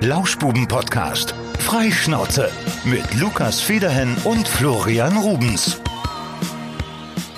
Lauschbuben-Podcast. 0.00 1.34
Freischnauze 1.58 2.50
mit 2.84 3.14
Lukas 3.14 3.60
Federhen 3.60 4.16
und 4.22 4.46
Florian 4.46 5.16
Rubens. 5.16 5.80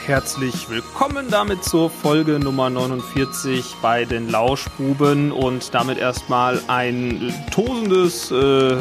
Herzlich 0.04 0.68
willkommen 0.68 1.30
damit 1.30 1.64
zur 1.64 1.88
Folge 1.88 2.38
Nummer 2.38 2.68
49 2.68 3.76
bei 3.80 4.04
den 4.04 4.28
Lauschbuben 4.28 5.32
und 5.32 5.72
damit 5.72 5.96
erstmal 5.96 6.60
ein 6.68 7.32
tosendes 7.50 8.30
äh, 8.30 8.76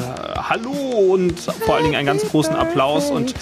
Hallo 0.50 0.72
und 0.72 1.40
vor 1.40 1.76
allen 1.76 1.84
Dingen 1.84 1.96
einen 1.96 2.08
ganz 2.08 2.24
großen 2.24 2.56
Applaus 2.56 3.12
und 3.12 3.36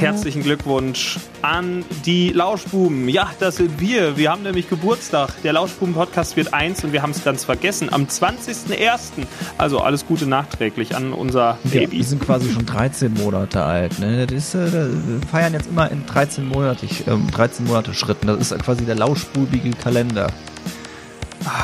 herzlichen 0.00 0.42
Glückwunsch 0.42 1.20
an 1.40 1.84
die 2.04 2.30
Lauschbuben. 2.30 3.08
Ja, 3.08 3.30
das 3.38 3.58
sind 3.58 3.78
wir. 3.78 4.16
Wir 4.16 4.32
haben 4.32 4.42
nämlich 4.42 4.68
Geburtstag. 4.68 5.40
Der 5.44 5.52
Lauschbuben-Podcast 5.52 6.36
wird 6.36 6.52
eins 6.52 6.82
und 6.82 6.92
wir 6.92 7.00
haben 7.00 7.12
es 7.12 7.22
ganz 7.22 7.44
vergessen. 7.44 7.92
Am 7.92 8.06
20.01. 8.06 9.24
Also 9.56 9.78
alles 9.78 10.04
Gute 10.04 10.26
nachträglich 10.26 10.96
an 10.96 11.12
unser 11.12 11.58
Baby. 11.62 11.78
Ja, 11.78 11.92
wir 11.92 12.04
sind 12.04 12.22
quasi 12.22 12.50
schon 12.50 12.66
13 12.66 13.14
Monate 13.14 13.62
alt. 13.62 14.00
Ne? 14.00 14.26
Das 14.26 14.36
ist, 14.36 14.54
äh, 14.56 14.72
wir 14.72 15.20
feiern 15.30 15.52
jetzt 15.52 15.68
immer 15.68 15.92
in 15.92 16.04
13 16.06 16.48
Monate, 16.48 16.88
ähm, 17.06 17.30
13 17.30 17.66
Monate 17.66 17.94
Schritten. 17.94 18.26
Das 18.26 18.50
ist 18.50 18.58
quasi 18.64 18.84
der 18.84 18.96
lauschbubige 18.96 19.70
Kalender. 19.70 20.26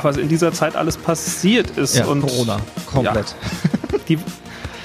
Was 0.02 0.16
in 0.18 0.28
dieser 0.28 0.52
Zeit 0.52 0.76
alles 0.76 0.96
passiert 0.96 1.76
ist. 1.76 1.96
Ja, 1.96 2.06
und 2.06 2.20
Corona, 2.20 2.60
komplett. 2.86 3.34
Ja, 3.92 3.98
die, 4.08 4.18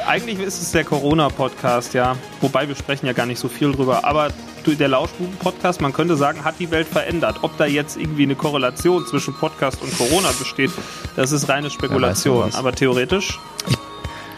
eigentlich 0.07 0.39
ist 0.39 0.62
es 0.62 0.71
der 0.71 0.84
Corona-Podcast, 0.84 1.93
ja. 1.93 2.16
Wobei 2.41 2.67
wir 2.67 2.75
sprechen 2.75 3.05
ja 3.05 3.13
gar 3.13 3.25
nicht 3.25 3.39
so 3.39 3.48
viel 3.48 3.71
drüber. 3.71 4.05
Aber 4.05 4.29
der 4.66 4.88
Lauschbuben-Podcast, 4.88 5.81
man 5.81 5.91
könnte 5.91 6.16
sagen, 6.16 6.43
hat 6.45 6.55
die 6.59 6.71
Welt 6.71 6.88
verändert. 6.88 7.38
Ob 7.41 7.57
da 7.57 7.66
jetzt 7.66 7.98
irgendwie 7.98 8.23
eine 8.23 8.35
Korrelation 8.35 9.05
zwischen 9.05 9.34
Podcast 9.34 9.81
und 9.81 9.95
Corona 9.98 10.29
besteht, 10.39 10.71
das 11.16 11.31
ist 11.31 11.49
reine 11.49 11.70
Spekulation. 11.70 12.45
weiß, 12.45 12.55
Aber 12.55 12.71
theoretisch. 12.71 13.39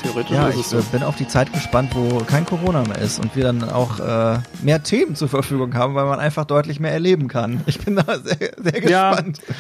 Theoretisch 0.02 0.36
ja, 0.36 0.50
ich 0.50 0.66
so. 0.66 0.82
bin 0.92 1.04
auf 1.04 1.16
die 1.16 1.28
Zeit 1.28 1.52
gespannt, 1.54 1.92
wo 1.96 2.24
kein 2.26 2.46
Corona 2.46 2.84
mehr 2.84 3.00
ist 3.00 3.20
und 3.20 3.36
wir 3.36 3.44
dann 3.44 3.70
auch 3.70 4.00
äh, 4.00 4.40
mehr 4.62 4.84
Themen 4.84 5.16
zur 5.16 5.30
Verfügung 5.30 5.74
haben, 5.76 5.96
weil 5.96 6.06
man 6.06 6.20
einfach 6.20 6.46
deutlich 6.46 6.80
mehr 6.80 6.92
erleben 6.92 7.28
kann. 7.28 7.62
Ich 7.66 7.80
bin 7.80 7.96
da 7.96 8.20
sehr, 8.24 8.52
sehr 8.58 8.82
gespannt. 8.82 9.40
Ja. 9.48 9.54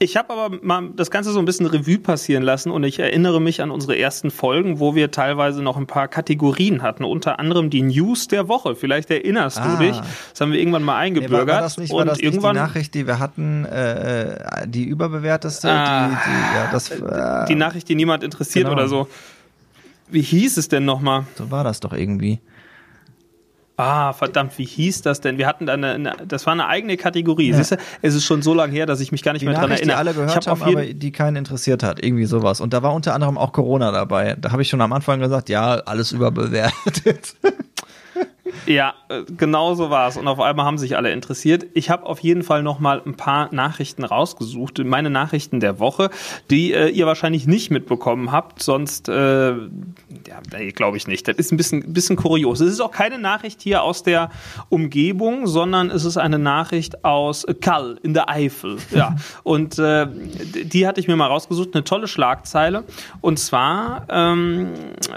Ich 0.00 0.16
habe 0.16 0.32
aber 0.32 0.58
mal 0.60 0.90
das 0.96 1.10
Ganze 1.10 1.30
so 1.32 1.38
ein 1.38 1.44
bisschen 1.44 1.66
Revue 1.66 1.98
passieren 1.98 2.42
lassen 2.42 2.70
und 2.70 2.82
ich 2.82 2.98
erinnere 2.98 3.40
mich 3.40 3.62
an 3.62 3.70
unsere 3.70 3.96
ersten 3.96 4.32
Folgen, 4.32 4.80
wo 4.80 4.96
wir 4.96 5.12
teilweise 5.12 5.62
noch 5.62 5.76
ein 5.76 5.86
paar 5.86 6.08
Kategorien 6.08 6.82
hatten, 6.82 7.04
unter 7.04 7.38
anderem 7.38 7.70
die 7.70 7.82
News 7.82 8.26
der 8.26 8.48
Woche. 8.48 8.74
Vielleicht 8.74 9.10
erinnerst 9.10 9.58
ah. 9.58 9.76
du 9.76 9.84
dich. 9.84 9.96
Das 10.30 10.40
haben 10.40 10.50
wir 10.50 10.58
irgendwann 10.58 10.82
mal 10.82 10.98
eingebürgert. 10.98 11.46
Nee, 11.46 11.52
war, 11.52 11.54
war 11.54 11.62
das 11.62 11.78
nicht, 11.78 11.92
war 11.92 12.04
das 12.04 12.18
irgendwann, 12.18 12.56
die 12.56 12.60
Nachricht, 12.60 12.94
die 12.94 13.06
wir 13.06 13.20
hatten, 13.20 13.64
äh, 13.66 14.66
die 14.66 14.84
überbewerteste? 14.84 15.70
Ah, 15.70 16.08
die, 16.08 16.14
die, 16.14 16.56
ja, 16.56 16.68
das, 16.72 16.90
äh, 16.90 17.46
die 17.46 17.54
Nachricht, 17.54 17.88
die 17.88 17.94
niemand 17.94 18.24
interessiert 18.24 18.64
genau. 18.64 18.76
oder 18.76 18.88
so. 18.88 19.08
Wie 20.08 20.22
hieß 20.22 20.56
es 20.56 20.68
denn 20.68 20.84
nochmal? 20.84 21.24
So 21.36 21.50
war 21.52 21.62
das 21.62 21.78
doch 21.80 21.92
irgendwie. 21.92 22.40
Ah, 23.76 24.12
verdammt, 24.12 24.56
wie 24.58 24.64
hieß 24.64 25.02
das 25.02 25.20
denn? 25.20 25.36
Wir 25.36 25.48
hatten 25.48 25.66
da 25.66 25.72
eine, 25.72 25.92
eine 25.92 26.16
das 26.28 26.46
war 26.46 26.52
eine 26.52 26.68
eigene 26.68 26.96
Kategorie. 26.96 27.50
Ja. 27.50 27.56
Siehst 27.56 27.72
du, 27.72 27.76
es 28.02 28.14
ist 28.14 28.24
schon 28.24 28.40
so 28.40 28.54
lange 28.54 28.72
her, 28.72 28.86
dass 28.86 29.00
ich 29.00 29.10
mich 29.10 29.22
gar 29.22 29.32
nicht 29.32 29.42
die 29.42 29.46
mehr 29.46 29.54
dran 29.54 29.70
erinnere. 29.70 29.96
Die 29.96 29.98
alle 29.98 30.14
gehört 30.14 30.30
ich 30.30 30.36
hab 30.36 30.46
haben, 30.46 30.62
aber 30.62 30.84
die 30.84 31.10
keinen 31.10 31.36
interessiert 31.36 31.82
hat, 31.82 32.02
irgendwie 32.02 32.26
sowas. 32.26 32.60
Und 32.60 32.72
da 32.72 32.84
war 32.84 32.94
unter 32.94 33.14
anderem 33.14 33.36
auch 33.36 33.52
Corona 33.52 33.90
dabei. 33.90 34.36
Da 34.40 34.52
habe 34.52 34.62
ich 34.62 34.68
schon 34.68 34.80
am 34.80 34.92
Anfang 34.92 35.18
gesagt, 35.18 35.48
ja, 35.48 35.74
alles 35.74 36.12
überbewertet. 36.12 37.34
Ja, 38.66 38.94
äh, 39.08 39.22
genau 39.36 39.74
so 39.74 39.90
war 39.90 40.08
es. 40.08 40.16
Und 40.16 40.28
auf 40.28 40.40
einmal 40.40 40.66
haben 40.66 40.76
sich 40.76 40.96
alle 40.96 41.12
interessiert. 41.12 41.66
Ich 41.74 41.88
habe 41.88 42.04
auf 42.04 42.20
jeden 42.20 42.42
Fall 42.42 42.62
noch 42.62 42.78
mal 42.78 43.00
ein 43.04 43.16
paar 43.16 43.52
Nachrichten 43.54 44.04
rausgesucht. 44.04 44.78
Meine 44.84 45.08
Nachrichten 45.08 45.60
der 45.60 45.78
Woche, 45.78 46.10
die 46.50 46.72
äh, 46.72 46.88
ihr 46.88 47.06
wahrscheinlich 47.06 47.46
nicht 47.46 47.70
mitbekommen 47.70 48.32
habt. 48.32 48.62
Sonst, 48.62 49.08
äh, 49.08 49.50
ja, 49.52 50.40
glaube 50.74 50.96
ich 50.98 51.06
nicht. 51.06 51.26
Das 51.26 51.36
ist 51.36 51.52
ein 51.52 51.56
bisschen, 51.56 51.92
bisschen 51.92 52.16
kurios. 52.16 52.60
Es 52.60 52.72
ist 52.72 52.80
auch 52.80 52.90
keine 52.90 53.18
Nachricht 53.18 53.62
hier 53.62 53.82
aus 53.82 54.02
der 54.02 54.30
Umgebung, 54.68 55.46
sondern 55.46 55.90
es 55.90 56.04
ist 56.04 56.18
eine 56.18 56.38
Nachricht 56.38 57.04
aus 57.04 57.46
Kall 57.60 57.98
in 58.02 58.14
der 58.14 58.28
Eifel. 58.28 58.76
Ja, 58.94 59.16
und 59.42 59.76
äh, 59.80 60.06
die 60.06 60.86
hatte 60.86 61.00
ich 61.00 61.08
mir 61.08 61.16
mal 61.16 61.26
rausgesucht. 61.26 61.70
Eine 61.74 61.82
tolle 61.82 62.06
Schlagzeile. 62.06 62.84
Und 63.20 63.40
zwar 63.40 64.06
ähm, 64.08 64.68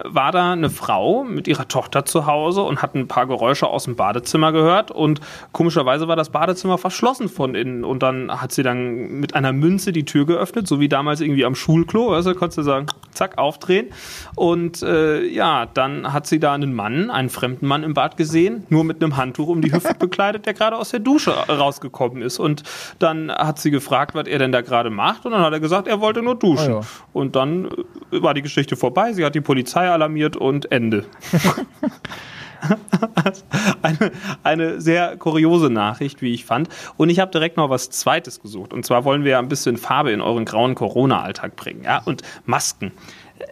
war 0.03 0.31
da 0.31 0.53
eine 0.53 0.71
Frau 0.71 1.23
mit 1.23 1.47
ihrer 1.47 1.67
Tochter 1.67 2.03
zu 2.03 2.25
Hause 2.25 2.63
und 2.63 2.81
hat 2.81 2.95
ein 2.95 3.07
paar 3.07 3.16
Geräusche 3.25 3.67
aus 3.67 3.85
dem 3.85 3.95
Badezimmer 3.95 4.51
gehört 4.51 4.91
und 4.91 5.21
komischerweise 5.51 6.07
war 6.07 6.15
das 6.15 6.29
Badezimmer 6.29 6.77
verschlossen 6.77 7.29
von 7.29 7.55
innen 7.55 7.83
und 7.83 8.03
dann 8.03 8.31
hat 8.31 8.51
sie 8.51 8.63
dann 8.63 9.19
mit 9.19 9.35
einer 9.35 9.53
Münze 9.53 9.91
die 9.91 10.05
Tür 10.05 10.25
geöffnet, 10.25 10.67
so 10.67 10.79
wie 10.79 10.89
damals 10.89 11.21
irgendwie 11.21 11.45
am 11.45 11.55
Schulklo, 11.55 12.13
also 12.13 12.33
konntest 12.33 12.59
du 12.59 12.63
sagen, 12.63 12.87
zack, 13.11 13.37
aufdrehen 13.37 13.87
und 14.35 14.81
äh, 14.83 15.25
ja, 15.25 15.65
dann 15.65 16.13
hat 16.13 16.27
sie 16.27 16.39
da 16.39 16.53
einen 16.53 16.73
Mann, 16.73 17.09
einen 17.09 17.29
fremden 17.29 17.67
Mann 17.67 17.83
im 17.83 17.93
Bad 17.93 18.17
gesehen, 18.17 18.65
nur 18.69 18.83
mit 18.83 19.01
einem 19.01 19.17
Handtuch 19.17 19.47
um 19.47 19.61
die 19.61 19.71
Hüfte 19.71 19.93
bekleidet, 19.99 20.45
der 20.45 20.53
gerade 20.53 20.75
aus 20.77 20.89
der 20.89 20.99
Dusche 20.99 21.31
rausgekommen 21.31 22.21
ist 22.21 22.39
und 22.39 22.63
dann 22.99 23.31
hat 23.31 23.59
sie 23.59 23.71
gefragt, 23.71 24.15
was 24.15 24.27
er 24.27 24.39
denn 24.39 24.51
da 24.51 24.61
gerade 24.61 24.89
macht 24.89 25.25
und 25.25 25.31
dann 25.31 25.41
hat 25.41 25.53
er 25.53 25.59
gesagt, 25.59 25.87
er 25.87 26.01
wollte 26.01 26.21
nur 26.21 26.35
duschen 26.35 26.73
oh 26.73 26.79
ja. 26.79 26.87
und 27.13 27.35
dann 27.35 27.65
äh, 28.11 28.21
war 28.21 28.33
die 28.33 28.41
Geschichte 28.41 28.75
vorbei, 28.75 29.13
sie 29.13 29.25
hat 29.25 29.35
die 29.35 29.41
Polizei 29.41 29.89
alarmiert 29.89 30.35
und 30.35 30.71
Ende. 30.71 31.05
eine, 33.81 34.11
eine 34.43 34.81
sehr 34.81 35.17
kuriose 35.17 35.69
Nachricht, 35.69 36.21
wie 36.21 36.33
ich 36.33 36.45
fand. 36.45 36.69
Und 36.97 37.09
ich 37.09 37.19
habe 37.19 37.31
direkt 37.31 37.57
noch 37.57 37.69
was 37.69 37.89
Zweites 37.89 38.41
gesucht. 38.41 38.73
Und 38.73 38.85
zwar 38.85 39.05
wollen 39.05 39.23
wir 39.23 39.31
ja 39.31 39.39
ein 39.39 39.49
bisschen 39.49 39.77
Farbe 39.77 40.11
in 40.11 40.21
euren 40.21 40.45
grauen 40.45 40.75
Corona-Alltag 40.75 41.55
bringen. 41.55 41.83
Ja? 41.83 42.01
Und 42.05 42.21
Masken. 42.45 42.91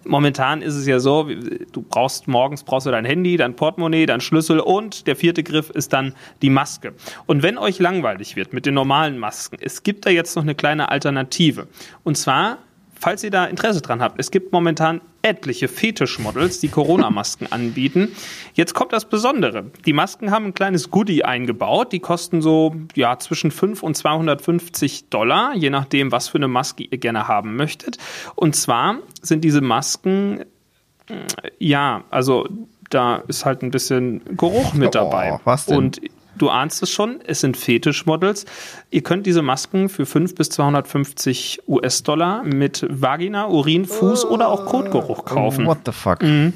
Momentan 0.04 0.62
ist 0.62 0.76
es 0.76 0.88
ja 0.88 1.00
so, 1.00 1.28
du 1.72 1.82
brauchst 1.82 2.28
morgens 2.28 2.64
brauchst 2.64 2.88
du 2.88 2.92
dein 2.92 3.06
Handy, 3.06 3.38
dein 3.38 3.56
Portemonnaie, 3.56 4.08
dein 4.08 4.22
Schlüssel 4.22 4.60
und 4.60 5.06
der 5.06 5.16
vierte 5.16 5.44
Griff 5.44 5.70
ist 5.70 5.94
dann 5.94 6.16
die 6.42 6.50
Maske. 6.50 6.94
Und 7.28 7.44
wenn 7.44 7.58
euch 7.60 7.78
langweilig 7.78 8.36
wird 8.36 8.52
mit 8.52 8.66
den 8.66 8.74
normalen 8.74 9.20
Masken, 9.20 9.58
es 9.62 9.84
gibt 9.84 10.08
da 10.08 10.10
jetzt 10.10 10.36
noch 10.36 10.44
eine 10.44 10.56
kleine 10.56 10.90
Alternative. 10.90 11.68
Und 12.04 12.18
zwar 12.18 12.58
falls 13.00 13.24
ihr 13.24 13.32
da 13.32 13.46
Interesse 13.46 13.82
dran 13.82 14.02
habt, 14.02 14.20
es 14.20 14.32
gibt 14.32 14.52
momentan 14.52 15.02
etliche 15.22 15.68
Fetischmodels, 15.68 16.60
die 16.60 16.68
Corona-Masken 16.68 17.52
anbieten. 17.52 18.16
Jetzt 18.54 18.74
kommt 18.76 18.94
das 18.94 19.06
Besondere. 19.06 19.66
Die 19.86 19.94
Masken 19.94 20.30
haben 20.30 20.46
ein 20.46 20.54
kleines 20.54 20.92
Goodie 20.92 21.24
eingebaut. 21.26 21.92
Die 21.92 22.00
kosten 22.00 22.42
so 22.42 22.76
ja, 22.94 23.18
zwischen 23.18 23.50
5 23.50 23.82
und 23.82 23.98
250 23.98 25.10
Dollar, 25.10 25.56
je 25.56 25.72
nachdem, 25.72 26.12
was 26.12 26.28
für 26.28 26.38
eine 26.38 26.48
Maske 26.48 26.84
ihr 26.84 26.98
gerne 27.00 27.28
haben 27.28 27.56
möchtet. 27.56 27.98
Und 28.36 28.56
zwar 28.56 28.98
sind 29.22 29.44
diese 29.44 29.62
Masken, 29.62 30.46
ja, 31.58 32.04
also 32.12 32.48
da 32.90 33.18
ist 33.28 33.46
halt 33.46 33.64
ein 33.64 33.72
bisschen 33.72 34.22
Geruch 34.38 34.74
mit 34.74 34.94
dabei. 34.94 35.34
Oh, 35.34 35.40
was 35.44 35.66
denn? 35.66 35.78
Und 35.78 36.02
du 36.38 36.50
ahnst 36.50 36.84
es 36.84 36.90
schon, 36.90 37.20
es 37.26 37.42
sind 37.42 37.58
Fetischmodels. 37.58 38.46
Ihr 38.92 39.02
könnt 39.02 39.26
diese 39.26 39.42
Masken 39.42 39.90
für 39.90 40.06
5 40.06 40.36
bis 40.36 40.50
250 40.50 41.64
US-Dollar 41.68 42.44
mit 42.44 42.86
Vagina, 42.90 43.48
Urin, 43.48 43.86
Fuß 43.86 44.26
oder 44.26 44.50
auch 44.50 44.66
Kotgeruch 44.66 45.26
kaufen. 45.26 45.66
What 45.66 45.80
the 45.86 45.92
fuck? 45.92 46.22
Mhm. 46.22 46.54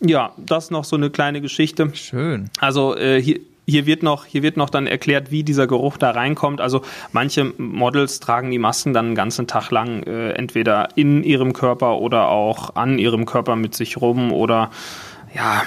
Ja, 0.00 0.32
das 0.36 0.70
noch 0.70 0.84
so 0.84 0.96
eine 0.96 1.10
kleine 1.10 1.40
Geschichte. 1.40 1.90
Schön. 1.94 2.50
Also 2.58 2.96
äh, 2.96 3.22
hier, 3.22 3.40
hier 3.66 3.86
wird 3.86 4.02
noch, 4.02 4.26
hier 4.26 4.42
wird 4.42 4.56
noch 4.56 4.70
dann 4.70 4.86
erklärt, 4.86 5.30
wie 5.30 5.44
dieser 5.44 5.66
Geruch 5.66 5.96
da 5.96 6.10
reinkommt. 6.10 6.60
Also 6.60 6.82
manche 7.12 7.52
Models 7.56 8.18
tragen 8.18 8.50
die 8.50 8.58
Masken 8.58 8.92
dann 8.92 9.06
einen 9.06 9.14
ganzen 9.14 9.46
Tag 9.46 9.70
lang 9.70 10.02
äh, 10.02 10.32
entweder 10.32 10.88
in 10.96 11.22
ihrem 11.22 11.52
Körper 11.52 11.98
oder 11.98 12.28
auch 12.28 12.74
an 12.74 12.98
ihrem 12.98 13.24
Körper 13.24 13.54
mit 13.54 13.74
sich 13.74 14.00
rum 14.00 14.32
oder 14.32 14.70
ja, 15.34 15.62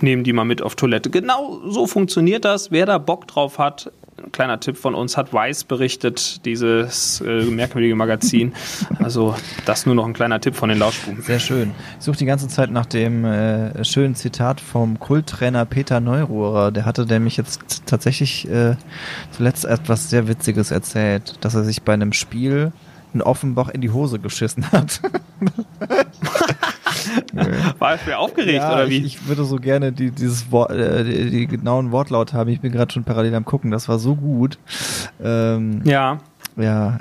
nehmen 0.00 0.24
die 0.24 0.32
mal 0.32 0.44
mit 0.44 0.62
auf 0.62 0.74
Toilette. 0.74 1.10
Genau 1.10 1.60
so 1.68 1.86
funktioniert 1.86 2.44
das. 2.44 2.70
Wer 2.70 2.86
da 2.86 2.98
Bock 2.98 3.28
drauf 3.28 3.58
hat, 3.58 3.92
ein 4.22 4.32
kleiner 4.32 4.60
Tipp 4.60 4.76
von 4.76 4.94
uns, 4.94 5.16
hat 5.16 5.32
Weiß 5.32 5.64
berichtet, 5.64 6.44
dieses 6.44 7.20
äh, 7.20 7.44
merkwürdige 7.44 7.94
Magazin. 7.94 8.52
Also 8.98 9.34
das 9.64 9.86
nur 9.86 9.94
noch 9.94 10.06
ein 10.06 10.12
kleiner 10.12 10.40
Tipp 10.40 10.54
von 10.54 10.68
den 10.68 10.78
Lauschbuben. 10.78 11.22
Sehr 11.22 11.38
schön. 11.38 11.72
Ich 11.98 12.04
suche 12.04 12.18
die 12.18 12.26
ganze 12.26 12.48
Zeit 12.48 12.70
nach 12.70 12.86
dem 12.86 13.24
äh, 13.24 13.82
schönen 13.84 14.14
Zitat 14.14 14.60
vom 14.60 14.98
Kulttrainer 14.98 15.64
Peter 15.64 16.00
Neururer. 16.00 16.70
Der 16.70 16.84
hatte 16.84 17.06
nämlich 17.06 17.36
jetzt 17.36 17.86
tatsächlich 17.86 18.48
äh, 18.48 18.76
zuletzt 19.30 19.64
etwas 19.64 20.10
sehr 20.10 20.28
Witziges 20.28 20.70
erzählt, 20.70 21.36
dass 21.40 21.54
er 21.54 21.64
sich 21.64 21.82
bei 21.82 21.94
einem 21.94 22.12
Spiel 22.12 22.72
in 23.14 23.22
Offenbach 23.22 23.70
in 23.70 23.80
die 23.80 23.90
Hose 23.90 24.18
geschissen 24.18 24.70
hat. 24.70 25.00
War 27.78 27.92
er 27.92 27.98
schwer 27.98 28.18
aufgeregt 28.18 28.58
ja, 28.58 28.72
oder 28.74 28.88
wie? 28.88 28.98
Ich, 28.98 29.16
ich, 29.16 29.28
würde 29.28 29.44
so 29.44 29.56
gerne 29.56 29.92
die, 29.92 30.10
dieses 30.10 30.50
Wort, 30.50 30.70
äh, 30.70 31.04
die, 31.04 31.30
die, 31.30 31.46
genauen 31.46 31.92
Wortlaut 31.92 32.32
haben. 32.32 32.50
Ich 32.50 32.60
bin 32.60 32.72
gerade 32.72 32.92
schon 32.92 33.04
parallel 33.04 33.34
am 33.34 33.44
gucken. 33.44 33.70
Das 33.70 33.88
war 33.88 33.98
so 33.98 34.16
gut. 34.16 34.58
Ähm, 35.22 35.82
ja. 35.84 36.18
Ja. 36.56 36.98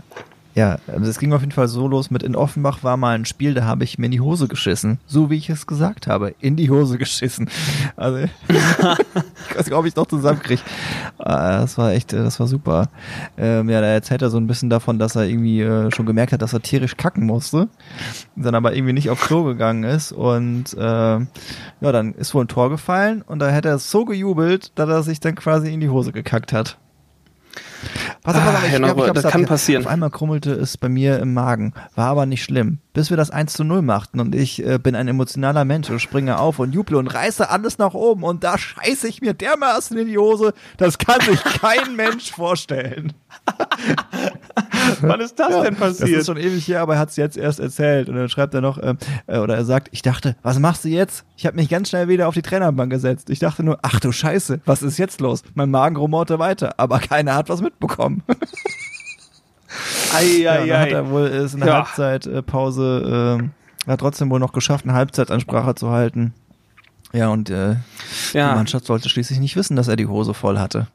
Ja, 0.59 0.77
also 0.87 1.09
es 1.09 1.19
ging 1.19 1.31
auf 1.31 1.39
jeden 1.39 1.53
Fall 1.53 1.69
so 1.69 1.87
los 1.87 2.11
mit 2.11 2.21
in 2.21 2.35
Offenbach 2.35 2.83
war 2.83 2.97
mal 2.97 3.15
ein 3.15 3.23
Spiel, 3.23 3.53
da 3.53 3.63
habe 3.63 3.85
ich 3.85 3.97
mir 3.97 4.07
in 4.07 4.11
die 4.11 4.19
Hose 4.19 4.49
geschissen. 4.49 4.99
So 5.05 5.29
wie 5.29 5.37
ich 5.37 5.49
es 5.49 5.67
gesagt 5.67 6.05
habe. 6.05 6.35
In 6.41 6.57
die 6.57 6.69
Hose 6.69 6.97
geschissen. 6.97 7.49
Also 7.95 8.17
ich 8.49 9.55
weiß 9.55 9.67
nicht, 9.67 9.73
ob 9.73 9.85
ich 9.85 9.95
noch 9.95 10.07
zusammenkriege. 10.07 10.61
Ah, 11.17 11.61
das 11.61 11.77
war 11.77 11.93
echt, 11.93 12.11
das 12.11 12.41
war 12.41 12.47
super. 12.47 12.89
Ähm, 13.37 13.69
ja, 13.69 13.79
da 13.79 13.87
erzählt 13.87 14.21
er 14.21 14.29
so 14.29 14.35
ein 14.35 14.47
bisschen 14.47 14.69
davon, 14.69 14.99
dass 14.99 15.15
er 15.15 15.23
irgendwie 15.23 15.61
äh, 15.61 15.91
schon 15.95 16.05
gemerkt 16.05 16.33
hat, 16.33 16.41
dass 16.41 16.51
er 16.51 16.61
tierisch 16.61 16.97
kacken 16.97 17.25
musste. 17.25 17.69
Dann 18.35 18.53
aber 18.53 18.75
irgendwie 18.75 18.91
nicht 18.91 19.09
auf 19.09 19.21
Klo 19.21 19.45
gegangen 19.45 19.85
ist. 19.85 20.11
Und 20.11 20.73
äh, 20.73 20.79
ja, 20.81 21.27
dann 21.79 22.13
ist 22.15 22.33
wohl 22.33 22.43
ein 22.43 22.49
Tor 22.49 22.69
gefallen 22.69 23.21
und 23.21 23.39
da 23.39 23.47
hätte 23.49 23.69
er 23.69 23.79
so 23.79 24.03
gejubelt, 24.03 24.77
dass 24.77 24.89
er 24.89 25.03
sich 25.03 25.21
dann 25.21 25.35
quasi 25.35 25.73
in 25.73 25.79
die 25.79 25.87
Hose 25.87 26.11
gekackt 26.11 26.51
hat. 26.51 26.77
Pass 28.23 28.35
auf, 28.35 28.41
Ah, 28.41 28.61
ich, 28.65 28.71
ja, 28.73 28.77
glaub, 28.79 29.07
ich 29.07 29.13
das 29.13 29.31
kann 29.31 29.45
passieren. 29.45 29.85
Auf 29.85 29.91
einmal 29.91 30.09
krummelte 30.09 30.51
es 30.51 30.77
bei 30.77 30.89
mir 30.89 31.19
im 31.19 31.33
Magen. 31.33 31.73
War 31.95 32.07
aber 32.07 32.25
nicht 32.25 32.43
schlimm. 32.43 32.79
Bis 32.93 33.09
wir 33.09 33.17
das 33.17 33.29
1 33.31 33.53
zu 33.53 33.63
0 33.63 33.81
machten 33.81 34.19
und 34.19 34.35
ich 34.35 34.65
äh, 34.65 34.77
bin 34.77 34.95
ein 34.95 35.07
emotionaler 35.07 35.63
Mensch 35.63 35.89
und 35.89 35.99
springe 35.99 36.39
auf 36.39 36.59
und 36.59 36.73
juble 36.73 36.97
und 36.97 37.07
reiße 37.07 37.49
alles 37.49 37.77
nach 37.77 37.93
oben 37.93 38.23
und 38.23 38.43
da 38.43 38.57
scheiße 38.57 39.07
ich 39.07 39.21
mir 39.21 39.33
dermaßen 39.33 39.97
in 39.97 40.07
die 40.07 40.17
Hose, 40.17 40.53
das 40.77 40.97
kann 40.97 41.21
sich 41.21 41.41
kein 41.61 41.95
Mensch 41.95 42.31
vorstellen. 42.31 43.13
Wann 45.01 45.19
ist 45.21 45.39
das 45.39 45.49
denn 45.61 45.75
Das 45.75 45.97
passiert? 45.99 46.19
ist 46.21 46.25
schon 46.27 46.37
ewig 46.37 46.67
her, 46.67 46.81
aber 46.81 46.93
er 46.95 46.99
hat 46.99 47.09
es 47.09 47.15
jetzt 47.15 47.37
erst 47.37 47.59
erzählt. 47.59 48.09
Und 48.09 48.15
dann 48.15 48.29
schreibt 48.29 48.53
er 48.53 48.61
noch, 48.61 48.81
ähm, 48.81 48.97
äh, 49.27 49.37
oder 49.39 49.55
er 49.55 49.65
sagt, 49.65 49.89
ich 49.91 50.01
dachte, 50.01 50.35
was 50.41 50.59
machst 50.59 50.83
du 50.85 50.89
jetzt? 50.89 51.23
Ich 51.37 51.45
habe 51.45 51.55
mich 51.55 51.69
ganz 51.69 51.89
schnell 51.89 52.07
wieder 52.07 52.27
auf 52.27 52.33
die 52.33 52.41
Trainerbank 52.41 52.91
gesetzt. 52.91 53.29
Ich 53.29 53.39
dachte 53.39 53.63
nur, 53.63 53.79
ach 53.81 53.99
du 53.99 54.11
Scheiße, 54.11 54.61
was 54.65 54.81
ist 54.81 54.97
jetzt 54.97 55.21
los? 55.21 55.43
Mein 55.53 55.71
Magen 55.71 55.95
rumorte 55.95 56.39
weiter, 56.39 56.73
aber 56.77 56.99
keiner 56.99 57.35
hat 57.35 57.49
was 57.49 57.61
mitbekommen. 57.61 58.23
Ei, 60.15 60.41
Ja, 60.41 60.53
ei, 60.53 60.67
dann 60.67 60.79
hat 60.81 60.89
er 60.91 61.09
wohl 61.11 61.27
ist 61.27 61.53
in 61.53 61.59
der 61.59 61.69
Ja. 61.69 61.75
Halbzeitpause, 61.85 63.37
ähm, 63.39 63.51
hat 63.87 63.99
trotzdem 63.99 64.29
wohl 64.29 64.39
noch 64.39 64.51
geschafft, 64.53 64.85
eine 64.85 64.93
Halbzeitansprache 64.93 65.75
zu 65.75 65.89
halten. 65.91 66.33
Ja, 67.13 67.29
und 67.29 67.49
äh, 67.49 67.75
die 68.33 68.37
Ja. 68.37 68.55
Mannschaft 68.55 68.85
sollte 68.85 69.09
schließlich 69.09 69.39
nicht 69.39 69.55
wissen, 69.55 69.75
dass 69.75 69.87
er 69.87 69.95
die 69.95 70.07
Hose 70.07 70.33
voll 70.33 70.57
hatte. 70.59 70.87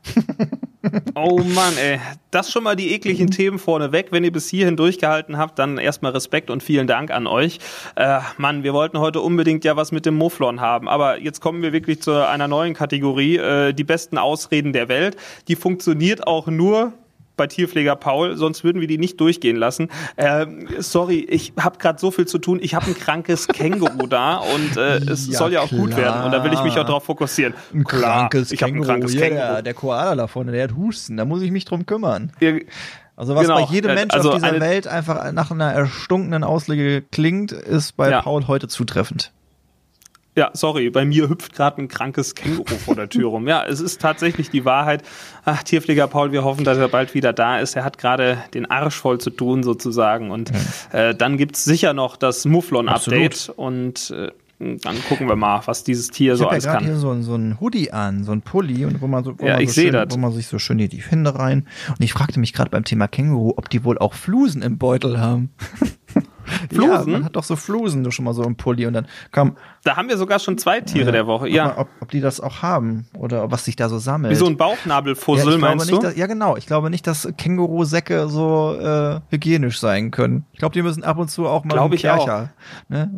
Oh 1.15 1.39
Mann, 1.39 1.77
ey. 1.79 2.01
Das 2.31 2.51
schon 2.51 2.65
mal 2.65 2.77
die 2.77 2.93
ekligen 2.93 3.31
Themen 3.31 3.59
vorneweg. 3.59 4.09
Wenn 4.11 4.25
ihr 4.25 4.33
bis 4.33 4.49
hierhin 4.49 4.77
durchgehalten 4.77 5.39
habt, 5.39 5.59
dann 5.59 5.79
erstmal 5.79 6.13
Respekt 6.13 6.51
und 6.51 6.63
vielen 6.63 6.87
Dank 6.87 7.11
an 7.11 7.27
euch. 7.27 7.59
Äh, 7.95 8.21
Mann, 8.39 8.63
wir 8.65 8.75
wollten 8.75 8.99
heute 8.99 9.21
unbedingt 9.21 9.65
ja 9.65 9.77
was 9.77 9.93
mit 9.93 10.07
dem 10.07 10.17
Mufflon 10.17 10.61
haben. 10.61 10.89
Aber 10.89 11.21
jetzt 11.21 11.41
kommen 11.41 11.63
wir 11.63 11.73
wirklich 11.73 12.03
zu 12.03 12.27
einer 12.27 12.49
neuen 12.49 12.75
Kategorie. 12.75 13.37
Äh, 13.37 13.73
die 13.73 13.85
besten 13.85 14.19
Ausreden 14.19 14.73
der 14.73 14.89
Welt. 14.89 15.17
Die 15.49 15.57
funktioniert 15.57 16.27
auch 16.27 16.47
nur 16.47 16.93
bei 17.37 17.47
Tierpfleger 17.47 17.97
Paul, 17.97 18.37
sonst 18.37 18.65
würden 18.65 18.81
wir 18.81 18.89
die 18.89 18.99
nicht 18.99 19.21
durchgehen 19.21 19.57
lassen. 19.57 19.89
Ähm, 20.17 20.67
sorry, 20.79 21.19
ich 21.29 21.53
habe 21.59 21.79
gerade 21.79 21.99
so 21.99 22.11
viel 22.11 22.27
zu 22.27 22.39
tun. 22.39 22.59
Ich 22.63 22.75
habe 22.75 22.87
ein 22.87 22.95
krankes 22.95 23.49
Känguru 23.49 24.07
da 24.07 24.37
und 24.37 24.77
äh, 24.77 24.97
es 24.99 25.27
Ja, 25.29 25.39
soll 25.39 25.53
ja 25.53 25.61
auch 25.61 25.71
gut 25.71 25.91
klar. 25.91 26.01
werden 26.03 26.25
und 26.25 26.33
da 26.33 26.45
will 26.45 26.53
ich 26.53 26.63
mich 26.63 26.79
auch 26.79 26.85
darauf 26.87 27.05
fokussieren. 27.05 27.55
Klar, 27.85 28.31
ich 28.35 28.63
habe 28.63 28.73
ein 28.73 28.83
krankes 28.83 29.15
Ja, 29.15 29.21
Känguru. 29.21 29.41
Der, 29.41 29.63
der 29.63 29.75
Koala 29.75 30.15
da 30.17 30.27
vorne, 30.27 30.53
der 30.53 30.65
hat 30.65 30.77
Husten, 30.77 31.17
da 31.17 31.25
muss 31.25 31.43
ich 31.43 31.51
mich 31.51 31.65
drum 31.65 31.87
kümmern. 31.87 32.33
Ihr- 32.41 32.63
Also 33.17 33.35
was 33.37 33.43
Genau, 33.43 33.55
bei 33.65 33.73
jedem 33.73 33.93
äh, 33.93 33.95
Mensch 33.95 34.13
also 34.15 34.33
auf 34.33 34.41
dieser 34.43 34.61
Welt 34.61 34.87
einfach 34.89 35.31
nach 35.33 35.51
einer 35.53 35.71
erstunkenen 35.73 36.43
Auslege 36.43 37.03
klingt, 37.13 37.53
ist 37.53 37.97
bei 37.97 38.11
Ja. 38.11 38.23
Paul 38.23 38.49
heute 38.49 38.67
zutreffend. 38.69 39.31
Ja, 40.37 40.51
sorry, 40.53 40.91
bei 40.91 41.05
mir 41.05 41.29
hüpft 41.29 41.55
gerade 41.55 41.81
ein 41.81 41.87
krankes 41.89 42.35
Känguru 42.35 42.75
vor 42.75 42.97
der 42.97 43.09
Tür 43.09 43.29
rum. 43.29 43.47
Ja, 43.47 43.65
es 43.65 43.81
ist 43.81 44.01
tatsächlich 44.01 44.51
die 44.51 44.65
Wahrheit. 44.65 45.05
Ach, 45.45 45.63
Tierpfleger 45.63 46.09
Paul, 46.09 46.33
wir 46.33 46.43
hoffen, 46.43 46.65
dass 46.65 46.77
er 46.77 46.89
bald 46.89 47.15
wieder 47.15 47.33
da 47.33 47.61
ist. 47.61 47.77
Er 47.77 47.85
hat 47.85 47.99
gerade 47.99 48.39
den 48.53 48.69
Arsch 48.69 48.97
voll 48.97 49.19
zu 49.21 49.31
tun 49.31 49.63
sozusagen. 49.63 50.33
Und 50.33 50.51
äh, 50.93 51.15
dann 51.15 51.37
gibt's 51.37 51.63
sicher 51.65 51.93
noch 51.95 52.17
das 52.17 52.47
Mufflon-Update. 52.47 53.53
Und 53.55 54.11
äh, 54.11 54.33
dann 54.59 54.97
gucken 55.09 55.29
wir 55.29 55.37
mal, 55.37 55.63
was 55.67 55.85
dieses 55.85 56.09
Tier 56.11 56.33
Ich 56.33 56.39
so 56.41 56.47
habe 56.47 56.55
ja 56.55 56.55
alles 56.55 56.65
gerade 56.65 56.85
hier 56.85 56.95
kann. 56.95 57.01
so, 57.01 57.23
so 57.23 57.35
ein 57.37 57.61
Hoodie 57.61 57.93
an, 57.93 58.25
so 58.25 58.33
ein 58.33 58.43
Pulli, 58.43 58.85
und 58.87 59.01
wo 59.01 59.07
man 59.07 59.23
so, 59.23 59.39
wo 59.39 59.45
Ja, 59.47 59.55
man 59.55 59.63
ich 59.63 59.73
so 59.73 59.83
schön, 59.83 60.05
wo 60.11 60.17
man 60.17 60.33
sich 60.33 60.49
so 60.49 60.59
schön 60.59 60.79
die, 60.79 60.89
die 60.89 61.03
Hände 61.03 61.39
rein. 61.39 61.67
Und 61.91 62.01
ich 62.01 62.13
fragte 62.13 62.41
mich 62.41 62.53
gerade 62.53 62.71
beim 62.71 62.85
Thema 62.85 63.07
Känguru, 63.07 63.55
ob 63.57 63.71
die 63.71 63.85
wohl 63.85 63.99
auch 63.99 64.15
Flusen 64.15 64.63
im 64.63 64.79
Beutel 64.79 65.21
haben. 65.21 65.51
Ja, 66.71 66.83
Flusen? 66.99 67.13
man 67.13 67.25
hat 67.25 67.37
doch 67.37 67.45
so 67.45 67.57
Flusen 67.57 68.11
schon 68.13 68.25
mal 68.25 68.35
so 68.35 68.43
im 68.45 68.57
Pulli 68.57 68.87
und 68.87 68.93
dann 68.93 69.07
kam 69.33 69.57
Da 69.85 69.97
haben 69.97 70.09
wir 70.09 70.17
sogar 70.17 70.39
schon 70.39 70.59
zwei 70.59 70.81
Tiere 70.81 71.07
Ja. 71.07 71.13
der 71.13 71.27
Woche. 71.27 71.49
Ja, 71.49 71.79
ob, 71.79 71.89
ob 72.01 72.11
die 72.11 72.21
das 72.21 72.41
auch 72.41 72.63
haben 72.63 73.07
oder 73.19 73.51
was 73.51 73.65
sich 73.65 73.77
da 73.77 73.89
so 73.89 73.99
sammelt. 73.99 74.33
wie 74.33 74.37
so 74.37 74.47
ein 74.47 74.53
ja, 74.53 74.57
Bauchnabelfussel, 74.59 75.45
glaube 75.45 75.59
meinst 75.61 75.87
nicht, 75.91 76.03
du? 76.03 76.07
dass, 76.07 76.17
ja 76.17 76.27
genau, 76.27 76.57
ich 76.57 76.67
glaube 76.67 76.91
nicht, 76.91 77.07
dass 77.07 77.29
Kängurusäcke 77.37 78.29
so 78.29 78.77
äh, 78.79 79.21
hygienisch 79.31 79.79
sein 79.81 80.11
können. 80.11 80.45
Ich 80.53 80.59
glaube, 80.59 80.73
die 80.75 80.83
müssen 80.83 81.03
ab 81.05 81.19
und 81.19 81.31
zu 81.31 81.47
auch 81.47 81.65
mal 81.65 81.75
Glaub 81.75 81.87
im 81.91 81.93
ich 81.95 82.09
auch. 82.09 82.25
Kercher, 82.27 82.51
Ne? 82.89 83.11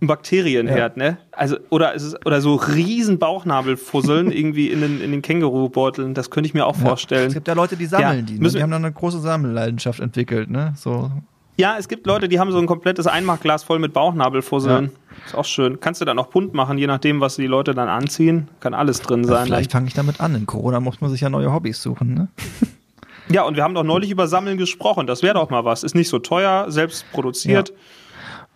Ein 0.00 0.08
Bakterienherd, 0.08 0.96
ne? 0.96 1.18
Also, 1.30 1.58
oder, 1.70 1.94
es 1.94 2.16
oder 2.26 2.40
so 2.40 2.56
riesen 2.56 3.20
Bauchnabelfusseln 3.20 4.32
irgendwie 4.32 4.66
in 4.68 4.80
den, 4.80 5.00
in 5.00 5.12
den 5.12 5.22
Kängurubeuteln. 5.22 6.12
Das 6.14 6.30
könnte 6.30 6.48
ich 6.48 6.54
mir 6.54 6.66
auch 6.66 6.74
Es 6.74 6.82
vorstellen. 6.82 7.32
gibt 7.32 7.46
ja 7.46 7.54
Leute, 7.54 7.76
die 7.76 7.86
sammeln 7.86 8.18
Ja, 8.18 8.22
die. 8.22 8.38
Ne? 8.40 8.48
Die 8.48 8.60
haben 8.62 8.72
dann 8.72 8.84
eine 8.84 8.92
große 8.92 9.20
Sammelleidenschaft 9.20 10.00
entwickelt, 10.00 10.50
ne? 10.50 10.72
So 10.76 11.12
Ja, 11.62 11.76
es 11.78 11.86
gibt 11.86 12.08
Leute, 12.08 12.28
die 12.28 12.40
haben 12.40 12.50
so 12.50 12.58
ein 12.58 12.66
komplettes 12.66 13.06
Einmachglas 13.06 13.62
voll 13.62 13.78
mit 13.78 13.92
Bauchnabelfusseln. 13.92 14.90
Ist 15.24 15.36
auch 15.36 15.44
schön. 15.44 15.78
Kannst 15.78 16.00
du 16.00 16.04
dann 16.04 16.18
auch 16.18 16.26
bunt 16.26 16.54
machen, 16.54 16.76
je 16.76 16.88
nachdem, 16.88 17.20
was 17.20 17.36
die 17.36 17.46
Leute 17.46 17.72
dann 17.72 17.88
anziehen. 17.88 18.48
Kann 18.58 18.74
alles 18.74 19.00
drin 19.00 19.22
sein. 19.22 19.46
Vielleicht 19.46 19.70
fange 19.70 19.86
ich 19.86 19.94
damit 19.94 20.20
an. 20.20 20.34
In 20.34 20.46
Corona 20.46 20.80
muss 20.80 21.00
man 21.00 21.08
sich 21.12 21.20
ja 21.20 21.30
neue 21.30 21.52
Hobbys 21.52 21.80
suchen, 21.80 22.14
ne? 22.14 22.28
Ja, 23.28 23.44
und 23.44 23.54
wir 23.54 23.62
haben 23.62 23.74
doch 23.74 23.84
neulich 23.84 24.10
über 24.10 24.26
Sammeln 24.26 24.58
gesprochen. 24.58 25.06
Das 25.06 25.22
wäre 25.22 25.34
doch 25.34 25.50
mal 25.50 25.64
was. 25.64 25.84
Ist 25.84 25.94
nicht 25.94 26.08
so 26.08 26.18
teuer, 26.18 26.64
selbst 26.68 27.04
produziert. 27.12 27.72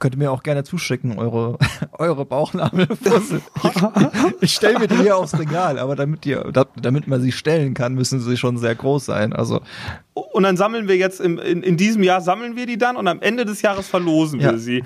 Könnt 0.01 0.17
ihr 0.17 0.19
mir 0.19 0.33
auch 0.33 0.43
gerne 0.43 0.65
zuschicken, 0.65 1.17
eure, 1.17 1.59
eure 1.93 2.25
Bauchnabelfussel. 2.25 3.41
Ich, 3.63 4.43
ich 4.43 4.53
stelle 4.53 4.81
mir 4.81 4.89
die 4.89 4.97
hier 4.97 5.17
aufs 5.17 5.39
Regal, 5.39 5.79
aber 5.79 5.95
damit, 5.95 6.27
ihr, 6.27 6.51
da, 6.53 6.67
damit 6.75 7.07
man 7.07 7.23
sie 7.23 7.31
stellen 7.31 7.75
kann, 7.75 7.95
müssen 7.95 8.21
sie 8.21 8.37
schon 8.37 8.59
sehr 8.59 8.75
groß 8.75 9.07
sein. 9.07 9.33
Also 9.33 9.61
Und 10.33 10.45
dann 10.45 10.57
sammeln 10.57 10.89
wir 10.89 10.97
jetzt 10.97 11.21
im, 11.21 11.39
in, 11.39 11.63
in 11.63 11.77
diesem 11.77 12.03
Jahr 12.03 12.23
sammeln 12.23 12.57
wir 12.57 12.65
die 12.65 12.79
dann 12.79 12.97
und 12.97 13.07
am 13.07 13.21
Ende 13.21 13.45
des 13.45 13.61
Jahres 13.61 13.87
verlosen 13.87 14.41
wir 14.41 14.53
Ja. 14.53 14.57
sie. 14.59 14.83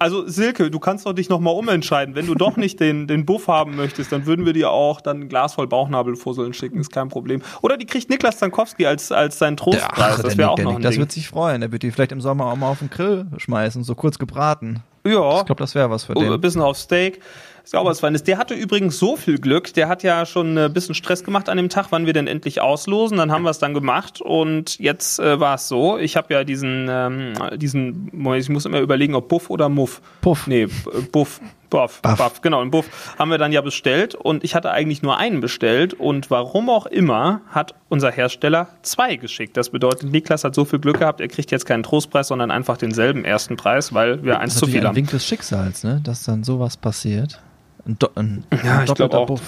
Also 0.00 0.26
Silke, 0.26 0.72
du 0.72 0.80
kannst 0.80 1.06
doch 1.06 1.12
dich 1.12 1.28
nochmal 1.28 1.54
umentscheiden. 1.54 2.16
Wenn 2.16 2.26
du 2.26 2.34
doch 2.34 2.56
nicht 2.56 2.80
den, 2.80 3.06
den 3.06 3.24
Buff 3.24 3.46
haben 3.46 3.76
möchtest, 3.76 4.10
dann 4.10 4.26
würden 4.26 4.44
wir 4.44 4.52
dir 4.52 4.70
auch 4.72 5.00
dann 5.00 5.20
ein 5.20 5.28
Glas 5.28 5.54
voll 5.54 5.68
Bauchnabelfusseln 5.68 6.52
schicken, 6.52 6.80
ist 6.80 6.90
kein 6.90 7.08
Problem. 7.10 7.42
Oder 7.60 7.76
die 7.76 7.86
kriegt 7.86 8.10
Niklas 8.10 8.38
Zankowski 8.38 8.84
als, 8.86 9.12
als 9.12 9.38
sein 9.38 9.56
Trostpreis. 9.56 10.16
das 10.16 10.22
der 10.22 10.38
wäre 10.38 10.50
auch 10.50 10.58
noch 10.58 10.74
ein 10.76 10.82
das 10.82 10.96
wird 10.98 11.12
sich 11.12 11.28
freuen. 11.28 11.60
Der 11.60 11.70
wird 11.70 11.84
die 11.84 11.92
vielleicht 11.92 12.10
im 12.12 12.20
Sommer 12.20 12.46
auch 12.46 12.56
mal 12.56 12.68
auf 12.68 12.80
den 12.80 12.90
Grill 12.90 13.26
schmeißen, 13.36 13.84
so 13.84 13.94
kurz 13.94 14.18
gebraten. 14.18 14.82
ja. 15.06 15.38
Ich 15.40 15.46
glaube, 15.46 15.60
das 15.60 15.76
wäre 15.76 15.90
was 15.90 16.02
für 16.04 16.16
Oh, 16.16 16.20
ein 16.20 16.30
den. 16.30 16.40
bisschen 16.40 16.60
auf 16.60 16.76
Steak. 16.76 17.20
Ist 17.64 18.00
Feines. 18.00 18.22
Der 18.24 18.38
hatte 18.38 18.54
übrigens 18.54 18.98
so 18.98 19.16
viel 19.16 19.38
Glück. 19.38 19.72
Der 19.74 19.88
hat 19.88 20.02
ja 20.02 20.26
schon 20.26 20.58
ein 20.58 20.72
bisschen 20.72 20.94
Stress 20.94 21.24
gemacht 21.24 21.48
an 21.48 21.56
dem 21.56 21.68
Tag, 21.68 21.86
wann 21.90 22.06
wir 22.06 22.12
denn 22.12 22.26
endlich 22.26 22.60
auslosen. 22.60 23.18
Dann 23.18 23.30
haben 23.30 23.42
wir 23.42 23.50
es 23.50 23.58
dann 23.58 23.74
gemacht 23.74 24.20
und 24.20 24.78
jetzt 24.78 25.18
äh, 25.18 25.38
war 25.40 25.54
es 25.54 25.68
so. 25.68 25.98
Ich 25.98 26.16
habe 26.16 26.34
ja 26.34 26.44
diesen, 26.44 26.88
ähm, 26.90 27.32
diesen, 27.56 28.10
ich 28.34 28.48
muss 28.48 28.66
immer 28.66 28.80
überlegen, 28.80 29.14
ob 29.14 29.28
Buff 29.28 29.50
oder 29.50 29.68
Muff. 29.68 30.02
Puff. 30.20 30.46
Nee, 30.46 30.68
Buff. 31.12 31.40
Buff, 31.70 32.02
Buff. 32.02 32.18
Buff, 32.18 32.42
genau, 32.42 32.60
einen 32.60 32.70
Buff 32.70 33.16
haben 33.18 33.30
wir 33.30 33.38
dann 33.38 33.50
ja 33.50 33.62
bestellt 33.62 34.14
und 34.14 34.44
ich 34.44 34.54
hatte 34.54 34.70
eigentlich 34.72 35.00
nur 35.00 35.16
einen 35.16 35.40
bestellt 35.40 35.94
und 35.94 36.30
warum 36.30 36.68
auch 36.68 36.84
immer 36.84 37.40
hat 37.48 37.74
unser 37.88 38.10
Hersteller 38.10 38.68
zwei 38.82 39.16
geschickt. 39.16 39.56
Das 39.56 39.70
bedeutet, 39.70 40.12
Niklas 40.12 40.44
hat 40.44 40.54
so 40.54 40.66
viel 40.66 40.80
Glück 40.80 40.98
gehabt, 40.98 41.22
er 41.22 41.28
kriegt 41.28 41.50
jetzt 41.50 41.64
keinen 41.64 41.82
Trostpreis, 41.82 42.28
sondern 42.28 42.50
einfach 42.50 42.76
denselben 42.76 43.24
ersten 43.24 43.56
Preis, 43.56 43.94
weil 43.94 44.22
wir 44.22 44.38
eins 44.38 44.52
das 44.52 44.62
ist 44.62 44.66
zu 44.66 44.66
viel 44.66 44.82
ein 44.82 44.88
haben. 44.88 44.96
Wink 44.96 45.10
des 45.12 45.26
Schicksals, 45.26 45.82
ne? 45.82 46.02
Dass 46.04 46.24
dann 46.24 46.44
sowas 46.44 46.76
passiert. 46.76 47.40
Ein, 47.86 47.96
Do 47.98 48.08
ein, 48.14 48.44
Ja, 48.64 48.78
ein 48.78 48.84
ich 48.86 48.94
glaub 48.94 49.10
doppelter 49.10 49.18
auch. 49.34 49.40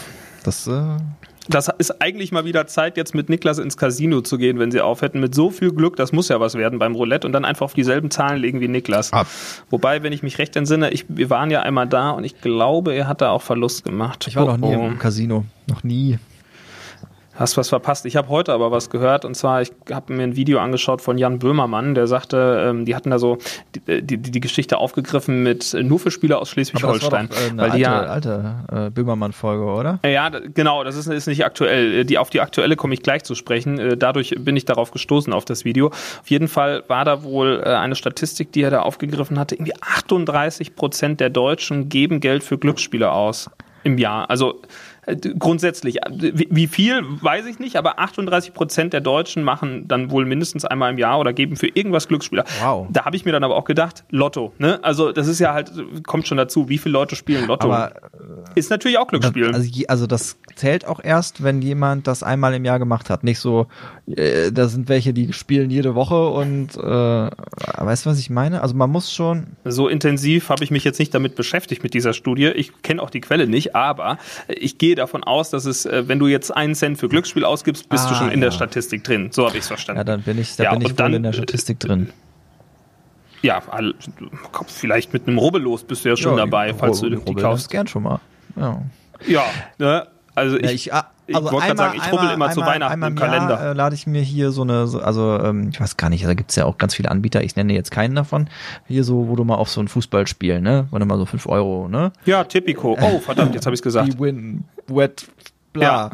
Das, 0.43 0.67
äh, 0.67 0.97
Das 1.49 1.69
ist 1.79 2.01
eigentlich 2.03 2.33
mal 2.33 2.45
wieder 2.45 2.67
Zeit, 2.67 2.97
jetzt 2.97 3.15
mit 3.15 3.29
Niklas 3.29 3.59
ins 3.59 3.77
Casino 3.77 4.21
zu 4.23 4.39
gehen, 4.39 4.59
wenn 4.59 4.71
sie 4.71 4.81
auf 4.81 5.03
hätten. 5.03 5.21
Mit 5.21 5.35
so 5.35 5.51
viel 5.51 5.73
Glück, 5.73 5.97
das 5.97 6.13
muss 6.13 6.29
ja 6.29 6.41
was 6.41 6.55
werden 6.55 6.79
beim 6.79 6.95
Roulette 6.95 7.27
und 7.27 7.33
dann 7.33 7.45
einfach 7.45 7.65
auf 7.65 7.75
dieselben 7.75 8.11
Zahlen 8.11 8.41
legen 8.41 8.61
wie 8.61 8.69
Niklas. 8.69 9.13
Ab. 9.13 9.27
Wobei, 9.71 10.03
wenn 10.03 10.13
ich 10.13 10.23
mich 10.23 10.39
recht 10.39 10.57
entsinne, 10.57 10.91
ich, 10.91 11.05
wir 11.09 11.31
waren 11.31 11.51
ja 11.51 11.61
einmal 11.63 11.87
da 11.87 12.11
und 12.11 12.25
ich 12.25 12.41
glaube, 12.41 12.95
er 12.95 13.09
hat 13.09 13.21
da 13.21 13.31
auch 13.31 13.43
Verlust 13.43 13.85
gemacht. 13.85 14.27
ich 14.27 14.37
war 14.37 14.47
noch 14.47 14.57
nie 14.59 14.75
Oh, 14.77 14.81
oh. 14.81 14.87
im 14.87 14.99
Casino. 14.99 15.45
Noch 15.67 15.83
nie. 15.85 16.19
Hast 17.37 17.57
was 17.57 17.69
verpasst. 17.69 18.07
Ich 18.07 18.15
habe 18.17 18.29
heute 18.29 18.53
aber 18.53 18.71
was 18.71 18.91
gehört 18.91 19.25
und 19.25 19.35
zwar, 19.35 19.61
ich 19.61 19.73
habe 19.91 20.13
mir 20.13 20.23
ein 20.23 20.37
Video 20.37 20.61
angeschaut 20.61 21.03
von 21.03 21.19
Jan 21.19 21.41
Böhmermann, 21.41 21.95
der 21.97 22.07
sagte, 22.07 22.67
ähm, 22.71 22.85
die 22.85 22.95
hatten 22.95 23.11
da 23.11 23.19
so 23.19 23.39
die, 23.75 24.03
die, 24.03 24.19
die 24.19 24.41
Geschichte 24.41 24.79
aufgegriffen 24.79 25.43
mit 25.43 25.75
äh, 25.75 25.83
nur 25.83 25.99
für 25.99 26.13
Spieler 26.13 26.39
aus 26.41 26.51
Schleswig-Holstein. 26.51 27.29
äh, 27.31 27.51
eine 27.51 27.63
weil 27.63 27.71
die 27.73 27.87
alte, 27.87 28.29
ja 28.31 28.39
alte 28.73 28.87
äh, 28.87 28.91
Böhmermann-Folge, 28.91 29.65
oder? 29.65 29.99
Ja, 30.05 30.29
genau, 30.31 30.85
das 30.85 30.97
ist, 30.97 31.09
ist 31.09 31.27
nicht 31.27 31.45
aktuell. 31.45 31.93
Äh, 32.01 32.05
Die, 32.05 32.19
auf 32.19 32.31
die 32.31 32.41
aktuelle 32.41 32.77
komme 32.77 32.95
ich 32.95 33.03
gleich 33.03 33.25
zu 33.25 33.35
sprechen. 33.35 33.79
Äh, 33.81 33.97
Dadurch 33.97 34.35
bin 34.39 34.57
ich 34.57 34.65
darauf 34.65 34.93
gestoßen, 34.93 35.33
auf 35.33 35.45
das 35.45 35.65
Video. 35.65 35.89
Auf 35.89 36.29
jeden 36.29 36.47
Fall 36.49 36.85
war 36.89 37.05
da 37.05 37.25
wohl 37.25 37.63
äh, 37.65 37.69
eine 37.71 37.97
Statistik, 37.97 38.53
die 38.53 38.63
er 38.63 38.71
da 38.71 38.83
aufgegriffen 38.83 39.39
hatte. 39.41 39.57
Irgendwie 39.57 39.75
38 39.81 40.77
Prozent 40.77 41.19
der 41.21 41.31
Deutschen 41.31 41.89
geben 41.89 42.21
Geld 42.21 42.45
für 42.45 42.59
Glücksspiele 42.59 43.11
aus 43.11 43.51
im 43.83 43.99
Jahr. 43.99 44.31
Also 44.31 44.61
Äh, 44.63 44.94
grundsätzlich. 45.39 45.99
Wie 46.11 46.67
viel, 46.67 47.03
weiß 47.21 47.47
ich 47.47 47.59
nicht, 47.59 47.77
aber 47.77 47.99
38 47.99 48.55
Prozent 48.55 48.93
der 48.93 49.01
Deutschen 49.01 49.43
machen 49.43 49.87
dann 49.89 50.11
wohl 50.11 50.25
mindestens 50.25 50.65
einmal 50.65 50.93
im 50.93 50.99
Jahr 50.99 51.19
oder 51.19 51.33
geben 51.33 51.57
für 51.57 51.69
irgendwas 51.69 52.09
Glücksspieler. 52.09 52.45
Wow. 52.63 52.87
Da 52.91 53.05
habe 53.05 53.17
ich 53.17 53.25
mir 53.25 53.33
dann 53.33 53.45
aber 53.45 53.57
auch 53.57 53.65
gedacht, 53.65 54.05
Lotto. 54.11 54.53
Ne? 54.59 54.79
Also 54.83 55.13
das 55.13 55.29
ist 55.29 55.41
ja 55.41 55.53
halt, 55.53 55.73
kommt 56.07 56.27
schon 56.27 56.39
dazu, 56.39 56.69
wie 56.69 56.79
viele 56.79 56.93
Leute 56.93 57.17
spielen 57.17 57.47
Lotto. 57.47 57.73
Aber, 57.73 57.93
ist 58.55 58.71
natürlich 58.71 58.99
auch 58.99 59.09
Glücksspiel. 59.09 59.53
Also, 59.53 59.71
also 59.89 60.07
das 60.07 60.37
zählt 60.55 60.87
auch 60.87 61.01
erst, 61.03 61.43
wenn 61.43 61.63
jemand 61.63 62.07
das 62.07 62.23
einmal 62.23 62.55
im 62.55 62.65
Jahr 62.65 62.79
gemacht 62.79 63.11
hat. 63.11 63.25
Nicht 63.25 63.41
so, 63.41 63.67
äh, 64.07 64.53
da 64.53 64.69
sind 64.69 64.89
welche, 64.89 65.13
die 65.13 65.33
spielen 65.33 65.71
jede 65.71 65.95
Woche 65.95 66.29
und 66.29 66.77
äh, 66.77 66.81
weißt 66.81 68.07
du, 68.07 68.11
was 68.11 68.19
ich 68.19 68.31
meine? 68.31 68.63
Also 68.63 68.75
man 68.75 68.91
muss 68.91 69.13
schon. 69.13 69.49
So 69.65 69.89
intensiv 69.89 70.49
habe 70.49 70.65
ich 70.65 70.71
mich 70.71 70.85
jetzt 70.85 70.99
nicht 70.99 71.15
damit 71.15 71.35
beschäftigt 71.35 71.83
mit 71.83 71.95
dieser 71.95 72.13
Studie. 72.13 72.47
Ich 72.47 72.83
kenne 72.83 73.03
auch 73.03 73.11
die 73.11 73.21
Quelle 73.21 73.47
nicht, 73.47 73.75
aber 73.75 74.19
ich 74.49 74.79
gehe 74.79 74.94
davon 74.95 75.25
aus, 75.25 75.51
dass 75.51 75.65
es, 75.65 75.87
äh, 75.87 76.09
wenn 76.09 76.19
du 76.19 76.27
jetzt 76.27 76.51
einen 76.51 76.75
Cent 76.75 76.99
für 76.99 77.09
Glücksspiel 77.09 77.45
ausgibst, 77.45 77.89
bist 77.89 78.07
ah, 78.07 78.09
du 78.11 78.15
schon 78.15 78.31
in 78.31 78.41
ja. 78.41 78.47
der 78.47 78.51
Statistik 78.53 79.05
drin. 79.05 79.31
So 79.33 79.47
habe 79.47 79.57
ich 79.57 79.63
es 79.63 79.69
verstanden. 79.69 79.99
Ja, 79.99 80.05
dann 80.05 80.23
bin 80.23 80.39
ich, 80.39 80.57
da 80.57 80.65
ja, 80.65 80.73
bin 80.73 80.83
ich 80.83 80.95
dann, 80.95 81.15
in 81.15 81.23
der 81.23 81.33
Statistik 81.33 81.81
drin. 81.81 82.11
Ja, 83.43 83.63
vielleicht 84.69 85.13
mit 85.13 85.29
einem 85.29 85.37
Rubbellos 85.37 85.85
bist 85.85 86.05
du 86.05 86.09
ja 86.09 86.17
schon 86.17 86.39
ja, 86.39 86.45
dabei, 86.45 86.73
falls 86.73 87.01
du 87.01 87.11
die 87.11 87.35
kaufst. 87.35 87.69
gern 87.69 87.87
schon 87.87 88.05
mal. 88.05 88.21
Ja. 88.57 88.83
Ja, 89.27 89.45
ne? 89.79 90.07
Also 90.35 90.59
ich, 90.59 90.73
ich, 90.73 90.95
ah, 90.95 91.11
ich 91.27 91.37
also 91.37 91.53
wollte 91.53 91.67
gerade 91.67 91.79
sagen, 91.79 91.99
ich 91.99 92.13
rubbel 92.13 92.25
immer 92.25 92.33
einmal, 92.33 92.53
zu 92.53 92.61
Weihnachten 92.61 93.03
im 93.03 93.15
Kalender. 93.15 93.55
Jahr, 93.55 93.71
äh, 93.71 93.73
lade 93.73 93.95
ich 93.95 94.07
mir 94.07 94.23
hier 94.23 94.51
so 94.51 94.63
eine, 94.63 94.87
so, 94.87 95.01
also 95.01 95.39
ähm, 95.39 95.71
ich 95.71 95.81
weiß 95.81 95.97
gar 95.97 96.11
nicht, 96.11 96.25
da 96.25 96.35
gibt's 96.35 96.57
ja 96.57 96.65
auch 96.65 96.77
ganz 96.77 96.95
viele 96.95 97.11
Anbieter, 97.11 97.43
ich 97.43 97.57
nenne 97.57 97.73
jetzt 97.73 97.91
keinen 97.91 98.15
davon. 98.15 98.49
Hier 98.87 99.05
so, 99.05 99.29
wo 99.29 99.37
du 99.37 99.45
mal 99.45 99.55
auf 99.55 99.71
so 99.71 99.81
ein 99.81 99.89
Fußballspiel, 99.89 100.61
ne? 100.61 100.87
Wo 100.91 100.99
du 100.99 101.07
mal 101.07 101.19
so 101.19 101.27
fünf 101.27 101.47
Euro, 101.47 101.89
ne? 101.89 102.13
Ja, 102.27 102.45
Tipico. 102.45 102.99
Oh, 103.01 103.21
verdammt, 103.21 103.55
jetzt 103.55 103.67
habe 103.67 103.75
ich's 103.75 103.83
gesagt. 103.83 104.13
Die 104.13 104.19
Win, 104.19 104.65
Wet, 104.89 105.27
bla. 105.73 105.83
Ja. 105.83 106.11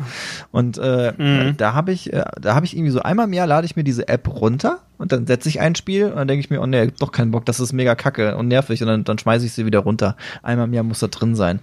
Und 0.50 0.78
äh, 0.78 1.12
mhm. 1.16 1.56
da 1.56 1.74
habe 1.74 1.92
ich, 1.92 2.12
äh, 2.12 2.24
da 2.40 2.54
habe 2.56 2.66
ich 2.66 2.76
irgendwie 2.76 2.90
so 2.90 3.00
einmal 3.00 3.26
im 3.26 3.32
Jahr 3.32 3.46
lade 3.46 3.64
ich 3.64 3.76
mir 3.76 3.84
diese 3.84 4.08
App 4.08 4.28
runter 4.28 4.80
und 4.98 5.12
dann 5.12 5.26
setze 5.26 5.48
ich 5.48 5.60
ein 5.60 5.76
Spiel 5.76 6.06
und 6.06 6.16
dann 6.16 6.28
denke 6.28 6.40
ich 6.40 6.50
mir, 6.50 6.60
oh 6.60 6.66
nee, 6.66 6.90
doch 6.98 7.12
keinen 7.12 7.30
Bock, 7.30 7.46
das 7.46 7.60
ist 7.60 7.72
mega 7.72 7.94
kacke 7.94 8.36
und 8.36 8.48
nervig 8.48 8.82
und 8.82 8.88
dann, 8.88 9.04
dann 9.04 9.18
schmeiße 9.18 9.46
ich 9.46 9.52
sie 9.52 9.66
wieder 9.66 9.80
runter. 9.80 10.16
Einmal 10.42 10.66
im 10.66 10.74
Jahr 10.74 10.84
muss 10.84 10.98
da 10.98 11.06
drin 11.06 11.36
sein. 11.36 11.60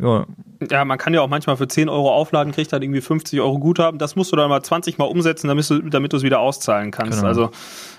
Ja. 0.00 0.26
ja, 0.70 0.84
man 0.84 0.98
kann 0.98 1.12
ja 1.12 1.20
auch 1.20 1.28
manchmal 1.28 1.56
für 1.56 1.66
10 1.66 1.88
Euro 1.88 2.12
aufladen, 2.12 2.52
kriegt 2.52 2.72
dann 2.72 2.82
irgendwie 2.82 3.00
50 3.00 3.40
Euro 3.40 3.58
Guthaben. 3.58 3.98
Das 3.98 4.16
musst 4.16 4.32
du 4.32 4.36
dann 4.36 4.48
mal 4.48 4.62
20 4.62 4.98
Mal 4.98 5.06
umsetzen, 5.06 5.48
damit 5.48 5.68
du, 5.68 5.80
damit 5.82 6.12
du 6.12 6.18
es 6.18 6.22
wieder 6.22 6.40
auszahlen 6.40 6.90
kannst. 6.90 7.18
Genau. 7.18 7.28
Also 7.28 7.50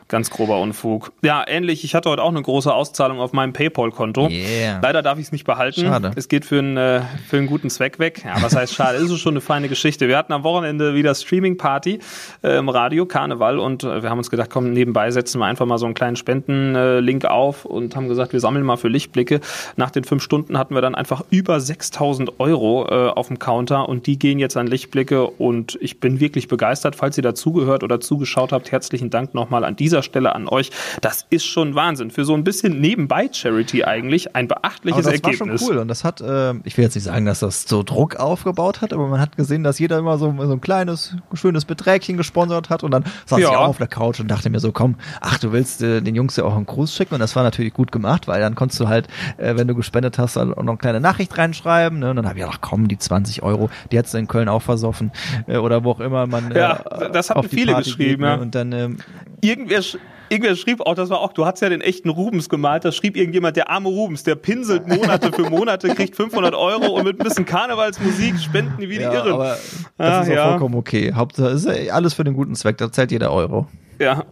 Ganz 0.09 0.31
grober 0.31 0.59
Unfug. 0.59 1.11
Ja, 1.21 1.43
ähnlich. 1.47 1.83
Ich 1.83 1.93
hatte 1.93 2.09
heute 2.09 2.23
auch 2.23 2.29
eine 2.29 2.41
große 2.41 2.73
Auszahlung 2.73 3.19
auf 3.19 3.31
meinem 3.31 3.53
PayPal-Konto. 3.53 4.27
Yeah. 4.27 4.79
Leider 4.81 5.03
darf 5.03 5.19
ich 5.19 5.27
es 5.27 5.31
nicht 5.31 5.45
behalten. 5.45 5.81
Schade. 5.81 6.11
Es 6.15 6.27
geht 6.27 6.45
für 6.45 6.57
einen, 6.57 6.77
äh, 6.77 7.01
für 7.27 7.37
einen 7.37 7.45
guten 7.45 7.69
Zweck 7.69 7.99
weg. 7.99 8.23
Ja, 8.25 8.41
was 8.41 8.55
heißt 8.55 8.73
schade? 8.73 8.97
ist 8.97 9.11
es 9.11 9.19
schon 9.19 9.33
eine 9.33 9.41
feine 9.41 9.69
Geschichte. 9.69 10.07
Wir 10.07 10.17
hatten 10.17 10.33
am 10.33 10.43
Wochenende 10.43 10.95
wieder 10.95 11.13
Streaming-Party 11.13 11.99
äh, 12.41 12.57
im 12.57 12.69
Radio, 12.69 13.05
Karneval, 13.05 13.59
und 13.59 13.83
äh, 13.83 14.01
wir 14.01 14.09
haben 14.09 14.17
uns 14.17 14.31
gedacht, 14.31 14.49
komm, 14.49 14.73
nebenbei 14.73 15.11
setzen 15.11 15.37
wir 15.37 15.45
einfach 15.45 15.67
mal 15.67 15.77
so 15.77 15.85
einen 15.85 15.93
kleinen 15.93 16.15
Spenden-Link 16.15 17.25
auf 17.25 17.65
und 17.65 17.95
haben 17.95 18.07
gesagt, 18.07 18.33
wir 18.33 18.39
sammeln 18.39 18.65
mal 18.65 18.77
für 18.77 18.87
Lichtblicke. 18.87 19.41
Nach 19.75 19.91
den 19.91 20.05
fünf 20.05 20.23
Stunden 20.23 20.57
hatten 20.57 20.73
wir 20.73 20.81
dann 20.81 20.95
einfach 20.95 21.23
über 21.29 21.59
6000 21.59 22.39
Euro 22.39 22.87
äh, 22.89 23.09
auf 23.09 23.27
dem 23.27 23.37
Counter 23.37 23.87
und 23.87 24.07
die 24.07 24.17
gehen 24.17 24.39
jetzt 24.39 24.57
an 24.57 24.65
Lichtblicke 24.65 25.27
und 25.27 25.77
ich 25.81 25.99
bin 25.99 26.19
wirklich 26.19 26.47
begeistert. 26.47 26.95
Falls 26.95 27.15
ihr 27.15 27.23
dazugehört 27.23 27.83
oder 27.83 27.99
zugeschaut 27.99 28.51
habt, 28.51 28.71
herzlichen 28.71 29.11
Dank 29.11 29.35
nochmal 29.35 29.63
an 29.63 29.75
dieser 29.75 29.98
dieser 29.99 30.03
Stelle 30.03 30.35
an 30.35 30.47
euch. 30.47 30.71
Das 31.01 31.25
ist 31.29 31.45
schon 31.45 31.75
Wahnsinn. 31.75 32.11
Für 32.11 32.25
so 32.25 32.33
ein 32.33 32.43
bisschen 32.43 32.79
nebenbei 32.79 33.29
Charity 33.31 33.83
eigentlich 33.83 34.35
ein 34.35 34.47
beachtliches 34.47 35.05
aber 35.05 35.11
das 35.11 35.21
Ergebnis. 35.21 35.39
Das 35.39 35.49
war 35.49 35.57
schon 35.57 35.69
cool. 35.69 35.77
Und 35.81 35.87
das 35.87 36.03
hat, 36.03 36.21
äh, 36.21 36.53
ich 36.63 36.77
will 36.77 36.85
jetzt 36.85 36.95
nicht 36.95 37.03
sagen, 37.03 37.25
dass 37.25 37.39
das 37.39 37.63
so 37.63 37.83
Druck 37.83 38.15
aufgebaut 38.15 38.81
hat, 38.81 38.93
aber 38.93 39.07
man 39.07 39.19
hat 39.19 39.35
gesehen, 39.37 39.63
dass 39.63 39.79
jeder 39.79 39.97
immer 39.97 40.17
so, 40.17 40.33
so 40.37 40.53
ein 40.53 40.61
kleines, 40.61 41.15
schönes 41.33 41.65
Beträgchen 41.65 42.17
gesponsert 42.17 42.69
hat. 42.69 42.83
Und 42.83 42.91
dann 42.91 43.03
saß 43.25 43.39
ja. 43.39 43.49
ich 43.49 43.55
auch 43.55 43.67
auf 43.67 43.77
der 43.77 43.87
Couch 43.87 44.19
und 44.19 44.29
dachte 44.29 44.49
mir 44.49 44.59
so, 44.59 44.71
komm, 44.71 44.95
ach, 45.21 45.39
du 45.39 45.51
willst 45.51 45.81
äh, 45.81 46.01
den 46.01 46.15
Jungs 46.15 46.35
ja 46.35 46.43
auch 46.45 46.55
einen 46.55 46.65
Gruß 46.65 46.93
schicken. 46.93 47.15
Und 47.15 47.19
das 47.19 47.35
war 47.35 47.43
natürlich 47.43 47.73
gut 47.73 47.91
gemacht, 47.91 48.27
weil 48.27 48.41
dann 48.41 48.55
konntest 48.55 48.79
du 48.79 48.87
halt, 48.87 49.07
äh, 49.37 49.55
wenn 49.55 49.67
du 49.67 49.75
gespendet 49.75 50.17
hast, 50.17 50.37
auch 50.37 50.45
noch 50.45 50.57
eine 50.57 50.77
kleine 50.77 50.99
Nachricht 50.99 51.37
reinschreiben. 51.37 51.99
Ne? 51.99 52.09
Und 52.11 52.15
dann 52.15 52.27
habe 52.27 52.39
ich 52.39 52.45
gedacht, 52.45 52.61
komm, 52.61 52.87
die 52.87 52.97
20 52.97 53.43
Euro, 53.43 53.69
die 53.91 53.97
hättest 53.97 54.13
du 54.13 54.17
in 54.17 54.27
Köln 54.27 54.49
auch 54.49 54.61
versoffen. 54.61 55.11
Äh, 55.47 55.57
oder 55.57 55.83
wo 55.83 55.91
auch 55.91 55.99
immer 55.99 56.27
man. 56.27 56.51
Äh, 56.51 56.59
ja, 56.59 56.83
das 57.11 57.29
haben 57.29 57.47
viele 57.47 57.73
Party 57.73 57.89
geschrieben. 57.89 58.09
Geht, 58.09 58.19
ne? 58.19 58.27
ja. 58.27 58.35
Und 58.35 58.55
dann 58.55 58.71
ähm, 58.71 58.97
irgendwer, 59.41 59.81
irgendwer 60.29 60.55
schrieb 60.55 60.81
auch, 60.81 60.95
das 60.95 61.09
war 61.09 61.19
auch, 61.19 61.33
du 61.33 61.45
hast 61.45 61.61
ja 61.61 61.69
den 61.69 61.81
echten 61.81 62.09
Rubens 62.09 62.49
gemalt, 62.49 62.85
da 62.85 62.91
schrieb 62.91 63.17
irgendjemand, 63.17 63.57
der 63.57 63.69
arme 63.69 63.89
Rubens, 63.89 64.23
der 64.23 64.35
pinselt 64.35 64.87
Monate 64.87 65.31
für 65.31 65.49
Monate, 65.49 65.89
kriegt 65.89 66.15
500 66.15 66.53
Euro 66.53 66.87
und 66.87 67.05
mit 67.05 67.19
ein 67.19 67.23
bisschen 67.23 67.45
Karnevalsmusik 67.45 68.39
spenden 68.39 68.79
die 68.79 68.89
wie 68.89 68.97
die 68.97 69.03
ja, 69.03 69.13
Irren. 69.13 69.33
Aber 69.33 69.57
das 69.97 69.97
ah, 69.97 70.21
ist 70.21 70.29
auch 70.29 70.33
ja. 70.33 70.49
vollkommen 70.49 70.75
okay. 70.75 71.13
Hauptsache, 71.13 71.49
ist 71.49 71.67
alles 71.67 72.13
für 72.13 72.23
den 72.23 72.35
guten 72.35 72.55
Zweck, 72.55 72.77
da 72.77 72.91
zählt 72.91 73.11
jeder 73.11 73.31
Euro. 73.31 73.67
Ja. 73.99 74.25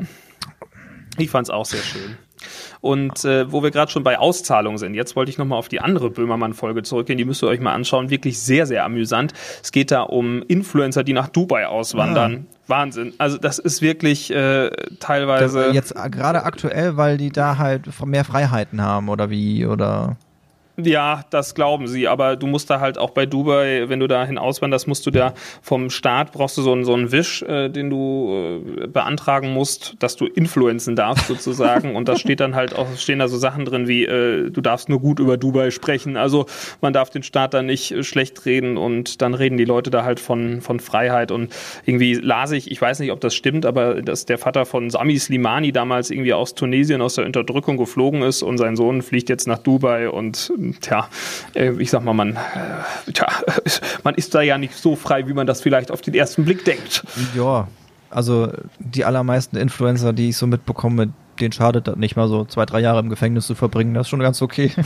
Ich 1.17 1.29
fand's 1.29 1.49
auch 1.49 1.65
sehr 1.65 1.81
schön. 1.81 2.17
Und 2.81 3.25
äh, 3.25 3.51
wo 3.51 3.63
wir 3.63 3.71
gerade 3.71 3.91
schon 3.91 4.03
bei 4.03 4.19
Auszahlungen 4.19 4.77
sind, 4.77 4.93
jetzt 4.93 5.15
wollte 5.15 5.31
ich 5.31 5.37
nochmal 5.37 5.59
auf 5.59 5.67
die 5.67 5.79
andere 5.79 6.09
Böhmermann-Folge 6.09 6.83
zurückgehen. 6.83 7.17
Die 7.17 7.25
müsst 7.25 7.43
ihr 7.43 7.47
euch 7.47 7.59
mal 7.59 7.73
anschauen. 7.73 8.09
Wirklich 8.09 8.39
sehr, 8.39 8.65
sehr 8.65 8.85
amüsant. 8.85 9.33
Es 9.61 9.71
geht 9.71 9.91
da 9.91 10.01
um 10.01 10.43
Influencer, 10.43 11.03
die 11.03 11.13
nach 11.13 11.29
Dubai 11.29 11.67
auswandern. 11.67 12.47
Ah. 12.47 12.57
Wahnsinn. 12.67 13.13
Also 13.17 13.37
das 13.37 13.59
ist 13.59 13.81
wirklich 13.81 14.29
äh, 14.31 14.69
teilweise. 14.99 15.65
Das, 15.65 15.73
jetzt 15.73 15.95
gerade 16.11 16.43
aktuell, 16.43 16.97
weil 16.97 17.17
die 17.17 17.31
da 17.31 17.57
halt 17.57 17.87
mehr 18.05 18.25
Freiheiten 18.25 18.81
haben 18.81 19.09
oder 19.09 19.29
wie 19.29 19.65
oder. 19.65 20.17
Ja, 20.79 21.23
das 21.31 21.55
glauben 21.55 21.87
sie, 21.87 22.07
aber 22.07 22.35
du 22.35 22.45
musst 22.45 22.69
da 22.69 22.79
halt 22.79 22.99
auch 22.99 23.09
bei 23.09 23.25
Dubai, 23.25 23.85
wenn 23.87 23.99
du 23.99 24.05
dahin 24.05 24.37
auswanderst, 24.37 24.87
musst 24.87 25.07
du 25.07 25.11
da 25.11 25.33
vom 25.63 25.89
Staat, 25.89 26.31
brauchst 26.33 26.55
du 26.55 26.61
so 26.61 26.71
einen, 26.71 26.85
so 26.85 26.93
einen 26.93 27.11
Wisch, 27.11 27.41
äh, 27.41 27.69
den 27.69 27.89
du 27.89 28.61
äh, 28.83 28.85
beantragen 28.85 29.53
musst, 29.53 29.95
dass 29.97 30.17
du 30.17 30.27
influenzen 30.27 30.95
darfst 30.95 31.25
sozusagen. 31.25 31.95
Und 31.95 32.07
da 32.07 32.15
steht 32.19 32.41
dann 32.41 32.53
halt 32.53 32.75
auch, 32.75 32.95
stehen 32.95 33.17
da 33.17 33.27
so 33.27 33.39
Sachen 33.39 33.65
drin 33.65 33.87
wie, 33.87 34.05
äh, 34.05 34.51
du 34.51 34.61
darfst 34.61 34.87
nur 34.87 34.99
gut 34.99 35.17
über 35.19 35.35
Dubai 35.35 35.71
sprechen, 35.71 36.15
also 36.15 36.45
man 36.79 36.93
darf 36.93 37.09
den 37.09 37.23
Staat 37.23 37.55
da 37.55 37.63
nicht 37.63 37.91
äh, 37.91 38.03
schlecht 38.03 38.45
reden 38.45 38.77
und 38.77 39.23
dann 39.23 39.33
reden 39.33 39.57
die 39.57 39.65
Leute 39.65 39.89
da 39.89 40.03
halt 40.03 40.19
von, 40.19 40.61
von 40.61 40.79
Freiheit. 40.79 41.31
Und 41.31 41.55
irgendwie 41.87 42.13
las 42.13 42.51
ich, 42.51 42.69
ich 42.69 42.79
weiß 42.79 42.99
nicht, 42.99 43.11
ob 43.11 43.19
das 43.19 43.33
stimmt, 43.33 43.65
aber 43.65 44.03
dass 44.03 44.27
der 44.27 44.37
Vater 44.37 44.67
von 44.67 44.91
Sami 44.91 45.17
Slimani 45.17 45.71
damals 45.71 46.11
irgendwie 46.11 46.33
aus 46.33 46.53
Tunesien 46.53 47.01
aus 47.01 47.15
der 47.15 47.25
Unterdrückung 47.25 47.77
geflogen 47.77 48.21
ist 48.21 48.43
und 48.43 48.59
sein 48.59 48.75
Sohn 48.75 49.01
fliegt 49.01 49.29
jetzt 49.29 49.47
nach 49.47 49.57
Dubai 49.57 50.11
und 50.11 50.51
tja, 50.79 51.07
äh, 51.53 51.71
ich 51.79 51.89
sag 51.89 52.03
mal, 52.03 52.13
man, 52.13 52.35
äh, 52.35 53.11
tja, 53.11 53.27
man 54.03 54.15
ist 54.15 54.33
da 54.35 54.41
ja 54.41 54.57
nicht 54.57 54.75
so 54.75 54.95
frei, 54.95 55.27
wie 55.27 55.33
man 55.33 55.47
das 55.47 55.61
vielleicht 55.61 55.91
auf 55.91 56.01
den 56.01 56.13
ersten 56.13 56.45
Blick 56.45 56.65
denkt. 56.65 57.03
Ja, 57.35 57.67
also 58.09 58.51
die 58.79 59.05
allermeisten 59.05 59.57
Influencer, 59.57 60.13
die 60.13 60.29
ich 60.29 60.37
so 60.37 60.47
mitbekomme, 60.47 61.09
denen 61.39 61.51
schadet 61.51 61.87
das 61.87 61.97
nicht 61.97 62.15
mal 62.15 62.27
so 62.27 62.45
zwei, 62.45 62.65
drei 62.65 62.79
Jahre 62.79 62.99
im 62.99 63.09
Gefängnis 63.09 63.47
zu 63.47 63.55
verbringen. 63.55 63.93
Das 63.93 64.07
ist 64.07 64.09
schon 64.09 64.19
ganz 64.19 64.41
okay. 64.41 64.71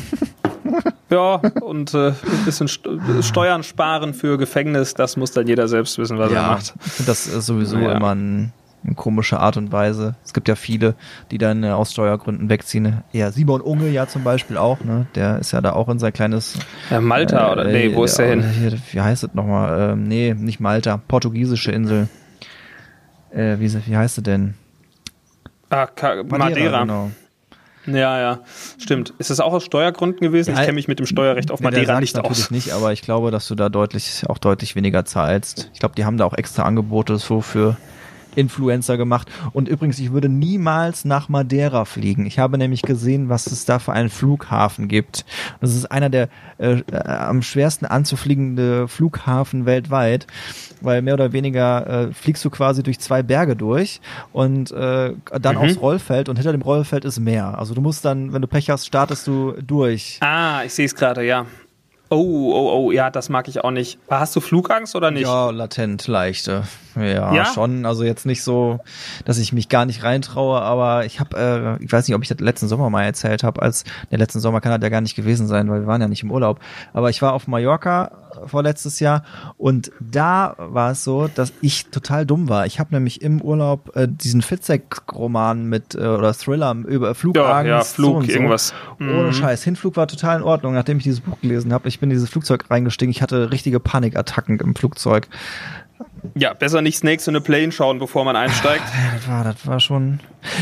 Ja, 1.09 1.41
und 1.61 1.93
äh, 1.93 2.11
ein 2.11 2.45
bisschen 2.45 2.69
Steuern 2.69 3.63
sparen 3.63 4.13
für 4.13 4.38
Gefängnis, 4.38 4.93
das 4.93 5.17
muss 5.17 5.31
dann 5.31 5.45
jeder 5.45 5.67
selbst 5.67 5.97
wissen, 5.97 6.17
was 6.17 6.31
ja, 6.31 6.41
er 6.41 6.47
macht. 6.47 6.73
Das 7.05 7.25
sowieso 7.25 7.77
ja. 7.77 7.91
immer 7.91 8.15
ein 8.15 8.53
eine 8.83 8.95
komische 8.95 9.39
Art 9.39 9.57
und 9.57 9.71
Weise. 9.71 10.15
Es 10.25 10.33
gibt 10.33 10.47
ja 10.47 10.55
viele, 10.55 10.95
die 11.29 11.38
dann 11.38 11.63
äh, 11.63 11.69
aus 11.69 11.91
Steuergründen 11.91 12.50
wegziehen. 12.50 13.03
Ja, 13.11 13.31
Simon 13.31 13.61
Unge 13.61 13.89
ja 13.89 14.07
zum 14.07 14.23
Beispiel 14.23 14.57
auch, 14.57 14.83
ne? 14.83 15.05
Der 15.15 15.39
ist 15.39 15.51
ja 15.51 15.61
da 15.61 15.73
auch 15.73 15.89
in 15.89 16.00
sein 16.00 16.13
kleines 16.13 16.57
ja, 16.89 17.00
Malta 17.00 17.50
äh, 17.50 17.51
oder 17.51 17.63
nee, 17.65 17.95
wo 17.95 18.03
ist 18.03 18.17
der 18.17 18.29
hin? 18.29 18.43
Hier, 18.50 18.73
wie 18.91 19.01
heißt 19.01 19.23
es 19.23 19.33
nochmal? 19.33 19.91
Ähm, 19.91 20.07
nee, 20.07 20.33
nicht 20.33 20.59
Malta, 20.59 20.97
portugiesische 20.97 21.71
Insel. 21.71 22.07
Äh, 23.31 23.59
wie, 23.59 23.71
wie 23.85 23.97
heißt 23.97 24.15
sie 24.15 24.23
denn? 24.23 24.55
Ah, 25.69 25.85
Ka 25.85 26.23
Madeira. 26.23 26.38
Madeira. 26.38 26.81
Genau. 26.81 27.11
Ja, 27.88 28.19
ja, 28.19 28.39
stimmt. 28.77 29.13
Ist 29.17 29.31
das 29.31 29.39
auch 29.39 29.53
aus 29.53 29.63
Steuergründen 29.63 30.21
gewesen? 30.21 30.53
Ja, 30.53 30.59
ich 30.59 30.65
kenne 30.65 30.75
mich 30.75 30.88
mit 30.88 31.00
dem 31.00 31.07
Steuerrecht 31.07 31.50
auf 31.50 31.61
Madeira 31.61 32.00
nicht 32.00 32.15
natürlich 32.15 32.43
aus. 32.43 32.51
nicht, 32.51 32.71
aber 32.73 32.93
ich 32.93 33.01
glaube, 33.01 33.31
dass 33.31 33.47
du 33.47 33.55
da 33.55 33.69
deutlich 33.69 34.23
auch 34.27 34.38
deutlich 34.38 34.75
weniger 34.75 35.03
zahlst. 35.03 35.71
Ich 35.73 35.79
glaube, 35.79 35.95
die 35.95 36.05
haben 36.05 36.17
da 36.17 36.25
auch 36.25 36.35
extra 36.35 36.63
Angebote 36.63 37.17
so 37.17 37.41
für 37.41 37.77
Influencer 38.35 38.97
gemacht. 38.97 39.29
Und 39.53 39.67
übrigens, 39.67 40.00
ich 40.00 40.11
würde 40.11 40.29
niemals 40.29 41.05
nach 41.05 41.29
Madeira 41.29 41.85
fliegen. 41.85 42.25
Ich 42.25 42.39
habe 42.39 42.57
nämlich 42.57 42.81
gesehen, 42.81 43.29
was 43.29 43.47
es 43.47 43.65
da 43.65 43.79
für 43.79 43.93
einen 43.93 44.09
Flughafen 44.09 44.88
gibt. 44.88 45.25
Das 45.59 45.75
ist 45.75 45.91
einer 45.91 46.09
der 46.09 46.29
äh, 46.57 46.81
äh, 46.91 46.97
am 47.07 47.41
schwersten 47.41 47.85
anzufliegende 47.85 48.88
Flughafen 48.88 49.65
weltweit, 49.65 50.27
weil 50.81 51.01
mehr 51.01 51.13
oder 51.13 51.33
weniger 51.33 52.09
äh, 52.09 52.13
fliegst 52.13 52.43
du 52.45 52.50
quasi 52.50 52.83
durch 52.83 53.00
zwei 53.00 53.23
Berge 53.23 53.55
durch 53.55 54.01
und 54.31 54.71
äh, 54.71 55.13
dann 55.39 55.55
mhm. 55.55 55.61
aufs 55.61 55.81
Rollfeld 55.81 56.29
und 56.29 56.35
hinter 56.38 56.51
dem 56.51 56.61
Rollfeld 56.61 57.05
ist 57.05 57.19
Meer. 57.19 57.57
Also 57.57 57.73
du 57.73 57.81
musst 57.81 58.05
dann, 58.05 58.33
wenn 58.33 58.41
du 58.41 58.47
Pech 58.47 58.69
hast, 58.69 58.85
startest 58.85 59.27
du 59.27 59.53
durch. 59.61 60.17
Ah, 60.21 60.63
ich 60.65 60.73
sehe 60.73 60.85
es 60.85 60.95
gerade, 60.95 61.25
ja. 61.25 61.45
Oh, 62.13 62.51
oh, 62.53 62.72
oh, 62.74 62.91
ja, 62.91 63.10
das 63.10 63.30
mag 63.30 63.48
ich 63.48 63.63
auch 63.63 63.72
nicht. 63.72 63.98
Hast 64.10 64.36
du 64.36 64.41
Flugangst 64.41 64.98
oder 64.98 65.12
nicht? 65.12 65.24
Ja, 65.24 65.50
latent, 65.50 66.08
leichte. 66.08 66.63
Ja, 66.96 67.34
ja, 67.34 67.46
schon. 67.46 67.86
Also 67.86 68.03
jetzt 68.03 68.25
nicht 68.25 68.44
so, 68.44 68.82
dass 69.24 69.38
ich 69.38 69.53
mich 69.53 69.70
gar 69.70 69.86
nicht 69.86 70.03
reintraue, 70.03 70.62
aber 70.62 71.06
ich 71.06 71.22
habe, 71.22 71.77
äh, 71.80 71.84
ich 71.84 71.89
weiß 71.89 72.06
nicht, 72.06 72.15
ob 72.15 72.22
ich 72.22 72.27
das 72.27 72.41
letzten 72.41 72.68
Sommer 72.68 72.89
mal 72.89 73.03
erzählt 73.03 73.44
habe, 73.44 73.62
als 73.62 73.86
der 74.12 74.18
letzten 74.18 74.41
Sommer 74.41 74.60
kann 74.60 74.74
das 74.74 74.82
ja 74.84 74.89
gar 74.89 75.00
nicht 75.00 75.15
gewesen 75.15 75.48
sein, 75.48 75.70
weil 75.70 75.82
wir 75.82 75.88
waren 75.88 76.01
ja 76.01 76.10
nicht 76.10 76.24
im 76.24 76.32
Urlaub. 76.32 76.60
Aber 76.91 77.10
ich 77.10 77.22
war 77.22 77.32
auf 77.32 77.48
Mallorca 77.48 78.12
vorletztes 78.46 79.00
Jahr 79.00 79.24
und 79.58 79.91
da 80.00 80.56
war 80.58 80.91
es 80.91 81.03
so, 81.03 81.27
dass 81.27 81.53
ich 81.62 81.88
total 81.88 82.25
dumm 82.25 82.50
war. 82.50 82.65
Ich 82.65 82.80
habe 82.80 82.94
nämlich 82.94 83.22
im 83.22 83.41
Urlaub 83.41 83.96
äh, 83.96 84.08
diesen 84.10 84.41
Fitzek-Roman 84.41 85.65
mit 85.65 85.96
äh, 85.96 86.00
oder 86.00 86.34
Thriller 86.34 86.75
über 86.88 87.15
Flugangst. 87.15 87.65
Ja, 87.65 87.77
ja 87.77 87.84
Flug, 87.84 88.25
so 88.25 88.32
irgendwas. 88.32 88.74
Ohne 89.00 89.12
mhm. 89.12 89.34
Scheiß. 89.34 89.63
Hinflug 89.63 89.96
war 89.96 90.08
total 90.08 90.39
in 90.39 90.44
Ordnung, 90.44 90.74
nachdem 90.74 90.98
ich 90.98 91.03
dieses 91.03 91.22
Buch 91.22 91.39
gelesen 91.41 91.74
habe. 91.74 91.88
Ich 91.88 92.00
bin 92.01 92.10
in 92.10 92.15
dieses 92.15 92.29
Flugzeug 92.29 92.70
reingestiegen. 92.70 93.12
Ich 93.12 93.22
hatte 93.22 93.51
richtige 93.51 93.79
Panikattacken 93.79 94.60
im 94.60 94.75
Flugzeug. 94.75 95.29
Ja, 96.36 96.53
besser 96.53 96.81
nicht 96.81 96.98
Snakes 96.98 97.27
in 97.27 97.36
a 97.36 97.39
Plane 97.39 97.72
schauen, 97.72 98.00
bevor 98.00 98.25
man 98.25 98.36
einsteigt. 98.36 98.84
das 99.13 99.27
war, 99.27 99.43
das 99.43 99.67
war 99.67 99.79
schon. 99.79 100.20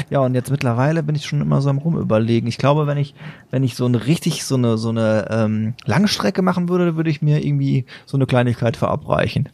Ja, 0.09 0.19
und 0.19 0.35
jetzt 0.35 0.51
mittlerweile 0.51 1.01
bin 1.01 1.15
ich 1.15 1.25
schon 1.25 1.41
immer 1.41 1.61
so 1.61 1.69
am 1.69 1.77
rumüberlegen. 1.77 2.47
Ich 2.47 2.57
glaube, 2.57 2.87
wenn 2.87 2.97
ich, 2.97 3.15
wenn 3.49 3.63
ich 3.63 3.75
so 3.75 3.85
eine 3.85 4.05
richtig 4.05 4.43
so 4.43 4.55
eine 4.55 4.77
so 4.77 4.89
eine 4.89 5.27
ähm, 5.29 5.73
Langstrecke 5.85 6.41
machen 6.41 6.69
würde, 6.69 6.95
würde 6.95 7.09
ich 7.09 7.21
mir 7.21 7.43
irgendwie 7.43 7.85
so 8.05 8.17
eine 8.17 8.25
Kleinigkeit 8.25 8.77
verabreichen. 8.77 9.49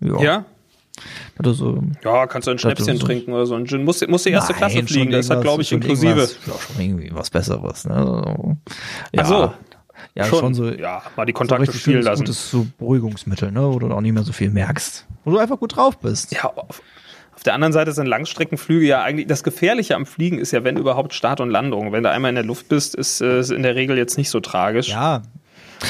Ja. 0.00 0.20
ja? 0.20 0.44
So, 1.44 1.80
ja, 2.02 2.26
kannst 2.26 2.48
du 2.48 2.52
ein 2.52 2.58
Schnäpschen 2.58 2.96
so, 2.96 3.06
trinken 3.06 3.32
oder 3.32 3.46
so. 3.46 3.54
Ein 3.54 3.66
Gin. 3.66 3.84
Muss, 3.84 4.04
muss 4.08 4.24
die 4.24 4.30
erste 4.30 4.52
Nein, 4.52 4.58
Klasse 4.58 4.82
fliegen, 4.84 5.12
das 5.12 5.30
hat, 5.30 5.42
glaube 5.42 5.62
ich, 5.62 5.70
inklusive. 5.70 6.26
Schon 6.26 6.82
irgendwie 6.82 7.10
was 7.12 7.30
Besseres. 7.30 7.84
Ne? 7.84 8.56
Ja, 9.12 9.22
Ach 9.22 9.26
so. 9.26 9.52
Ja, 10.14 10.24
schon, 10.24 10.40
schon 10.40 10.54
so. 10.54 10.68
Ja, 10.68 11.02
mal 11.16 11.26
die 11.26 11.32
Kontakte 11.32 11.66
so 11.66 11.72
spielen 11.72 12.02
lassen. 12.02 12.24
Gutes 12.24 12.50
so 12.50 12.66
Beruhigungsmittel, 12.78 13.52
ne? 13.52 13.62
Wo 13.62 13.78
du 13.78 13.90
auch 13.90 14.00
nicht 14.00 14.12
mehr 14.12 14.24
so 14.24 14.32
viel 14.32 14.50
merkst. 14.50 15.06
Wo 15.24 15.30
du 15.30 15.38
einfach 15.38 15.58
gut 15.58 15.76
drauf 15.76 15.98
bist. 15.98 16.32
Ja, 16.32 16.44
auf, 16.44 16.82
auf 17.34 17.42
der 17.44 17.54
anderen 17.54 17.72
Seite 17.72 17.92
sind 17.92 18.06
Langstreckenflüge 18.06 18.86
ja 18.86 19.02
eigentlich, 19.02 19.28
das 19.28 19.44
Gefährliche 19.44 19.94
am 19.94 20.06
Fliegen 20.06 20.38
ist 20.38 20.50
ja, 20.50 20.64
wenn 20.64 20.76
überhaupt 20.76 21.14
Start 21.14 21.40
und 21.40 21.50
Landung. 21.50 21.92
Wenn 21.92 22.02
du 22.02 22.10
einmal 22.10 22.30
in 22.30 22.34
der 22.34 22.44
Luft 22.44 22.68
bist, 22.68 22.96
ist 22.96 23.20
es 23.20 23.50
äh, 23.50 23.54
in 23.54 23.62
der 23.62 23.76
Regel 23.76 23.96
jetzt 23.96 24.18
nicht 24.18 24.30
so 24.30 24.40
tragisch. 24.40 24.88
Ja, 24.88 25.22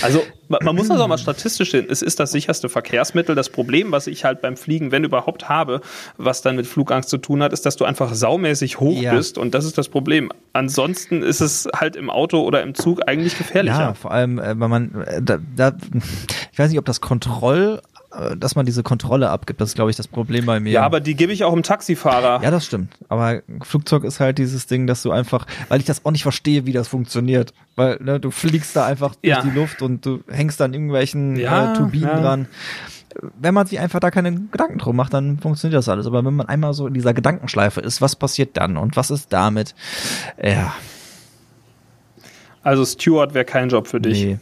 also 0.02 0.22
man 0.48 0.76
muss 0.76 0.88
das 0.88 1.00
auch 1.00 1.08
mal 1.08 1.18
statistisch 1.18 1.72
sehen. 1.72 1.86
Es 1.88 2.02
ist 2.02 2.20
das 2.20 2.30
sicherste 2.30 2.68
Verkehrsmittel. 2.68 3.34
Das 3.34 3.50
Problem, 3.50 3.92
was 3.92 4.06
ich 4.06 4.24
halt 4.24 4.40
beim 4.40 4.56
Fliegen, 4.56 4.92
wenn 4.92 5.04
überhaupt 5.04 5.48
habe, 5.48 5.80
was 6.16 6.42
dann 6.42 6.56
mit 6.56 6.66
Flugangst 6.66 7.10
zu 7.10 7.18
tun 7.18 7.42
hat, 7.42 7.52
ist, 7.52 7.66
dass 7.66 7.76
du 7.76 7.84
einfach 7.84 8.14
saumäßig 8.14 8.80
hoch 8.80 9.00
ja. 9.00 9.14
bist 9.14 9.38
und 9.38 9.54
das 9.54 9.64
ist 9.64 9.76
das 9.78 9.88
Problem. 9.88 10.30
Ansonsten 10.52 11.22
ist 11.22 11.40
es 11.40 11.68
halt 11.74 11.96
im 11.96 12.10
Auto 12.10 12.42
oder 12.42 12.62
im 12.62 12.74
Zug 12.74 13.06
eigentlich 13.06 13.36
gefährlicher. 13.36 13.78
Ja, 13.78 13.94
vor 13.94 14.10
allem, 14.10 14.38
äh, 14.38 14.58
wenn 14.58 14.70
man 14.70 15.02
äh, 15.02 15.22
da, 15.22 15.38
da, 15.54 15.72
ich 16.52 16.58
weiß 16.58 16.70
nicht, 16.70 16.78
ob 16.78 16.86
das 16.86 17.00
Kontroll 17.00 17.80
dass 18.10 18.56
man 18.56 18.64
diese 18.64 18.82
Kontrolle 18.82 19.28
abgibt. 19.28 19.60
Das 19.60 19.70
ist, 19.70 19.74
glaube 19.74 19.90
ich, 19.90 19.96
das 19.96 20.08
Problem 20.08 20.46
bei 20.46 20.60
mir. 20.60 20.72
Ja, 20.72 20.82
aber 20.82 21.00
die 21.00 21.14
gebe 21.14 21.32
ich 21.32 21.44
auch 21.44 21.52
im 21.52 21.62
Taxifahrer. 21.62 22.42
Ja, 22.42 22.50
das 22.50 22.64
stimmt. 22.64 22.94
Aber 23.08 23.42
Flugzeug 23.62 24.04
ist 24.04 24.18
halt 24.18 24.38
dieses 24.38 24.66
Ding, 24.66 24.86
dass 24.86 25.02
du 25.02 25.10
einfach, 25.10 25.46
weil 25.68 25.80
ich 25.80 25.86
das 25.86 26.06
auch 26.06 26.10
nicht 26.10 26.22
verstehe, 26.22 26.64
wie 26.64 26.72
das 26.72 26.88
funktioniert. 26.88 27.52
Weil 27.76 27.98
ne, 28.02 28.18
du 28.18 28.30
fliegst 28.30 28.74
da 28.74 28.86
einfach 28.86 29.14
ja. 29.22 29.40
durch 29.40 29.52
die 29.52 29.58
Luft 29.58 29.82
und 29.82 30.06
du 30.06 30.20
hängst 30.28 30.60
an 30.62 30.72
irgendwelchen 30.72 31.36
ja, 31.36 31.72
äh, 31.72 31.76
Turbinen 31.76 32.08
ja. 32.08 32.20
dran. 32.20 32.46
Wenn 33.38 33.52
man 33.52 33.66
sich 33.66 33.78
einfach 33.78 34.00
da 34.00 34.10
keine 34.10 34.32
Gedanken 34.32 34.78
drum 34.78 34.96
macht, 34.96 35.12
dann 35.12 35.38
funktioniert 35.38 35.76
das 35.76 35.88
alles. 35.88 36.06
Aber 36.06 36.24
wenn 36.24 36.34
man 36.34 36.48
einmal 36.48 36.72
so 36.72 36.86
in 36.86 36.94
dieser 36.94 37.12
Gedankenschleife 37.12 37.80
ist, 37.82 38.00
was 38.00 38.16
passiert 38.16 38.56
dann 38.56 38.78
und 38.78 38.96
was 38.96 39.10
ist 39.10 39.32
damit? 39.34 39.74
Ja. 40.42 40.72
Also 42.62 42.84
Steward 42.86 43.34
wäre 43.34 43.44
kein 43.44 43.68
Job 43.68 43.86
für 43.86 44.00
dich. 44.00 44.24
Nee. 44.24 44.38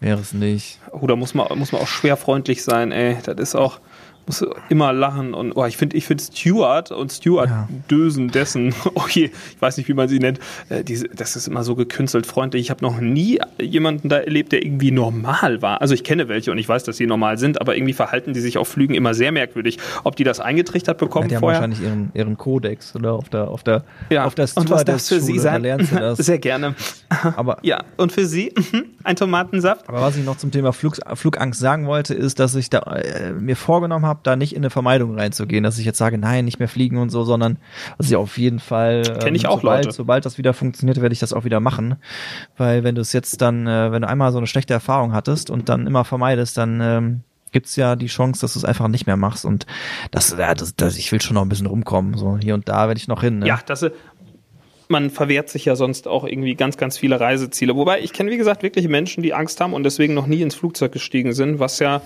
Wäre 0.00 0.20
es 0.20 0.32
nicht. 0.32 0.78
Oh, 0.92 1.06
da 1.06 1.16
muss 1.16 1.34
man, 1.34 1.46
muss 1.58 1.72
man 1.72 1.82
auch 1.82 1.88
schwer 1.88 2.16
freundlich 2.16 2.62
sein, 2.62 2.92
ey. 2.92 3.18
Das 3.24 3.36
ist 3.36 3.54
auch, 3.54 3.80
muss 4.28 4.44
immer 4.68 4.92
lachen 4.92 5.34
und 5.34 5.52
oh, 5.52 5.64
ich 5.64 5.76
finde 5.76 5.96
ich 5.96 6.06
finde 6.06 6.22
Stuart 6.22 6.90
und 6.90 7.12
Stuart 7.12 7.48
ja. 7.48 7.68
Dösen 7.90 8.28
dessen, 8.28 8.74
oh 8.94 9.04
je, 9.10 9.24
ich 9.24 9.60
weiß 9.60 9.76
nicht, 9.76 9.88
wie 9.88 9.94
man 9.94 10.08
sie 10.08 10.18
nennt, 10.18 10.38
äh, 10.68 10.84
diese, 10.84 11.08
das 11.08 11.36
ist 11.36 11.48
immer 11.48 11.64
so 11.64 11.74
gekünstelt 11.74 12.26
freundlich. 12.26 12.62
Ich 12.62 12.70
habe 12.70 12.84
noch 12.84 13.00
nie 13.00 13.40
jemanden 13.60 14.08
da 14.08 14.18
erlebt, 14.18 14.52
der 14.52 14.64
irgendwie 14.64 14.90
normal 14.90 15.62
war. 15.62 15.80
Also 15.80 15.94
ich 15.94 16.04
kenne 16.04 16.28
welche 16.28 16.52
und 16.52 16.58
ich 16.58 16.68
weiß, 16.68 16.84
dass 16.84 16.96
sie 16.96 17.06
normal 17.06 17.38
sind, 17.38 17.60
aber 17.60 17.76
irgendwie 17.76 17.94
verhalten 17.94 18.32
die 18.32 18.40
sich 18.40 18.58
auf 18.58 18.68
Flügen 18.68 18.94
immer 18.94 19.14
sehr 19.14 19.32
merkwürdig. 19.32 19.78
Ob 20.04 20.16
die 20.16 20.24
das 20.24 20.40
eingetrichtert 20.40 20.98
bekommen 20.98 21.28
ja, 21.30 21.36
die 21.36 21.40
vorher? 21.40 21.62
haben 21.62 21.70
wahrscheinlich 21.70 21.80
ihren, 21.82 22.10
ihren 22.14 22.38
Kodex 22.38 22.94
oder 22.94 23.14
auf 23.14 23.28
der 23.28 23.48
auf 23.48 23.62
der 23.62 23.84
ja. 24.10 24.24
auf 24.24 24.34
der 24.34 24.48
und 24.54 24.70
was 24.70 24.84
das 24.84 25.08
für 25.08 25.20
Sie 25.20 25.38
sein? 25.38 25.58
Sehr 26.16 26.38
gerne. 26.38 26.74
Aber 27.36 27.58
ja, 27.62 27.84
und 27.96 28.12
für 28.12 28.26
Sie 28.26 28.52
mhm, 28.56 28.84
ein 29.04 29.16
Tomatensaft. 29.16 29.88
Aber 29.88 30.00
was 30.00 30.16
ich 30.16 30.24
noch 30.24 30.36
zum 30.36 30.50
Thema 30.50 30.72
Flug, 30.72 30.96
Flugangst 31.14 31.60
sagen 31.60 31.86
wollte, 31.86 32.14
ist, 32.14 32.38
dass 32.38 32.54
ich 32.54 32.70
da 32.70 32.80
äh, 32.80 33.32
mir 33.32 33.56
vorgenommen 33.56 34.06
habe, 34.06 34.17
da 34.22 34.36
nicht 34.36 34.54
in 34.54 34.58
eine 34.58 34.70
Vermeidung 34.70 35.18
reinzugehen, 35.18 35.64
dass 35.64 35.78
ich 35.78 35.84
jetzt 35.84 35.98
sage, 35.98 36.18
nein, 36.18 36.44
nicht 36.44 36.58
mehr 36.58 36.68
fliegen 36.68 36.98
und 36.98 37.10
so, 37.10 37.24
sondern 37.24 37.58
dass 37.96 38.08
ich 38.08 38.16
auf 38.16 38.38
jeden 38.38 38.58
Fall 38.58 39.02
ähm, 39.24 39.34
ich 39.34 39.46
auch 39.46 39.60
sobald, 39.60 39.84
Leute. 39.86 39.96
sobald 39.96 40.26
das 40.26 40.38
wieder 40.38 40.54
funktioniert, 40.54 41.00
werde 41.00 41.12
ich 41.12 41.20
das 41.20 41.32
auch 41.32 41.44
wieder 41.44 41.60
machen, 41.60 41.96
weil 42.56 42.84
wenn 42.84 42.94
du 42.94 43.00
es 43.00 43.12
jetzt 43.12 43.40
dann, 43.40 43.66
äh, 43.66 43.92
wenn 43.92 44.02
du 44.02 44.08
einmal 44.08 44.32
so 44.32 44.38
eine 44.38 44.46
schlechte 44.46 44.74
Erfahrung 44.74 45.12
hattest 45.12 45.50
und 45.50 45.68
dann 45.68 45.86
immer 45.86 46.04
vermeidest, 46.04 46.56
dann 46.56 46.80
ähm, 46.80 47.20
gibt's 47.52 47.76
ja 47.76 47.96
die 47.96 48.06
Chance, 48.06 48.40
dass 48.40 48.52
du 48.54 48.58
es 48.58 48.64
einfach 48.64 48.88
nicht 48.88 49.06
mehr 49.06 49.16
machst 49.16 49.44
und 49.44 49.66
das, 50.10 50.34
ja, 50.38 50.54
das, 50.54 50.76
das, 50.76 50.96
ich 50.96 51.10
will 51.12 51.20
schon 51.20 51.34
noch 51.34 51.42
ein 51.42 51.48
bisschen 51.48 51.66
rumkommen, 51.66 52.14
so 52.14 52.38
hier 52.38 52.54
und 52.54 52.68
da 52.68 52.88
werde 52.88 52.98
ich 52.98 53.08
noch 53.08 53.22
hin. 53.22 53.40
Ne? 53.40 53.46
Ja, 53.46 53.60
das, 53.64 53.84
man 54.88 55.10
verwehrt 55.10 55.48
sich 55.48 55.64
ja 55.64 55.76
sonst 55.76 56.08
auch 56.08 56.24
irgendwie 56.24 56.54
ganz, 56.54 56.76
ganz 56.76 56.98
viele 56.98 57.20
Reiseziele. 57.20 57.76
Wobei 57.76 58.00
ich 58.00 58.12
kenne, 58.12 58.30
wie 58.30 58.36
gesagt, 58.36 58.62
wirklich 58.62 58.88
Menschen, 58.88 59.22
die 59.22 59.34
Angst 59.34 59.60
haben 59.60 59.74
und 59.74 59.84
deswegen 59.84 60.14
noch 60.14 60.26
nie 60.26 60.40
ins 60.42 60.54
Flugzeug 60.54 60.92
gestiegen 60.92 61.32
sind, 61.32 61.58
was 61.58 61.78
ja, 61.78 62.00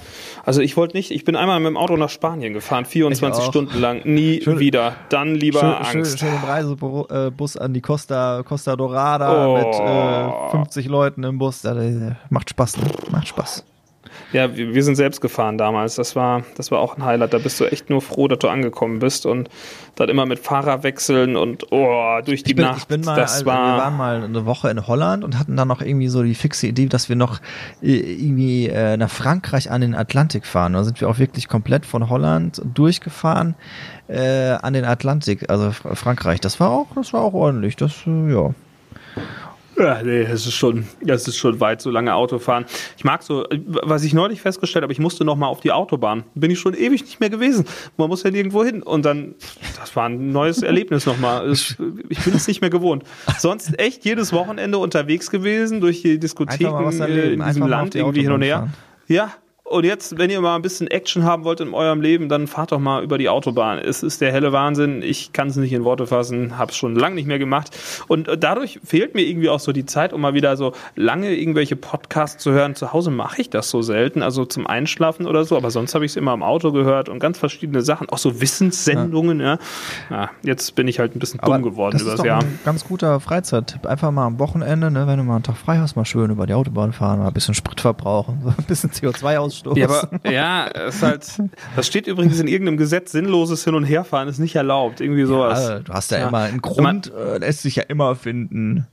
also 0.44 0.60
ich 0.60 0.76
wollte 0.76 0.96
nicht, 0.96 1.10
ich 1.10 1.24
bin 1.24 1.36
einmal 1.36 1.60
mit 1.60 1.68
dem 1.68 1.76
Auto 1.76 1.96
nach 1.96 2.10
Spanien 2.10 2.52
gefahren, 2.52 2.84
24 2.84 3.44
Stunden 3.44 3.78
lang, 3.78 4.02
nie 4.04 4.42
schön, 4.42 4.58
wieder. 4.58 4.96
Dann 5.08 5.34
lieber 5.34 5.60
schön, 5.60 5.68
Angst. 5.68 6.18
Schön, 6.18 6.28
schön 6.28 6.36
im 6.36 6.44
Reisebus 6.44 7.56
an 7.56 7.72
die 7.72 7.80
Costa, 7.80 8.42
Costa 8.42 8.76
Dorada 8.76 9.46
oh. 9.46 9.56
mit 9.56 9.66
äh, 9.66 10.50
50 10.50 10.86
Leuten 10.86 11.22
im 11.22 11.38
Bus. 11.38 11.62
Das 11.62 11.76
macht 12.30 12.50
Spaß, 12.50 12.78
ne? 12.78 12.84
Macht 13.10 13.28
Spaß. 13.28 13.64
Ja, 14.32 14.56
wir, 14.56 14.74
wir 14.74 14.82
sind 14.82 14.96
selbst 14.96 15.20
gefahren 15.20 15.58
damals. 15.58 15.96
Das 15.96 16.16
war, 16.16 16.42
das 16.56 16.70
war 16.70 16.80
auch 16.80 16.96
ein 16.96 17.04
Highlight. 17.04 17.34
Da 17.34 17.38
bist 17.38 17.60
du 17.60 17.64
echt 17.64 17.90
nur 17.90 18.00
froh, 18.00 18.28
dass 18.28 18.38
du 18.38 18.48
angekommen 18.48 18.98
bist 18.98 19.26
und 19.26 19.48
dann 19.96 20.08
immer 20.08 20.26
mit 20.26 20.38
Fahrer 20.38 20.82
wechseln 20.82 21.36
und 21.36 21.70
oh, 21.70 22.18
durch 22.24 22.42
die 22.42 22.50
ich 22.50 22.56
bin, 22.56 22.64
Nacht. 22.64 22.78
Ich 22.78 22.86
bin 22.86 23.02
mal, 23.02 23.16
das 23.16 23.34
also, 23.34 23.46
war 23.46 23.76
wir 23.76 23.82
waren 23.82 23.96
mal 23.96 24.24
eine 24.24 24.46
Woche 24.46 24.70
in 24.70 24.86
Holland 24.86 25.22
und 25.22 25.38
hatten 25.38 25.56
dann 25.56 25.68
noch 25.68 25.82
irgendwie 25.82 26.08
so 26.08 26.22
die 26.22 26.34
fixe 26.34 26.66
Idee, 26.66 26.86
dass 26.86 27.08
wir 27.08 27.16
noch 27.16 27.40
äh, 27.82 27.96
irgendwie 27.96 28.68
äh, 28.68 28.96
nach 28.96 29.10
Frankreich 29.10 29.70
an 29.70 29.82
den 29.82 29.94
Atlantik 29.94 30.46
fahren. 30.46 30.72
Da 30.72 30.84
sind 30.84 31.00
wir 31.00 31.08
auch 31.08 31.18
wirklich 31.18 31.48
komplett 31.48 31.84
von 31.84 32.08
Holland 32.08 32.62
durchgefahren 32.64 33.54
äh, 34.08 34.50
an 34.62 34.72
den 34.72 34.84
Atlantik, 34.84 35.50
also 35.50 35.72
Frankreich. 35.72 36.40
Das 36.40 36.58
war 36.60 36.70
auch, 36.70 36.88
das 36.94 37.12
war 37.12 37.22
auch 37.22 37.34
ordentlich. 37.34 37.76
Das, 37.76 37.92
äh, 38.06 38.32
ja. 38.32 38.54
Ja, 39.78 40.02
nee, 40.02 40.20
es 40.22 40.46
ist 40.46 40.54
schon, 40.54 40.84
es 41.06 41.26
ist 41.26 41.38
schon 41.38 41.58
weit, 41.60 41.80
so 41.80 41.90
lange 41.90 42.14
Autofahren. 42.14 42.66
Ich 42.96 43.04
mag 43.04 43.22
so, 43.22 43.46
was 43.64 44.04
ich 44.04 44.12
neulich 44.12 44.40
festgestellt 44.40 44.82
habe, 44.82 44.92
ich 44.92 44.98
musste 44.98 45.24
noch 45.24 45.36
mal 45.36 45.46
auf 45.46 45.60
die 45.60 45.72
Autobahn. 45.72 46.24
Bin 46.34 46.50
ich 46.50 46.58
schon 46.58 46.74
ewig 46.74 47.02
nicht 47.02 47.20
mehr 47.20 47.30
gewesen. 47.30 47.64
Man 47.96 48.08
muss 48.08 48.22
ja 48.22 48.30
nirgendwo 48.30 48.64
hin. 48.64 48.82
Und 48.82 49.04
dann, 49.04 49.34
das 49.78 49.96
war 49.96 50.08
ein 50.08 50.30
neues 50.30 50.62
Erlebnis 50.62 51.06
nochmal. 51.06 51.50
Ich 51.50 51.76
bin 51.76 52.34
es 52.34 52.46
nicht 52.46 52.60
mehr 52.60 52.70
gewohnt. 52.70 53.04
Sonst 53.38 53.78
echt 53.78 54.04
jedes 54.04 54.32
Wochenende 54.32 54.78
unterwegs 54.78 55.30
gewesen, 55.30 55.80
durch 55.80 56.02
die 56.02 56.18
Diskotheken 56.18 56.90
äh, 57.00 57.32
in 57.32 57.44
diesem 57.44 57.66
Land, 57.66 57.94
irgendwie 57.94 58.22
hin 58.22 58.32
und 58.32 58.42
her. 58.42 58.68
Ja, 59.08 59.32
und 59.72 59.84
jetzt, 59.84 60.18
wenn 60.18 60.28
ihr 60.28 60.40
mal 60.40 60.54
ein 60.54 60.62
bisschen 60.62 60.86
Action 60.86 61.24
haben 61.24 61.44
wollt 61.44 61.60
in 61.60 61.72
eurem 61.72 62.02
Leben, 62.02 62.28
dann 62.28 62.46
fahrt 62.46 62.72
doch 62.72 62.78
mal 62.78 63.02
über 63.02 63.16
die 63.16 63.30
Autobahn. 63.30 63.78
Es 63.78 64.02
ist 64.02 64.20
der 64.20 64.30
helle 64.30 64.52
Wahnsinn. 64.52 65.02
Ich 65.02 65.32
kann 65.32 65.48
es 65.48 65.56
nicht 65.56 65.72
in 65.72 65.82
Worte 65.82 66.06
fassen, 66.06 66.58
habe 66.58 66.70
es 66.70 66.76
schon 66.76 66.94
lange 66.94 67.14
nicht 67.14 67.26
mehr 67.26 67.38
gemacht. 67.38 67.74
Und 68.06 68.28
äh, 68.28 68.36
dadurch 68.36 68.80
fehlt 68.84 69.14
mir 69.14 69.22
irgendwie 69.22 69.48
auch 69.48 69.60
so 69.60 69.72
die 69.72 69.86
Zeit, 69.86 70.12
um 70.12 70.20
mal 70.20 70.34
wieder 70.34 70.58
so 70.58 70.74
lange 70.94 71.34
irgendwelche 71.34 71.76
Podcasts 71.76 72.42
zu 72.42 72.52
hören. 72.52 72.74
Zu 72.74 72.92
Hause 72.92 73.10
mache 73.10 73.40
ich 73.40 73.48
das 73.48 73.70
so 73.70 73.80
selten, 73.80 74.22
also 74.22 74.44
zum 74.44 74.66
Einschlafen 74.66 75.26
oder 75.26 75.44
so. 75.44 75.56
Aber 75.56 75.70
sonst 75.70 75.94
habe 75.94 76.04
ich 76.04 76.12
es 76.12 76.16
immer 76.16 76.34
im 76.34 76.42
Auto 76.42 76.70
gehört 76.72 77.08
und 77.08 77.18
ganz 77.18 77.38
verschiedene 77.38 77.80
Sachen, 77.80 78.10
auch 78.10 78.18
so 78.18 78.42
Wissenssendungen. 78.42 79.40
Ja. 79.40 79.58
ja. 80.10 80.16
ja 80.16 80.30
jetzt 80.42 80.74
bin 80.74 80.86
ich 80.86 80.98
halt 80.98 81.16
ein 81.16 81.18
bisschen 81.18 81.40
Aber 81.40 81.54
dumm 81.54 81.62
geworden 81.62 81.96
das 81.98 82.06
ist 82.06 82.18
doch 82.18 82.24
Jahr. 82.26 82.42
Ein 82.42 82.58
ganz 82.66 82.84
guter 82.84 83.20
Freizeittipp. 83.20 83.86
Einfach 83.86 84.10
mal 84.10 84.26
am 84.26 84.38
Wochenende, 84.38 84.90
ne, 84.90 85.06
wenn 85.06 85.16
du 85.16 85.24
mal 85.24 85.36
einen 85.36 85.44
Tag 85.44 85.56
frei 85.56 85.78
hast, 85.78 85.96
mal 85.96 86.04
schön 86.04 86.30
über 86.30 86.46
die 86.46 86.52
Autobahn 86.52 86.92
fahren, 86.92 87.20
mal 87.20 87.28
ein 87.28 87.32
bisschen 87.32 87.54
Sprit 87.54 87.80
verbrauchen, 87.80 88.40
so 88.44 88.50
ein 88.50 88.64
bisschen 88.66 88.90
CO2 88.90 89.38
ausstoßen 89.38 89.61
Ausstoß. 89.66 89.78
Ja, 89.78 89.86
aber 89.86 90.30
ja, 90.30 90.64
ist 90.64 91.02
halt. 91.02 91.26
Das 91.76 91.86
steht 91.86 92.06
übrigens 92.06 92.40
in 92.40 92.48
irgendeinem 92.48 92.76
Gesetz, 92.76 93.12
sinnloses 93.12 93.64
Hin- 93.64 93.74
und 93.74 93.84
Herfahren 93.84 94.28
ist 94.28 94.38
nicht 94.38 94.54
erlaubt. 94.56 95.00
Irgendwie 95.00 95.24
sowas. 95.24 95.68
Ja, 95.68 95.78
du 95.80 95.92
hast 95.92 96.10
ja, 96.10 96.18
ja. 96.18 96.28
immer 96.28 96.38
einen 96.38 96.62
Grund, 96.62 97.12
äh, 97.12 97.38
lässt 97.38 97.62
sich 97.62 97.76
ja 97.76 97.84
immer 97.84 98.14
finden. 98.14 98.86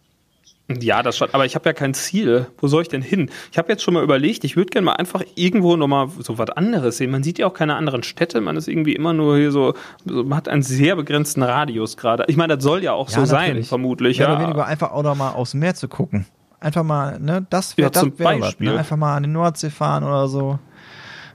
Ja, 0.79 1.01
das 1.01 1.17
schon. 1.17 1.29
Aber 1.31 1.45
ich 1.45 1.55
habe 1.55 1.67
ja 1.67 1.73
kein 1.73 1.95
Ziel. 1.95 2.45
Wo 2.59 2.67
soll 2.67 2.83
ich 2.83 2.89
denn 2.89 3.01
hin? 3.01 3.31
Ich 3.51 3.57
habe 3.57 3.69
jetzt 3.69 3.81
schon 3.81 3.95
mal 3.95 4.03
überlegt, 4.03 4.43
ich 4.43 4.55
würde 4.55 4.69
gerne 4.69 4.85
mal 4.85 4.93
einfach 4.93 5.23
irgendwo 5.33 5.75
nochmal 5.75 6.09
so 6.19 6.37
was 6.37 6.51
anderes 6.51 6.97
sehen. 6.97 7.09
Man 7.09 7.23
sieht 7.23 7.39
ja 7.39 7.47
auch 7.47 7.53
keine 7.53 7.75
anderen 7.75 8.03
Städte. 8.03 8.39
Man 8.39 8.55
ist 8.55 8.67
irgendwie 8.67 8.93
immer 8.93 9.13
nur 9.13 9.37
hier 9.37 9.51
so, 9.51 9.73
so 10.05 10.23
man 10.23 10.37
hat 10.37 10.47
einen 10.47 10.61
sehr 10.61 10.95
begrenzten 10.95 11.41
Radius 11.41 11.97
gerade. 11.97 12.25
Ich 12.27 12.37
meine, 12.37 12.55
das 12.55 12.63
soll 12.63 12.83
ja 12.83 12.93
auch 12.93 13.09
ja, 13.09 13.25
so 13.25 13.33
natürlich. 13.33 13.55
sein, 13.55 13.63
vermutlich. 13.63 14.17
Ja, 14.19 14.33
ja. 14.33 14.39
weniger 14.39 14.65
einfach 14.67 14.91
auch 14.91 15.03
nochmal 15.03 15.33
aufs 15.33 15.55
Meer 15.55 15.73
zu 15.73 15.87
gucken 15.87 16.27
einfach 16.59 16.83
mal, 16.83 17.19
ne, 17.19 17.45
das 17.49 17.77
wäre 17.77 17.87
Ja, 17.87 17.89
das 17.91 18.01
zum 18.03 18.17
wär 18.19 18.25
was, 18.25 18.39
Beispiel. 18.39 18.71
ne? 18.71 18.77
Einfach 18.79 18.97
mal 18.97 19.15
an 19.15 19.23
die 19.23 19.29
Nordsee 19.29 19.69
fahren 19.69 20.03
oder 20.03 20.27
so. 20.27 20.59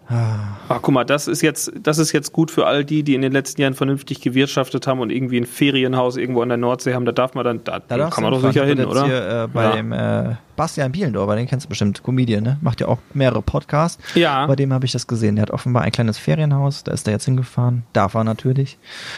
Ach, 0.06 0.80
guck 0.82 0.92
mal, 0.92 1.04
das 1.04 1.28
ist 1.28 1.40
jetzt, 1.40 1.72
das 1.82 1.96
ist 1.96 2.12
jetzt 2.12 2.30
gut 2.34 2.50
für 2.50 2.66
all 2.66 2.84
die, 2.84 3.02
die 3.04 3.14
in 3.14 3.22
den 3.22 3.32
letzten 3.32 3.62
Jahren 3.62 3.72
vernünftig 3.72 4.20
gewirtschaftet 4.20 4.86
haben 4.86 5.00
und 5.00 5.08
irgendwie 5.10 5.38
ein 5.40 5.46
Ferienhaus 5.46 6.18
irgendwo 6.18 6.42
an 6.42 6.50
der 6.50 6.58
Nordsee 6.58 6.92
haben. 6.92 7.06
Da 7.06 7.12
darf 7.12 7.32
man 7.34 7.42
dann, 7.42 7.64
da, 7.64 7.78
Da 7.78 8.10
kann 8.10 8.22
man 8.22 8.34
doch 8.34 8.42
sicher 8.42 8.66
hin, 8.66 8.84
oder? 8.84 9.06
Hier, 9.06 9.44
äh, 9.44 9.48
bei 9.48 9.62
Ja. 9.64 9.72
dem 9.76 9.92
äh, 9.92 10.34
Bastian 10.56 10.92
Bielendorfer, 10.92 11.36
den 11.36 11.46
kennst 11.46 11.64
du 11.64 11.68
bestimmt, 11.70 12.02
Comedian, 12.02 12.44
ne? 12.44 12.58
Macht 12.60 12.82
ja 12.82 12.88
auch 12.88 12.98
mehrere 13.14 13.40
Podcasts. 13.40 13.98
Ja. 14.14 14.46
Bei 14.46 14.56
dem 14.56 14.74
habe 14.74 14.84
ich 14.84 14.92
das 14.92 15.06
gesehen. 15.06 15.36
Der 15.36 15.42
hat 15.44 15.50
offenbar 15.50 15.84
ein 15.84 15.90
kleines 15.92 16.18
Ferienhaus, 16.18 16.84
da 16.84 16.92
ist 16.92 17.08
er 17.08 17.14
jetzt 17.14 17.24
hingefahren. 17.24 17.84
Darf 17.94 18.12
er 18.12 18.24
natürlich. 18.24 18.76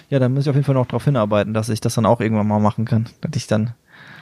Ja, 0.09 0.21
da 0.21 0.29
muss 0.29 0.45
ich 0.45 0.51
auf 0.51 0.55
jeden 0.55 0.67
Fall 0.67 0.77
noch 0.77 0.87
darauf 0.87 1.05
hinarbeiten, 1.05 1.53
dass 1.53 1.69
ich 1.69 1.81
das 1.81 1.97
dann 1.97 2.07
auch 2.07 2.21
irgendwann 2.21 2.47
mal 2.47 2.61
machen 2.61 2.85
kann. 2.85 3.07
Dass 3.23 3.33
ich 3.35 3.49
dann. 3.49 3.73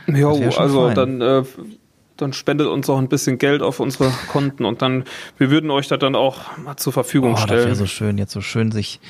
Jo, 0.06 0.38
Das 0.38 0.54
schon 0.54 0.62
also 0.62 0.86
fein. 0.86 0.94
dann, 0.94 1.20
äh, 1.20 1.42
dann 2.16 2.32
spendet 2.32 2.68
uns 2.68 2.88
auch 2.88 2.98
ein 2.98 3.08
bisschen 3.08 3.38
Geld 3.38 3.62
auf 3.62 3.80
unsere 3.80 4.12
Konten 4.30 4.64
und 4.64 4.82
dann, 4.82 5.04
wir 5.38 5.50
würden 5.50 5.70
euch 5.70 5.88
das 5.88 5.98
dann 5.98 6.14
auch 6.14 6.56
mal 6.58 6.76
zur 6.76 6.92
Verfügung 6.92 7.30
Oh, 7.32 7.34
das 7.34 7.42
stellen. 7.44 7.64
wäre 7.66 7.74
so 7.74 7.86
schön, 7.86 8.18
jetzt 8.18 8.32
so 8.32 8.40
schön 8.40 8.70
sich 8.70 9.00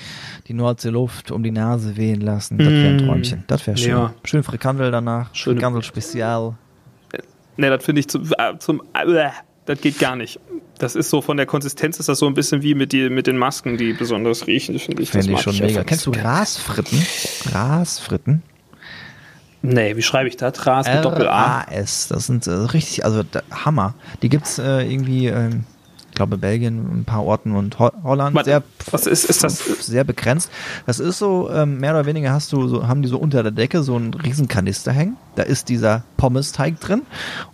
die 0.49 0.55
Nordseeluft 0.55 1.31
um 1.31 1.43
die 1.43 1.51
Nase 1.51 1.97
wehen 1.97 2.21
lassen. 2.21 2.57
Das 2.59 2.69
wäre 2.69 2.89
ein 2.89 2.97
Mm. 2.97 3.07
Träumchen. 3.07 3.45
Das 3.47 3.67
wäre 3.67 3.77
schön. 3.77 3.91
Ja. 3.91 4.15
Schön 4.25 4.43
Frikandel 4.43 4.91
danach. 4.91 5.35
Schöne- 5.35 5.57
Frikandel 5.57 5.83
Spezial. 5.83 6.55
Ne, 7.57 7.71
das 7.71 7.85
finde 7.85 8.01
ich 8.01 8.09
zum, 8.09 8.25
äh, 8.25 8.59
zum 8.59 8.83
äh, 8.95 9.29
das 9.67 9.81
geht 9.81 9.99
gar 9.99 10.17
nicht. 10.17 10.41
Das 10.79 10.97
ist 10.97 11.09
so 11.11 11.21
von 11.23 11.37
der 11.37 11.47
Konsistenz 11.47 11.99
ist 12.01 12.09
das 12.09 12.19
so 12.19 12.27
ein 12.27 12.35
bisschen 12.35 12.63
wie 12.63 12.75
mit, 12.75 12.93
die, 12.93 13.09
mit 13.11 13.27
den 13.27 13.39
Masken, 13.39 13.77
die 13.79 13.93
besonders 13.93 14.47
riechen, 14.47 14.79
finde 14.79 15.03
ich. 15.03 15.11
Das 15.13 15.27
ich 15.27 15.41
schon 15.41 15.57
mega. 15.59 15.85
Kennst 15.85 16.07
du 16.07 16.11
so 16.13 16.21
gern. 16.21 16.25
Nee, 19.67 19.97
wie 19.97 20.03
schreibe 20.03 20.29
ich 20.29 20.37
das? 20.37 20.67
Ras 20.67 20.87
mit 20.87 21.05
Doppel-A. 21.05 21.63
R-A-S. 21.63 22.09
Das 22.09 22.27
sind 22.27 22.47
äh, 22.47 22.51
richtig, 22.51 23.05
also 23.05 23.23
da, 23.23 23.41
Hammer. 23.51 23.95
Die 24.23 24.29
gibt's 24.29 24.59
äh, 24.59 24.83
irgendwie, 24.83 25.29
ähm, 25.29 25.65
ich 26.11 26.15
glaube 26.15 26.37
Belgien, 26.37 27.01
ein 27.01 27.05
paar 27.07 27.25
Orten 27.25 27.53
und 27.57 27.79
Ho 27.79 27.91
Holland. 28.03 28.35
Warte, 28.37 28.51
sehr, 28.51 28.63
was 28.91 29.07
ist- 29.07 29.25
ist 29.25 29.43
das? 29.43 29.59
Sehr 29.87 30.05
begrenzt. 30.05 30.51
Das 30.85 31.01
ist 31.01 31.19
so, 31.19 31.49
ähm, 31.51 31.79
mehr 31.81 31.93
oder 31.93 32.05
weniger 32.05 32.31
hast 32.31 32.53
du 32.53 32.69
so, 32.69 32.87
haben 32.87 33.01
die 33.01 33.09
so 33.09 33.17
unter 33.19 33.43
der 33.43 33.53
Decke 33.53 33.83
so 33.83 33.97
einen 33.97 34.13
riesen 34.13 34.49
Kanister 34.49 34.93
hängen. 34.93 35.17
Da 35.35 35.43
ist 35.45 35.71
dieser 35.71 36.03
Pommes-Teig 36.19 36.79
drin. 36.81 37.03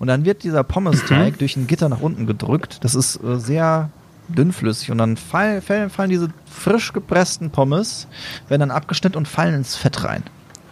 Und 0.01 0.09
dann 0.09 0.25
wird 0.25 0.43
dieser 0.43 0.65
Pommes-Teig 0.65 1.39
durch 1.39 1.57
ein 1.57 1.69
Gitter 1.69 1.89
nach 1.89 2.01
unten 2.01 2.27
gedrückt. 2.27 2.79
Das 2.83 2.97
ist 2.97 3.23
äh, 3.23 3.39
sehr 3.39 3.91
dünnflüssig 4.29 4.91
und 4.91 4.99
dann 4.99 5.17
fall, 5.17 5.61
fallen, 5.61 5.91
fallen 5.91 6.11
diese 6.11 6.29
frisch 6.49 6.93
gepressten 6.93 7.51
Pommes, 7.51 8.09
werden 8.49 8.61
dann 8.61 8.71
abgeschnitten 8.73 9.17
und 9.17 9.27
fallen 9.29 9.55
ins 9.55 9.77
Fett 9.77 10.05
rein. 10.05 10.23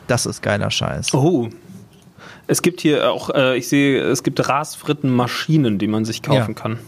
Das 0.09 0.27
ist 0.27 0.43
geiler 0.43 0.71
Scheiß. 0.71 1.15
Oh. 1.15 1.49
Es 2.49 2.63
gibt 2.63 2.81
hier 2.81 3.13
auch, 3.13 3.31
äh, 3.31 3.57
ich 3.59 3.69
sehe, 3.69 4.03
es 4.03 4.23
gibt 4.23 4.47
Rasfrittenmaschinen, 4.49 5.79
die 5.79 5.87
man 5.87 6.05
sich 6.05 6.23
kaufen 6.23 6.55
Ja. 6.57 6.61
kann. 6.61 6.79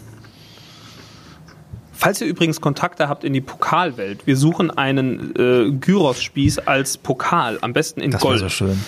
Falls 1.93 2.21
ihr 2.23 2.27
übrigens 2.27 2.63
Kontakte 2.63 3.09
habt 3.11 3.25
in 3.25 3.35
die 3.35 3.43
Pokalwelt, 3.43 4.27
wir 4.27 4.37
suchen 4.37 4.71
einen 4.71 5.35
äh, 5.37 5.71
Gyros-Spieß 5.71 6.61
als 6.61 6.97
Pokal, 6.97 7.59
am 7.61 7.75
besten 7.75 8.01
in 8.01 8.11
Das 8.11 8.23
wäre 8.23 8.31
Gold. 8.31 8.41
so 8.41 8.49
schön. 8.49 8.81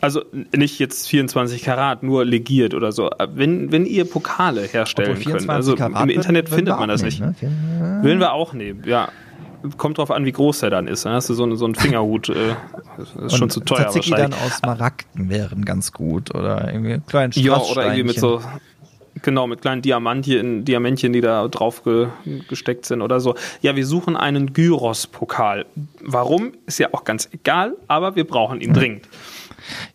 Also 0.00 0.22
nicht 0.56 0.78
jetzt 0.78 1.08
24 1.08 1.62
Karat, 1.62 2.02
nur 2.04 2.24
legiert 2.24 2.74
oder 2.74 2.92
so. 2.92 3.10
Äh, 3.10 3.26
Wenn, 3.34 3.72
wenn 3.72 3.84
ihr 3.84 4.04
Pokale 4.04 4.62
herstellen 4.62 5.20
könnt, 5.24 5.48
also 5.50 5.74
im 5.76 6.08
Internet 6.08 6.48
findet 6.48 6.76
man 6.78 6.88
das 6.88 7.02
nicht. 7.02 7.18
Ne? 7.20 7.34
Würden 8.02 8.20
wir 8.20 8.32
auch 8.32 8.52
nehmen, 8.52 8.84
ja. 8.86 9.08
Kommt 9.76 9.98
drauf 9.98 10.10
an, 10.10 10.24
wie 10.24 10.32
groß 10.32 10.60
der 10.60 10.70
dann 10.70 10.88
ist. 10.88 11.04
Dann 11.04 11.12
hast 11.12 11.28
du 11.28 11.34
so, 11.34 11.54
so 11.54 11.64
einen 11.64 11.74
Fingerhut, 11.74 12.28
äh, 12.28 12.54
ist 13.24 13.36
schon 13.36 13.50
zu 13.50 13.60
teuer 13.60 13.88
Tzatziki 13.88 14.10
wahrscheinlich. 14.10 14.38
dann 14.38 14.46
aus 14.46 14.56
Smaragden 14.58 15.28
wären 15.28 15.64
ganz 15.64 15.92
gut 15.92 16.34
oder 16.34 16.68
irgendwie 16.72 16.94
einen 16.94 17.06
kleinen 17.06 17.32
Ja, 17.36 17.60
oder 17.60 17.84
irgendwie 17.84 18.04
mit 18.04 18.18
so, 18.18 18.40
genau, 19.22 19.46
mit 19.46 19.62
kleinen 19.62 19.82
Diamantchen, 19.82 20.64
Diamantchen, 20.64 21.12
die 21.12 21.20
da 21.20 21.46
drauf 21.48 21.84
ge, 21.84 22.08
gesteckt 22.48 22.86
sind 22.86 23.02
oder 23.02 23.20
so. 23.20 23.34
Ja, 23.60 23.76
wir 23.76 23.86
suchen 23.86 24.16
einen 24.16 24.52
Gyros-Pokal. 24.52 25.66
Warum? 26.00 26.52
Ist 26.66 26.78
ja 26.78 26.88
auch 26.92 27.04
ganz 27.04 27.28
egal, 27.32 27.74
aber 27.88 28.16
wir 28.16 28.26
brauchen 28.26 28.60
ihn 28.60 28.72
dringend. 28.72 29.08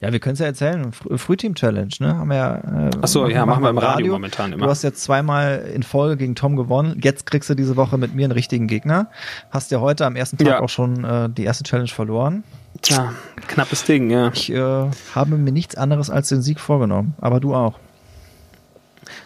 Ja, 0.02 0.12
wir 0.12 0.20
können 0.20 0.34
es 0.34 0.40
ja 0.40 0.46
erzählen. 0.48 0.92
Fr 0.92 1.18
Frühteam-Challenge, 1.18 1.90
ne? 2.00 2.18
Haben 2.18 2.30
wir 2.30 2.36
ja. 2.36 2.56
Äh, 2.88 2.92
Ach 3.02 3.08
so, 3.08 3.28
ja, 3.28 3.46
machen 3.46 3.64
wir 3.64 3.70
im 3.70 3.78
Radio 3.78 4.14
momentan 4.14 4.54
immer. 4.54 4.66
Du 4.66 4.70
hast 4.70 4.84
jetzt 4.84 5.04
zweimal 5.04 5.70
in 5.74 5.84
Folge 5.84 6.18
gegen 6.18 6.36
Tom 6.36 6.56
gewonnen. 6.56 7.00
Jetzt 7.04 7.26
kriegst 7.26 7.50
du 7.50 7.56
diese 7.56 7.76
Woche 7.76 7.98
mit 7.98 8.16
mir 8.16 8.26
einen 8.26 8.32
richtigen 8.34 8.68
Gegner. 8.68 9.10
Hast 9.52 9.72
ja 9.72 9.80
heute 9.80 10.06
am 10.06 10.16
ersten 10.16 10.38
Tag 10.38 10.48
Ja. 10.48 10.60
auch 10.62 10.70
schon 10.70 11.04
äh, 11.04 11.30
die 11.30 11.44
erste 11.44 11.64
Challenge 11.64 11.90
verloren. 11.90 12.44
Tja, 12.82 13.14
knappes 13.48 13.84
Ding, 13.86 14.10
ja. 14.10 14.32
Ich 14.34 14.52
äh, 14.52 14.60
habe 15.16 15.36
mir 15.38 15.52
nichts 15.52 15.76
anderes 15.76 16.10
als 16.10 16.30
den 16.30 16.42
Sieg 16.42 16.60
vorgenommen. 16.60 17.16
Aber 17.20 17.40
du 17.40 17.56
auch. 17.56 17.80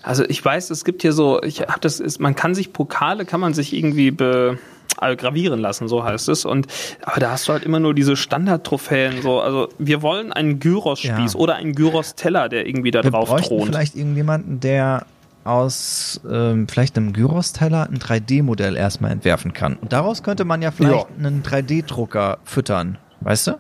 Also 0.04 0.24
ich 0.28 0.44
weiß, 0.44 0.70
es 0.70 0.86
gibt 0.86 1.02
hier 1.02 1.14
so, 1.14 1.42
ich 1.42 1.62
hab 1.62 1.82
das 1.82 2.00
ist, 2.00 2.20
man 2.20 2.36
kann 2.36 2.54
sich 2.56 2.72
Pokale, 2.72 3.26
kann 3.26 3.40
man 3.40 3.54
sich 3.54 3.74
irgendwie 3.74 4.12
be, 4.12 4.58
äh, 4.58 4.81
gravieren 5.18 5.60
lassen, 5.60 5.88
so 5.88 6.04
heißt 6.04 6.30
es. 6.30 6.46
Und 6.46 6.68
aber 7.02 7.20
da 7.20 7.32
hast 7.32 7.48
du 7.48 7.54
halt 7.54 7.64
immer 7.64 7.80
nur 7.80 7.94
diese 7.94 8.16
Standardtrophäen. 8.16 9.22
So, 9.22 9.40
also 9.42 9.70
wir 9.80 10.02
wollen 10.02 10.32
einen 10.32 10.60
Gyros-Spieß 10.60 11.34
Ja. 11.34 11.40
oder 11.40 11.56
einen 11.56 11.74
Gyros-Teller, 11.74 12.50
der 12.50 12.68
irgendwie 12.68 12.92
da 12.92 13.04
Wir 13.04 13.12
drauf 13.12 13.30
thront. 13.42 13.66
vielleicht 13.66 13.96
irgendjemanden, 13.96 14.60
der 14.60 15.06
aus 15.44 16.22
ähm, 16.32 16.68
vielleicht 16.68 16.98
einem 16.98 17.14
Gyros-Teller 17.14 17.88
ein 17.90 17.98
3D-Modell 17.98 18.76
erstmal 18.78 19.12
entwerfen 19.12 19.54
kann. 19.54 19.76
Und 19.78 19.92
daraus 19.92 20.22
könnte 20.22 20.46
man 20.46 20.62
ja 20.62 20.70
vielleicht 20.72 21.08
Ja. 21.20 21.26
einen 21.26 21.42
3D-Drucker 21.44 22.38
füttern. 22.44 22.98
Weißt 23.22 23.48
du? 23.48 23.54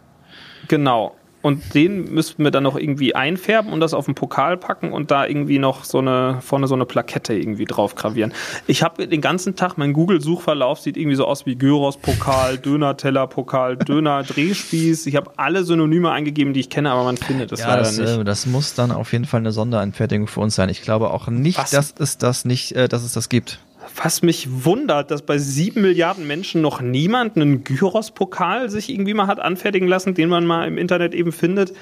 Genau. 0.67 1.15
Und 1.41 1.73
den 1.73 2.13
müssten 2.13 2.43
wir 2.43 2.51
dann 2.51 2.63
noch 2.63 2.77
irgendwie 2.77 3.15
einfärben 3.15 3.73
und 3.73 3.79
das 3.79 3.93
auf 3.93 4.05
den 4.05 4.15
Pokal 4.15 4.57
packen 4.57 4.91
und 4.91 5.09
da 5.09 5.25
irgendwie 5.25 5.59
noch 5.59 5.83
so 5.83 5.97
eine, 5.97 6.39
vorne 6.41 6.67
so 6.67 6.75
eine 6.75 6.85
Plakette 6.85 7.33
irgendwie 7.33 7.65
drauf 7.65 7.95
gravieren. 7.95 8.33
Ich 8.67 8.83
habe 8.83 9.07
den 9.07 9.21
ganzen 9.21 9.55
Tag, 9.55 9.77
mein 9.77 9.93
Google-Suchverlauf 9.93 10.79
sieht 10.79 10.97
irgendwie 10.97 11.15
so 11.15 11.25
aus 11.25 11.45
wie 11.45 11.55
Gyros-Pokal, 11.55 12.57
Döner-Teller-Pokal, 12.59 13.77
Döner-Drehspieß. 13.77 15.07
Ich 15.07 15.15
habe 15.15 15.31
alle 15.37 15.63
Synonyme 15.63 16.11
eingegeben, 16.11 16.53
die 16.53 16.59
ich 16.59 16.69
kenne, 16.69 16.91
aber 16.91 17.03
man 17.03 17.17
findet 17.17 17.51
es 17.51 17.61
ja, 17.61 17.67
leider 17.67 17.83
das, 17.83 17.97
nicht. 17.97 18.09
äh, 18.09 18.23
das 18.23 18.45
muss 18.45 18.75
dann 18.75 18.91
auf 18.91 19.11
jeden 19.11 19.25
Fall 19.25 19.39
eine 19.39 19.51
Sonderanfertigung 19.51 20.27
für 20.27 20.41
uns 20.41 20.55
sein. 20.55 20.69
Ich 20.69 20.81
glaube 20.83 21.09
auch 21.09 21.27
nicht, 21.27 21.57
Was? 21.57 21.71
dass 21.71 21.95
es 21.97 22.17
das 22.17 22.45
nicht, 22.45 22.73
äh, 22.73 22.87
dass 22.87 23.03
es 23.03 23.13
das 23.13 23.29
gibt. 23.29 23.59
Was 23.95 24.21
mich 24.21 24.47
wundert, 24.65 25.11
dass 25.11 25.21
bei 25.21 25.37
sieben 25.37 25.81
Milliarden 25.81 26.27
Menschen 26.27 26.61
noch 26.61 26.81
niemand 26.81 27.35
einen 27.35 27.63
Gyros-Pokal 27.63 28.69
sich 28.69 28.89
irgendwie 28.89 29.13
mal 29.13 29.27
hat 29.27 29.39
anfertigen 29.39 29.87
lassen, 29.87 30.13
den 30.13 30.29
man 30.29 30.45
mal 30.45 30.67
im 30.67 30.77
Internet 30.77 31.13
eben 31.13 31.31
findet. 31.31 31.73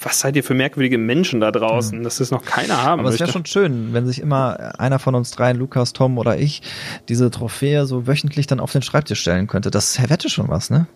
Was 0.00 0.20
seid 0.20 0.36
ihr 0.36 0.44
für 0.44 0.54
merkwürdige 0.54 0.96
Menschen 0.96 1.40
da 1.40 1.50
draußen, 1.50 2.04
dass 2.04 2.18
das 2.18 2.30
noch 2.30 2.44
keiner 2.44 2.82
haben 2.82 3.00
Aber 3.00 3.08
es 3.08 3.18
wäre 3.18 3.30
schon 3.30 3.44
schön, 3.46 3.92
wenn 3.92 4.06
sich 4.06 4.20
immer 4.20 4.78
einer 4.78 5.00
von 5.00 5.16
uns 5.16 5.32
dreien, 5.32 5.58
Lukas, 5.58 5.92
Tom 5.92 6.18
oder 6.18 6.38
ich, 6.38 6.62
diese 7.08 7.30
Trophäe 7.32 7.84
so 7.84 8.06
wöchentlich 8.06 8.46
dann 8.46 8.60
auf 8.60 8.70
den 8.70 8.82
Schreibtisch 8.82 9.20
stellen 9.20 9.48
könnte. 9.48 9.72
Das 9.72 9.98
hätte 9.98 10.30
schon 10.30 10.48
was, 10.48 10.70
ne? 10.70 10.86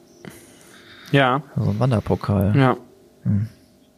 Ja, 1.10 1.42
So 1.56 1.70
ein 1.70 1.80
Wanderpokal. 1.80 2.54
ja. 2.56 2.76
Hm. 3.24 3.48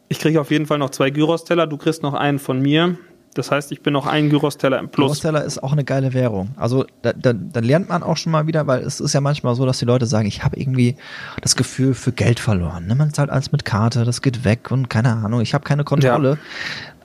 Ich 0.07 0.19
kriege 0.19 0.39
auf 0.39 0.51
jeden 0.51 0.67
Fall 0.67 0.77
noch 0.77 0.91
zwei 0.91 1.09
Gyros-Teller, 1.09 1.65
du 1.65 1.77
kriegst 1.77 2.03
noch 2.03 2.13
einen 2.13 2.37
von 2.37 2.61
mir. 2.61 2.97
Das 3.35 3.51
heißt, 3.51 3.71
ich 3.73 3.81
bin 3.83 3.91
noch 3.93 4.07
einen 4.07 4.29
Gyros-Teller 4.29 4.79
im 4.79 4.87
Plus. 4.89 5.07
Großteller 5.07 5.43
ist 5.43 5.61
auch 5.61 5.73
eine 5.73 5.83
geile 5.83 6.13
Währung. 6.13 6.51
Also 6.55 6.85
da, 7.01 7.11
da, 7.13 7.33
da 7.33 7.59
lernt 7.59 7.89
man 7.89 8.01
auch 8.01 8.15
schon 8.17 8.31
mal 8.31 8.47
wieder, 8.47 8.65
weil 8.65 8.81
es 8.81 8.99
ist 9.01 9.13
ja 9.13 9.19
manchmal 9.21 9.55
so, 9.55 9.65
dass 9.65 9.77
die 9.77 9.85
Leute 9.85 10.05
sagen, 10.05 10.25
ich 10.25 10.43
habe 10.43 10.57
irgendwie 10.57 10.95
das 11.41 11.55
Gefühl 11.57 11.93
für 11.93 12.13
Geld 12.13 12.39
verloren. 12.39 12.87
Ne? 12.87 12.95
Man 12.95 13.13
zahlt 13.13 13.29
alles 13.29 13.51
mit 13.51 13.65
Karte, 13.65 14.05
das 14.05 14.21
geht 14.21 14.45
weg 14.45 14.71
und 14.71 14.89
keine 14.89 15.11
Ahnung, 15.13 15.41
ich 15.41 15.53
habe 15.53 15.63
keine 15.65 15.83
Kontrolle. 15.83 16.37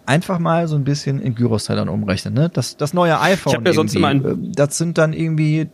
Einfach 0.07 0.39
mal 0.39 0.67
so 0.69 0.77
ein 0.77 0.85
bisschen 0.85 1.21
in 1.21 1.35
Gyros-Tellern 1.35 1.89
umrechnen. 1.89 2.35
Ne? 2.35 2.49
Das, 2.49 2.77
das 2.77 2.95
neue 2.95 3.21
iPhone, 3.21 3.61
Ich 3.63 3.67
ja 3.67 3.73
sonst 3.75 3.95
immer 3.97 4.09
ein- 4.09 4.25
äh, 4.25 4.35
das 4.55 4.79
sind 4.79 4.99
dann 4.99 5.13
irgendwie, 5.13 5.61
äh, 5.61 5.69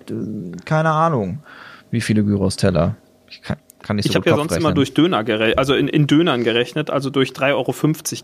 keine 0.64 0.90
Ahnung, 0.90 1.38
wie 1.90 2.00
viele 2.00 2.24
Gyros-Teller. 2.24 2.96
Ich 3.28 3.42
kann, 3.42 3.56
kann 3.86 3.96
nicht 3.96 4.04
so 4.06 4.10
Ich 4.10 4.16
habe 4.16 4.28
ja 4.28 4.36
sonst 4.36 4.52
immer 4.52 4.58
rechnen. 4.68 4.74
durch 4.74 4.94
Döner 4.94 5.22
gerechnet, 5.24 5.58
also 5.58 5.74
in, 5.74 5.88
in 5.88 6.06
Dönern 6.06 6.42
gerechnet, 6.44 6.90
also 6.90 7.08
durch 7.10 7.30
3,50 7.30 7.52
Euro 7.54 7.74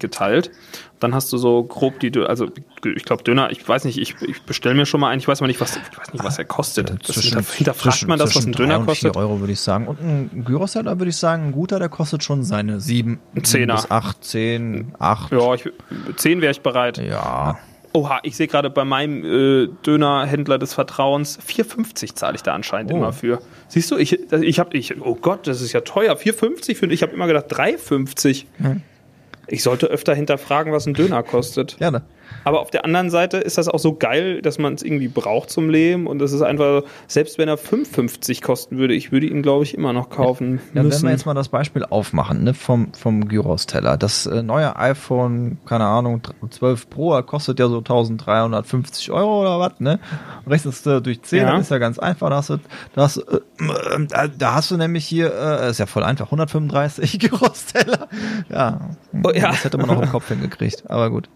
geteilt. 0.01 0.51
Dann 1.01 1.15
hast 1.15 1.33
du 1.33 1.39
so 1.39 1.63
grob 1.65 2.01
die, 2.01 2.11
Dö- 2.11 2.25
also 2.25 2.49
ich 2.85 3.05
glaube 3.05 3.23
Döner, 3.23 3.51
ich 3.51 3.67
weiß 3.67 3.85
nicht, 3.85 3.99
ich, 3.99 4.15
ich 4.23 4.43
bestelle 4.43 4.75
mir 4.75 4.87
schon 4.87 5.01
mal 5.01 5.09
einen, 5.11 5.21
ich 5.21 5.29
weiß 5.29 5.41
mal 5.41 5.47
nicht, 5.47 5.61
was, 5.61 5.77
ich 5.77 5.99
weiß 5.99 6.13
nicht, 6.13 6.25
was 6.25 6.39
er 6.39 6.45
kostet. 6.45 6.91
Das 7.09 7.17
hinterf- 7.17 7.55
hinterfragt 7.55 8.07
man 8.09 8.19
das, 8.19 8.35
was 8.37 8.47
ein 8.47 8.53
Döner 8.53 8.81
kostet? 8.81 9.13
vier 9.15 9.21
Euro 9.21 9.41
würde 9.41 9.53
ich 9.53 9.61
sagen. 9.61 9.87
Und 9.87 10.01
ein 10.01 10.45
Gyros-Teller 10.45 10.99
würde 10.99 11.11
ich 11.11 11.17
sagen, 11.17 11.47
ein 11.49 11.53
guter, 11.53 11.79
der 11.79 11.89
kostet 11.89 12.23
schon 12.25 12.43
seine 12.43 12.81
sieben, 12.81 13.21
Ein 13.35 13.45
Zehner. 13.45 13.75
bis 13.77 13.91
acht, 13.91 14.25
zehn, 14.25 14.93
acht. 14.99 15.33
Ja, 15.33 15.55
ich, 15.55 15.69
10 16.17 16.41
wäre 16.41 16.53
ich 16.53 16.61
bereit. 16.61 16.99
Ja. 16.99 17.59
Oha, 17.95 18.21
ich 18.23 18.37
sehe 18.37 18.47
gerade 18.47 18.71
bei 18.71 18.85
meinem 18.85 19.25
äh, 19.25 19.69
Dönerhändler 19.85 20.59
des 20.59 20.73
Vertrauens 20.73 21.39
4,50 21.41 22.15
zahle 22.15 22.37
ich 22.37 22.43
da 22.43 22.55
anscheinend 22.55 22.93
Oh. 22.93 22.97
immer 22.97 23.13
für. 23.13 23.41
Siehst 23.69 23.91
du, 23.91 23.99
ich, 23.99 24.19
ich 24.33 24.59
habe, 24.59 24.77
ich, 24.77 25.01
oh 25.01 25.15
Gott, 25.15 25.47
das 25.47 25.61
ist 25.61 25.73
ja 25.73 25.83
teuer. 25.83 26.15
4,50 26.17 26.75
für, 26.77 26.87
ich 26.87 27.03
habe 27.03 27.13
immer 27.13 27.27
gedacht 27.27 27.53
3,50. 27.53 28.45
Ja. 28.63 28.77
Ich 29.49 29.63
sollte 29.63 29.87
öfter 29.89 30.15
hinterfragen, 30.15 30.73
was 30.73 30.87
ein 30.87 30.95
Döner 30.95 31.23
kostet. 31.23 31.77
Ja, 31.81 31.91
ne? 31.91 32.03
Aber 32.45 32.61
auf 32.61 32.71
der 32.71 32.85
anderen 32.85 33.11
Seite 33.11 33.39
ist 33.39 33.59
das 33.59 33.69
auch 33.69 33.79
so 33.79 33.95
geil, 33.95 34.43
dass 34.43 34.59
man 34.59 34.75
es 34.75 34.83
irgendwie 34.83 35.09
braucht 35.09 35.51
zum 35.51 35.69
Leben 35.71 36.07
und 36.07 36.19
das 36.19 36.33
ist 36.33 36.43
einfach, 36.43 36.83
selbst 37.09 37.39
wenn 37.39 37.49
er 37.49 37.59
5,50 37.59 38.43
kosten 38.43 38.79
würde, 38.79 38.95
ich 38.95 39.13
würde 39.13 39.27
ihn, 39.27 39.43
glaube 39.43 39.65
ich, 39.65 39.75
immer 39.75 39.93
noch 39.93 40.11
kaufen 40.11 40.61
Ja, 40.75 40.83
müssen. 40.83 41.03
wenn 41.03 41.09
wir 41.09 41.13
jetzt 41.13 41.27
mal 41.27 41.35
das 41.35 41.49
Beispiel 41.49 41.85
aufmachen, 41.85 42.45
ne, 42.45 42.55
vom, 42.55 42.93
vom 42.95 43.29
Gyros-Teller. 43.29 43.97
Das 43.97 44.27
äh, 44.27 44.43
neue 44.43 44.77
iPhone, 44.77 45.59
keine 45.67 45.85
Ahnung, 45.87 46.21
12 46.51 46.91
Pro, 46.91 47.21
kostet 47.23 47.59
ja 47.59 47.69
so 47.69 47.79
1350 47.79 49.11
Euro 49.11 49.41
oder 49.43 49.59
was, 49.61 49.81
ne? 49.81 49.99
Rechnest 50.47 50.85
du 50.87 51.01
durch 51.01 51.23
10, 51.23 51.41
Ja. 51.43 51.59
ist 51.59 51.71
ja 51.71 51.79
ganz 51.79 51.99
einfach. 51.99 52.31
Da 52.31 52.37
hast 52.37 52.51
du, 52.51 52.59
da 52.95 53.03
hast, 53.03 53.19
äh, 53.19 53.41
da, 54.09 54.29
da 54.29 54.55
hast 54.55 54.71
du 54.71 54.77
nämlich 54.77 55.05
hier, 55.05 55.33
äh, 55.35 55.71
ist 55.71 55.79
ja 55.79 55.87
voll 55.87 56.03
einfach, 56.03 56.27
135 56.27 57.19
Gyros-Teller. 57.21 58.09
Ja, 58.51 58.81
Oh, 59.25 59.31
ja. 59.31 59.49
das 59.51 59.65
hätte 59.65 59.79
man 59.79 59.87
noch 59.89 60.03
im 60.03 60.09
Kopf 60.09 60.29
hingekriegt, 60.29 60.85
aber 60.91 61.11
gut. 61.11 61.29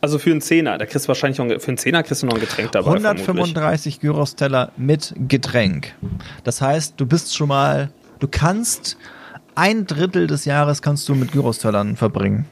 Also 0.00 0.18
für 0.18 0.30
einen 0.30 0.40
Zehner, 0.40 0.78
da 0.78 0.86
kriegst 0.86 1.06
du 1.06 1.08
wahrscheinlich 1.08 1.38
noch, 1.38 1.46
ein- 1.46 1.60
für 1.60 1.68
einen 1.68 1.78
Zehner 1.78 2.02
kriegst 2.02 2.22
du 2.22 2.26
noch 2.26 2.34
ein 2.34 2.40
Getränk 2.40 2.72
dabei. 2.72 2.90
vermutlich. 3.00 3.26
135 3.28 4.00
Gyros-Teller 4.00 4.72
mit 4.76 5.14
Getränk. 5.28 5.94
Das 6.44 6.60
heißt, 6.60 6.94
du 6.96 7.06
bist 7.06 7.34
schon 7.36 7.48
mal, 7.48 7.90
du 8.20 8.28
kannst 8.28 8.96
ein 9.54 9.86
Drittel 9.86 10.26
des 10.28 10.44
Jahres 10.44 10.82
kannst 10.82 11.08
du 11.08 11.14
mit 11.14 11.32
Gyros-Tellern 11.32 11.96
verbringen. 11.96 12.46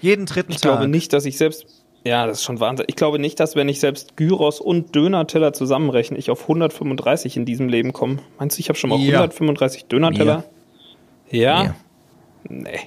Jeden 0.00 0.26
dritten 0.26 0.52
Ich 0.52 0.60
Tag. 0.60 0.72
glaube 0.72 0.88
nicht, 0.88 1.12
dass 1.12 1.26
ich 1.26 1.36
selbst, 1.36 1.66
ja, 2.04 2.26
das 2.26 2.38
ist 2.38 2.44
schon 2.44 2.58
Wahnsinn. 2.58 2.86
Ich 2.88 2.96
glaube 2.96 3.18
nicht, 3.18 3.38
dass 3.38 3.54
wenn 3.54 3.68
ich 3.68 3.78
selbst 3.78 4.16
Gyros 4.16 4.60
und 4.60 4.94
Dönerteller 4.94 5.52
zusammenrechne, 5.52 6.16
ich 6.18 6.30
auf 6.30 6.48
135 6.48 7.36
in 7.36 7.44
diesem 7.44 7.68
Leben 7.68 7.92
komme. 7.92 8.18
Meinst 8.38 8.56
du, 8.56 8.60
ich 8.60 8.68
habe 8.70 8.78
schon 8.78 8.90
mal 8.90 8.98
Ja. 8.98 9.18
135 9.20 9.84
Dönerteller? 9.84 10.44
Ja? 11.30 11.64
Ja. 11.64 11.74
Nee. 12.48 12.80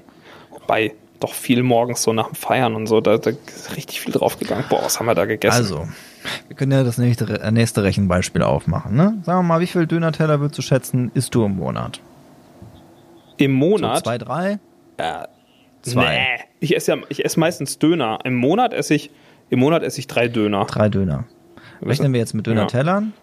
Wobei, 0.50 0.94
doch 1.26 1.34
viel 1.34 1.64
morgens 1.64 2.04
so 2.04 2.14
nach 2.14 2.28
dem 2.28 2.36
Feiern 2.36 2.76
und 2.76 2.88
so, 2.88 3.02
da, 3.02 3.18
da 3.18 3.30
ist 3.32 3.76
richtig 3.76 4.02
viel 4.02 4.14
draufgegangen. 4.14 4.66
Boah, 4.70 4.84
was 4.84 5.00
haben 5.00 5.06
wir 5.06 5.16
da 5.16 5.26
gegessen? 5.26 5.56
Also, 5.58 5.88
wir 6.48 6.56
können 6.56 6.72
ja 6.72 6.84
das 6.84 6.98
nächste, 6.98 7.26
äh, 7.42 7.52
nächste 7.52 7.84
Rechenbeispiel 7.84 8.42
aufmachen. 8.44 8.96
Ne? 8.96 9.18
Sagen 9.24 9.40
wir 9.40 9.44
mal, 9.44 9.60
wie 9.60 9.68
viel 9.68 9.86
Döner-Teller 9.88 10.40
würdest 10.40 10.58
du 10.58 10.62
schätzen, 10.62 11.12
isst 11.14 11.34
du 11.36 11.46
im 11.46 11.56
Monat? 11.58 12.00
Im 13.38 13.52
So 13.52 13.58
Monat? 13.58 14.04
zwei, 14.04 14.18
drei? 14.18 14.60
Ja, 15.00 15.28
Zwei. 15.82 16.16
Nee. 16.38 16.44
Ich 16.62 16.76
esse 16.76 16.94
ja, 16.94 16.98
ich 17.10 17.24
esse 17.24 17.40
meistens 17.40 17.78
Döner. 17.78 18.18
Im 18.24 18.36
Monat 18.36 18.74
esse 18.74 18.96
ich, 18.96 19.12
im 19.52 19.60
Monat 19.60 19.84
esse 19.84 20.00
ich 20.00 20.08
drei 20.08 20.28
Döner. 20.28 20.66
Drei 20.66 20.90
Döner. 20.90 21.26
Rechnen 21.82 22.12
wir 22.14 22.20
jetzt 22.20 22.34
mit 22.34 22.48
Döner-Tellern? 22.48 23.14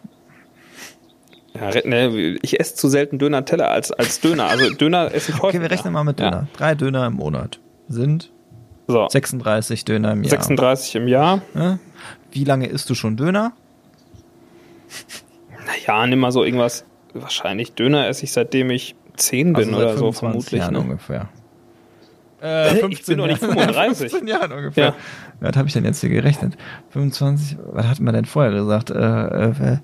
Ja, 1.54 1.68
re- 1.70 1.82
ne, 1.84 2.38
ich 2.42 2.60
esse 2.60 2.74
zu 2.76 2.88
selten 2.88 3.18
Döner-Teller 3.18 3.68
als, 3.68 3.90
als 3.90 4.20
Döner. 4.20 4.44
Also 4.44 4.72
Döner 4.74 5.12
esse 5.12 5.32
ich 5.32 5.42
häufig. 5.42 5.58
Okay, 5.58 5.60
wir 5.60 5.70
rechnen 5.72 5.92
mal 5.92 6.04
mit 6.04 6.20
Döner. 6.20 6.46
Drei 6.56 6.74
Döner 6.76 7.06
im 7.06 7.14
Monat 7.14 7.58
sind 7.92 8.32
So, 8.88 9.06
36 9.08 9.84
Döner 9.84 10.12
im 10.12 10.22
Jahr. 10.24 10.30
36 10.30 10.94
im 10.96 11.08
Jahr. 11.08 11.42
Wie 12.30 12.44
lange 12.44 12.66
isst 12.66 12.88
du 12.90 12.94
schon 12.94 13.16
Döner? 13.16 13.52
Naja, 15.66 16.06
nimm 16.06 16.18
mal 16.18 16.32
so 16.32 16.44
irgendwas. 16.44 16.84
Wahrscheinlich 17.14 17.74
Döner 17.74 18.08
esse 18.08 18.24
ich 18.24 18.32
seitdem 18.32 18.70
ich 18.70 18.94
10 19.16 19.52
bin 19.52 19.68
Also 19.74 19.76
oder 19.76 19.96
so, 19.96 20.12
25 20.12 20.18
vermutlich. 20.18 20.60
Jahren 20.60 20.74
Ne? 20.74 20.80
ungefähr. 20.80 21.28
Äh, 22.42 22.86
ich 22.88 23.04
bin 23.04 23.18
doch 23.18 23.26
nicht 23.26 23.38
35. 23.38 24.10
15 24.10 24.26
Jahren 24.26 24.52
ungefähr. 24.52 24.84
Ja. 24.86 24.94
Was 25.40 25.56
habe 25.56 25.68
ich 25.68 25.74
denn 25.74 25.84
jetzt 25.84 26.00
hier 26.00 26.10
gerechnet? 26.10 26.54
25, 26.90 27.58
was 27.72 27.86
hat 27.86 28.00
man 28.00 28.14
denn 28.14 28.24
vorher 28.24 28.52
gesagt? 28.52 28.90
Äh, 28.90 28.96
äh, 28.96 29.78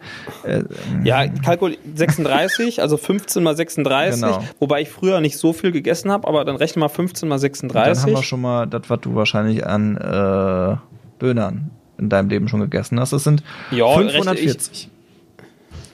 äh, 0.45 0.65
Ja, 1.05 1.27
kalkul 1.29 1.77
36, 1.95 2.83
also 2.83 2.97
15 2.97 3.43
mal 3.43 3.57
36. 3.57 4.21
Genau. 4.21 4.45
Wobei 4.59 4.83
ich 4.83 4.89
früher 4.91 5.21
nicht 5.21 5.39
so 5.39 5.53
viel 5.53 5.71
gegessen 5.73 6.11
habe, 6.11 6.27
aber 6.27 6.45
dann 6.45 6.57
rechne 6.57 6.81
mal 6.81 6.89
15 6.89 7.29
mal 7.29 7.37
dann 7.37 7.41
36. 7.41 8.03
haben 8.03 8.13
wir 8.13 8.23
schon 8.23 8.41
mal 8.41 8.67
das, 8.67 8.83
was 8.89 9.01
du 9.01 9.15
wahrscheinlich 9.15 9.65
an 9.67 9.97
äh, 9.97 10.77
Dönern 11.21 11.71
in 11.99 12.09
deinem 12.09 12.29
Leben 12.29 12.49
schon 12.49 12.61
gegessen 12.61 12.99
hast. 12.99 13.13
Das 13.13 13.25
sind 13.25 13.43
Ja, 13.71 13.89
540. 13.93 14.91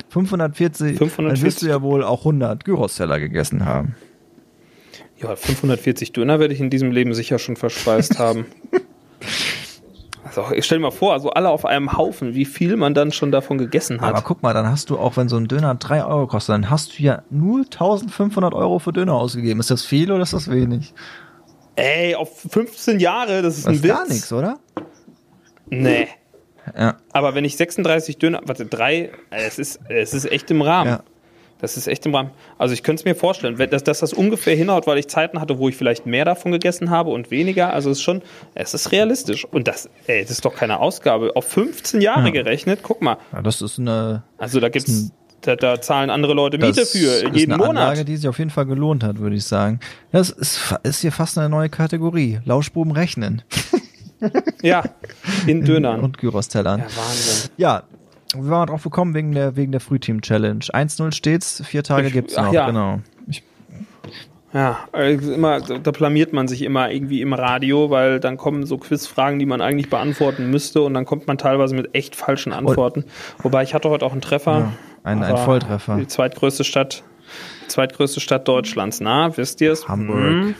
540, 0.08 0.96
540. 0.98 1.40
dann 1.40 1.46
wirst 1.46 1.62
du 1.62 1.66
ja 1.66 1.82
wohl 1.82 2.04
auch 2.04 2.20
100 2.20 2.64
Gyros-Teller 2.64 3.18
gegessen 3.18 3.64
haben. 3.64 3.96
Ja, 5.24 5.36
540 5.36 6.12
Döner 6.12 6.38
werde 6.40 6.54
ich 6.54 6.60
in 6.60 6.70
diesem 6.70 6.90
Leben 6.90 7.14
sicher 7.14 7.38
schon 7.38 7.56
verspeist 7.56 8.18
haben. 8.18 8.46
Also, 10.26 10.46
ich 10.54 10.64
stell 10.64 10.78
dir 10.78 10.82
mal 10.84 10.90
vor, 10.90 11.12
also 11.12 11.30
alle 11.30 11.50
auf 11.50 11.64
einem 11.66 11.92
Haufen, 11.92 12.34
wie 12.34 12.44
viel 12.46 12.76
man 12.76 12.94
dann 12.94 13.12
schon 13.12 13.30
davon 13.30 13.58
gegessen 13.58 14.00
hat. 14.00 14.08
Aber 14.08 14.22
guck 14.22 14.42
mal, 14.42 14.54
dann 14.54 14.68
hast 14.68 14.88
du 14.90 14.98
auch, 14.98 15.16
wenn 15.16 15.28
so 15.28 15.36
ein 15.36 15.46
Döner 15.48 15.74
3 15.74 16.04
Euro 16.06 16.26
kostet, 16.26 16.54
dann 16.54 16.70
hast 16.70 16.98
du 16.98 17.02
ja 17.02 17.22
nur 17.30 17.60
1500 17.60 18.54
Euro 18.54 18.78
für 18.78 18.92
Döner 18.92 19.12
ausgegeben. 19.14 19.60
Ist 19.60 19.70
das 19.70 19.84
viel 19.84 20.10
oder 20.10 20.22
ist 20.22 20.32
das 20.32 20.50
wenig? 20.50 20.94
Ey, 21.76 22.14
auf 22.14 22.40
15 22.50 23.00
Jahre, 23.00 23.42
das 23.42 23.58
ist 23.58 23.66
Das 23.66 23.70
ein 23.72 23.74
ist 23.74 23.82
Witz. 23.84 23.92
gar 23.92 24.08
nichts, 24.08 24.32
oder? 24.32 24.58
Nee. 25.68 26.08
Ja. 26.76 26.96
Aber 27.12 27.34
wenn 27.34 27.44
ich 27.44 27.56
36 27.56 28.16
Döner, 28.18 28.40
warte, 28.44 28.64
drei, 28.64 29.12
es 29.30 29.58
ist, 29.58 29.80
es 29.88 30.14
ist 30.14 30.24
echt 30.24 30.50
im 30.50 30.62
Rahmen. 30.62 30.90
Ja. 30.90 31.00
Das 31.64 31.76
ist 31.78 31.86
echt 31.86 32.04
im 32.06 32.14
Rahmen. 32.14 32.30
Also 32.58 32.74
ich 32.74 32.82
könnte 32.82 33.00
es 33.00 33.04
mir 33.06 33.14
vorstellen, 33.14 33.56
dass, 33.70 33.82
dass 33.82 34.00
das 34.00 34.12
ungefähr 34.12 34.54
hinhaut, 34.54 34.86
weil 34.86 34.98
ich 34.98 35.08
Zeiten 35.08 35.40
hatte, 35.40 35.58
wo 35.58 35.68
ich 35.70 35.76
vielleicht 35.76 36.04
mehr 36.04 36.24
davon 36.26 36.52
gegessen 36.52 36.90
habe 36.90 37.10
und 37.10 37.30
weniger. 37.30 37.72
Also 37.72 37.90
es 37.90 37.98
ist 37.98 38.02
schon, 38.04 38.20
es 38.54 38.74
ist 38.74 38.92
realistisch. 38.92 39.46
Und 39.46 39.66
das, 39.66 39.88
ey, 40.06 40.20
das 40.22 40.30
ist 40.32 40.44
doch 40.44 40.54
keine 40.54 40.78
Ausgabe. 40.80 41.32
Auf 41.34 41.46
15 41.46 42.00
Jahre 42.02 42.26
Ja. 42.26 42.30
gerechnet, 42.30 42.80
guck 42.82 43.00
mal. 43.00 43.16
ja 43.32 43.40
das 43.42 43.62
ist 43.62 43.78
eine, 43.78 44.22
Also 44.38 44.60
da 44.60 44.68
gibt's, 44.68 45.10
da, 45.40 45.56
da 45.56 45.80
zahlen 45.80 46.10
andere 46.10 46.34
Leute 46.34 46.58
Miete 46.58 46.80
das 46.82 46.90
für 46.92 46.98
ist 46.98 47.22
jeden 47.36 47.52
eine 47.52 47.56
Monat. 47.62 47.82
Anlage, 47.82 48.04
die 48.04 48.16
sich 48.16 48.28
auf 48.28 48.38
jeden 48.38 48.50
Fall 48.50 48.66
gelohnt 48.66 49.02
hat, 49.02 49.18
würde 49.18 49.36
ich 49.36 49.44
sagen. 49.44 49.80
Das 50.12 50.30
ist, 50.30 50.74
ist 50.82 51.00
hier 51.00 51.12
fast 51.12 51.38
eine 51.38 51.48
neue 51.48 51.68
Kategorie. 51.70 52.40
Lauschbuben 52.44 52.92
rechnen. 52.92 53.42
Ja, 54.62 54.82
in 55.46 55.64
Dönern. 55.64 56.00
Und 56.00 56.16
Gyros-Tellern. 56.16 56.80
ja, 56.80 56.86
Wahnsinn. 56.96 57.50
Ja, 57.58 57.82
wir 58.34 58.50
waren 58.50 58.66
drauf 58.68 58.82
gekommen 58.82 59.14
wegen 59.14 59.32
der, 59.32 59.56
wegen 59.56 59.72
der 59.72 59.80
Frühteam-Challenge. 59.80 60.64
1-0 60.72 61.12
steht's, 61.12 61.62
vier 61.66 61.82
Tage 61.82 62.08
Ich- 62.08 62.12
gibt's 62.12 62.36
noch, 62.36 62.52
ja. 62.52 62.66
genau. 62.66 63.00
Ich, 63.26 63.42
Ja, 64.52 64.78
also 64.92 65.32
immer, 65.32 65.60
da 65.60 65.90
blamiert 65.90 66.32
man 66.32 66.46
sich 66.46 66.62
immer 66.62 66.90
irgendwie 66.90 67.20
im 67.20 67.32
Radio, 67.32 67.90
weil 67.90 68.20
dann 68.20 68.36
kommen 68.36 68.66
so 68.66 68.78
Quizfragen, 68.78 69.38
die 69.40 69.46
man 69.46 69.60
eigentlich 69.60 69.90
beantworten 69.90 70.48
müsste 70.50 70.82
und 70.82 70.94
dann 70.94 71.04
kommt 71.04 71.26
man 71.26 71.38
teilweise 71.38 71.74
mit 71.74 71.94
echt 71.94 72.14
falschen 72.14 72.52
Antworten. 72.52 73.04
Wobei 73.42 73.64
ich 73.64 73.74
hatte 73.74 73.90
heute 73.90 74.06
auch 74.06 74.12
einen 74.12 74.20
Treffer. 74.20 74.58
Ja, 74.58 74.72
ein- 75.02 75.22
ein 75.22 75.30
aber 75.30 75.38
Volltreffer. 75.38 75.96
Die 75.96 76.06
zweitgrößte 76.06 76.62
Stadt, 76.62 77.02
zweitgrößte 77.66 78.20
Stadt 78.20 78.46
Deutschlands. 78.46 79.00
Na, 79.00 79.36
wisst 79.36 79.60
ihr 79.60 79.72
es? 79.72 79.88
Hamburg. 79.88 80.18
Hm, 80.18 80.54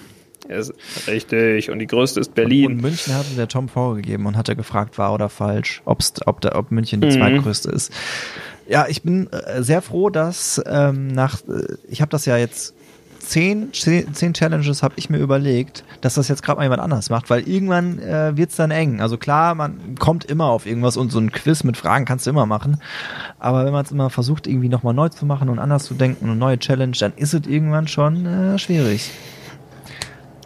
ist 0.48 0.72
richtig. 1.06 1.70
Und 1.70 1.78
die 1.78 1.86
größte 1.86 2.20
ist 2.20 2.34
Berlin. 2.34 2.72
Und 2.72 2.82
München 2.82 3.14
hatte 3.14 3.34
der 3.36 3.48
Tom 3.48 3.68
vorgegeben 3.68 4.26
und 4.26 4.36
hatte 4.36 4.56
gefragt, 4.56 4.98
wahr 4.98 5.14
oder 5.14 5.28
falsch, 5.28 5.82
ob's, 5.84 6.12
ob, 6.26 6.40
der, 6.40 6.56
ob 6.56 6.70
München 6.70 7.00
die 7.00 7.08
Mhm. 7.08 7.12
zweitgrößte 7.12 7.70
ist. 7.70 7.92
Ja, 8.68 8.86
ich 8.88 9.02
bin 9.02 9.30
äh, 9.32 9.62
sehr 9.62 9.82
froh, 9.82 10.10
dass 10.10 10.62
ähm, 10.66 11.08
nach, 11.08 11.40
äh, 11.48 11.76
ich 11.88 12.00
habe 12.00 12.10
das 12.10 12.24
ja 12.26 12.36
jetzt 12.36 12.74
zehn, 13.18 13.72
zehn, 13.72 14.34
Challenges 14.34 14.82
habe 14.82 14.94
ich 14.96 15.08
mir 15.08 15.16
überlegt, 15.18 15.82
dass 16.02 16.14
das 16.14 16.28
jetzt 16.28 16.42
gerade 16.42 16.58
mal 16.58 16.64
jemand 16.64 16.82
anders 16.82 17.08
macht, 17.08 17.30
weil 17.30 17.48
irgendwann 17.48 17.98
äh, 17.98 18.36
wird's 18.36 18.56
dann 18.56 18.70
eng. 18.70 19.00
Also 19.00 19.16
klar, 19.16 19.54
man 19.54 19.94
kommt 19.98 20.26
immer 20.26 20.46
auf 20.46 20.66
irgendwas 20.66 20.96
und 20.98 21.10
so 21.10 21.18
ein 21.20 21.32
Quiz 21.32 21.64
mit 21.64 21.76
Fragen 21.78 22.04
kannst 22.04 22.26
du 22.26 22.30
immer 22.30 22.44
machen. 22.46 22.78
Aber 23.38 23.64
wenn 23.64 23.72
man 23.72 23.84
es 23.84 23.90
immer 23.92 24.10
versucht, 24.10 24.46
irgendwie 24.46 24.68
nochmal 24.68 24.92
neu 24.94 25.08
zu 25.08 25.24
machen 25.24 25.48
und 25.48 25.58
anders 25.58 25.84
zu 25.84 25.94
denken 25.94 26.24
und 26.24 26.30
eine 26.32 26.38
neue 26.38 26.58
Challenge, 26.58 26.96
dann 26.98 27.14
ist 27.16 27.32
es 27.32 27.46
irgendwann 27.46 27.88
schon 27.88 28.26
äh, 28.26 28.58
schwierig. 28.58 29.10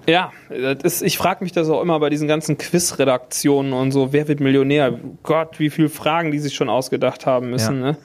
Ja, 0.08 0.32
das 0.48 0.82
ist, 0.82 1.02
ich 1.02 1.18
frage 1.18 1.44
mich 1.44 1.52
das 1.52 1.68
auch 1.68 1.82
immer 1.82 2.00
bei 2.00 2.08
diesen 2.08 2.26
ganzen 2.26 2.56
Quiz-Redaktionen 2.56 3.72
und 3.74 3.92
so, 3.92 4.12
wer 4.12 4.26
wird 4.26 4.40
Millionär? 4.40 4.98
Gott, 5.22 5.58
wie 5.60 5.68
viele 5.70 5.88
Fragen 5.90 6.30
die 6.32 6.38
sich 6.38 6.54
schon 6.54 6.68
ausgedacht 6.70 7.26
haben 7.26 7.50
müssen, 7.50 7.80
Ja. 7.80 7.92
ne? 7.92 7.96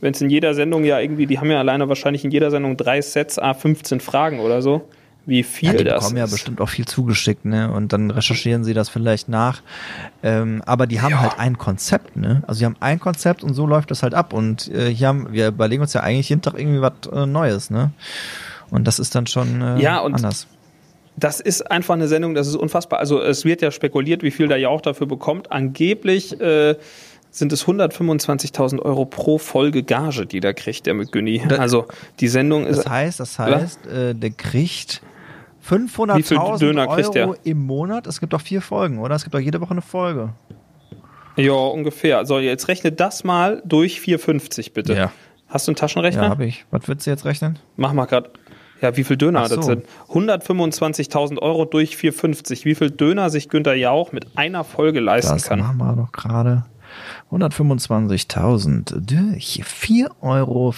Wenn 0.00 0.12
es 0.12 0.20
in 0.20 0.28
jeder 0.30 0.54
Sendung 0.54 0.82
ja 0.82 0.98
irgendwie, 0.98 1.26
die 1.26 1.38
haben 1.38 1.48
ja 1.52 1.60
alleine 1.60 1.88
wahrscheinlich 1.88 2.24
in 2.24 2.32
jeder 2.32 2.50
Sendung 2.50 2.76
drei 2.76 3.00
Sets, 3.00 3.38
a 3.38 3.54
15 3.54 4.00
Fragen 4.00 4.40
oder 4.40 4.60
so. 4.60 4.88
Wie 5.24 5.44
viel 5.44 5.70
Ja, 5.70 5.76
die 5.78 5.84
das 5.84 6.00
bekommen 6.02 6.16
ja 6.16 6.26
bestimmt 6.26 6.60
auch 6.60 6.68
viel 6.68 6.84
zugeschickt, 6.84 7.44
ne? 7.44 7.70
Und 7.72 7.92
dann 7.92 8.10
recherchieren 8.10 8.64
sie 8.64 8.74
das 8.74 8.88
vielleicht 8.88 9.28
nach. 9.28 9.62
Ähm, 10.24 10.60
aber 10.66 10.88
die 10.88 11.00
haben 11.00 11.12
Ja. 11.12 11.20
halt 11.20 11.38
ein 11.38 11.56
Konzept, 11.58 12.16
ne? 12.16 12.42
Also 12.48 12.58
die 12.58 12.64
haben 12.64 12.74
ein 12.80 12.98
Konzept 12.98 13.44
und 13.44 13.54
so 13.54 13.64
läuft 13.64 13.92
das 13.92 14.02
halt 14.02 14.14
ab. 14.14 14.32
Und 14.32 14.66
äh, 14.74 14.92
hier 14.92 15.06
haben, 15.06 15.28
wir 15.30 15.46
überlegen 15.46 15.82
uns 15.82 15.92
ja 15.92 16.00
eigentlich 16.00 16.28
jeden 16.30 16.42
Tag 16.42 16.58
irgendwie 16.58 16.80
was 16.80 16.94
äh, 17.12 17.24
Neues, 17.24 17.70
ne? 17.70 17.92
Und 18.70 18.88
das 18.88 18.98
ist 18.98 19.14
dann 19.14 19.28
schon 19.28 19.62
äh, 19.62 19.80
Ja, 19.80 20.00
und- 20.00 20.16
anders. 20.16 20.48
Das 21.16 21.40
ist 21.40 21.70
einfach 21.70 21.94
eine 21.94 22.08
Sendung, 22.08 22.34
das 22.34 22.46
ist 22.48 22.56
unfassbar. 22.56 22.98
Also 22.98 23.20
es 23.20 23.44
wird 23.44 23.60
ja 23.62 23.70
spekuliert, 23.70 24.22
wie 24.22 24.30
viel 24.30 24.48
der 24.48 24.58
Jauch 24.58 24.80
dafür 24.80 25.06
bekommt. 25.06 25.52
Angeblich 25.52 26.40
äh, 26.40 26.76
sind 27.30 27.52
es 27.52 27.66
125.000 27.66 28.80
Euro 28.80 29.04
pro 29.04 29.38
Folge 29.38 29.82
Gage, 29.82 30.26
die 30.26 30.40
der 30.40 30.54
kriegt, 30.54 30.86
der. 30.86 30.94
Da- 31.48 31.56
Also 31.56 31.86
die 32.20 32.28
Sendung 32.28 32.66
ist 32.66 32.78
Das 32.78 32.88
heißt, 32.88 33.20
das 33.20 33.38
heißt, 33.38 33.86
äh, 33.86 34.14
der 34.14 34.30
kriegt 34.30 35.02
Wie 35.60 35.66
viel 35.68 35.78
500.000 36.38 36.58
Döner 36.60 36.86
kriegt 36.88 37.08
Euro 37.16 37.34
der? 37.34 37.36
im 37.44 37.58
Monat. 37.66 38.06
Es 38.06 38.18
gibt 38.20 38.32
doch 38.32 38.40
vier 38.40 38.62
Folgen, 38.62 38.98
oder? 38.98 39.14
Es 39.14 39.22
gibt 39.22 39.34
doch 39.34 39.38
jede 39.40 39.60
Woche 39.60 39.72
eine 39.72 39.82
Folge. 39.82 40.30
ja 41.36 41.52
ungefähr. 41.52 42.24
So, 42.26 42.38
jetzt 42.38 42.68
rechne 42.68 42.90
das 42.92 43.22
mal 43.24 43.62
durch 43.64 43.98
4,50 44.00 44.72
bitte. 44.72 44.94
Ja. 44.94 45.12
Hast 45.48 45.68
du 45.68 45.70
einen 45.72 45.76
Taschenrechner? 45.76 46.22
Ja, 46.22 46.28
habe 46.30 46.46
ich. 46.46 46.64
Was 46.70 46.88
würdest 46.88 47.06
du 47.06 47.10
jetzt 47.10 47.24
rechnen? 47.26 47.58
Mach 47.76 47.92
mal 47.92 48.06
grad. 48.06 48.30
Ja, 48.82 48.96
wie 48.96 49.04
viel 49.04 49.16
Döner 49.16 49.48
so. 49.48 49.56
das 49.56 49.66
sind? 49.66 49.84
125.000 50.10 51.38
Euro 51.38 51.64
durch 51.64 51.94
4,50. 51.94 52.64
Wie 52.64 52.74
viel 52.74 52.90
Döner 52.90 53.30
sich 53.30 53.48
Günter 53.48 53.74
Jauch 53.74 54.10
mit 54.12 54.26
einer 54.36 54.64
Folge 54.64 54.98
leisten 55.00 55.32
Das 55.32 55.44
kann. 55.44 55.60
machen 55.60 55.78
wir 55.78 55.94
doch 55.96 56.12
gerade. 56.12 56.64
125.000 57.30 59.00
durch 59.00 59.62
4,50 59.64 60.10
Euro 60.20 60.74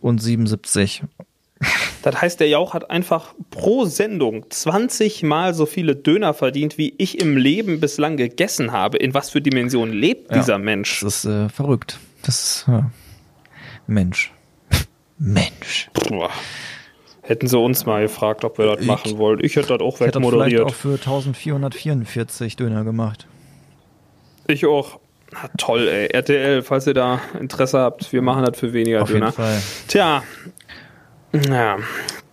und 0.02 0.22
77. 0.22 1.04
Das 2.02 2.22
heißt, 2.22 2.40
der 2.40 2.50
Jauch 2.50 2.74
hat 2.74 2.92
einfach 2.92 3.34
pro 3.50 3.86
Sendung 3.86 4.46
20 4.50 5.24
Mal 5.24 5.54
so 5.54 5.66
viele 5.66 5.96
Döner 5.96 6.34
verdient, 6.34 6.78
wie 6.78 6.94
ich 6.98 7.20
im 7.20 7.38
Leben 7.38 7.80
bislang 7.80 8.18
gegessen 8.18 8.72
habe. 8.74 8.98
In 8.98 9.14
was 9.14 9.30
für 9.32 9.42
Dimensionen 9.42 9.94
lebt 9.94 10.30
Ja. 10.32 10.38
dieser 10.38 10.58
Mensch? 10.60 11.00
Das 11.02 11.24
ist 11.24 11.26
äh, 11.26 11.50
verrückt. 11.50 11.98
Das 12.24 12.36
ist, 12.42 12.66
ja. 12.68 12.92
Mensch. 13.88 14.32
Mensch. 15.18 15.90
Boah. 15.94 16.30
Hätten 17.22 17.48
sie 17.48 17.58
uns 17.58 17.86
mal 17.88 18.04
gefragt, 18.04 18.44
ob 18.44 18.60
wir 18.60 18.66
das 18.68 18.82
Ich- 18.82 18.86
machen 18.88 19.18
wollen. 19.18 19.40
Ich 19.44 19.56
hätte 19.56 19.70
das 19.70 19.80
auch 19.82 19.96
Ich 19.96 20.02
hätte 20.02 20.20
das 20.20 20.30
vielleicht 20.30 20.52
wegmoderiert. 20.52 20.62
auch 20.66 20.76
für 20.76 20.94
1444 21.00 22.56
Döner 22.56 22.84
gemacht. 22.84 23.26
Ich 24.48 24.66
auch. 24.66 25.00
Na, 25.32 25.50
toll, 25.58 25.88
ey. 25.88 26.08
RTL, 26.08 26.62
falls 26.62 26.86
ihr 26.86 26.94
da 26.94 27.20
Interesse 27.40 27.80
habt, 27.80 28.14
wir 28.14 28.22
machen 28.22 28.46
das 28.46 28.60
für 28.60 28.74
weniger 28.74 29.02
Auf 29.02 29.10
Döner. 29.10 29.26
jeden 29.28 29.36
Fall. 29.36 29.62
Tja. 29.88 30.24
Ja. 31.50 31.78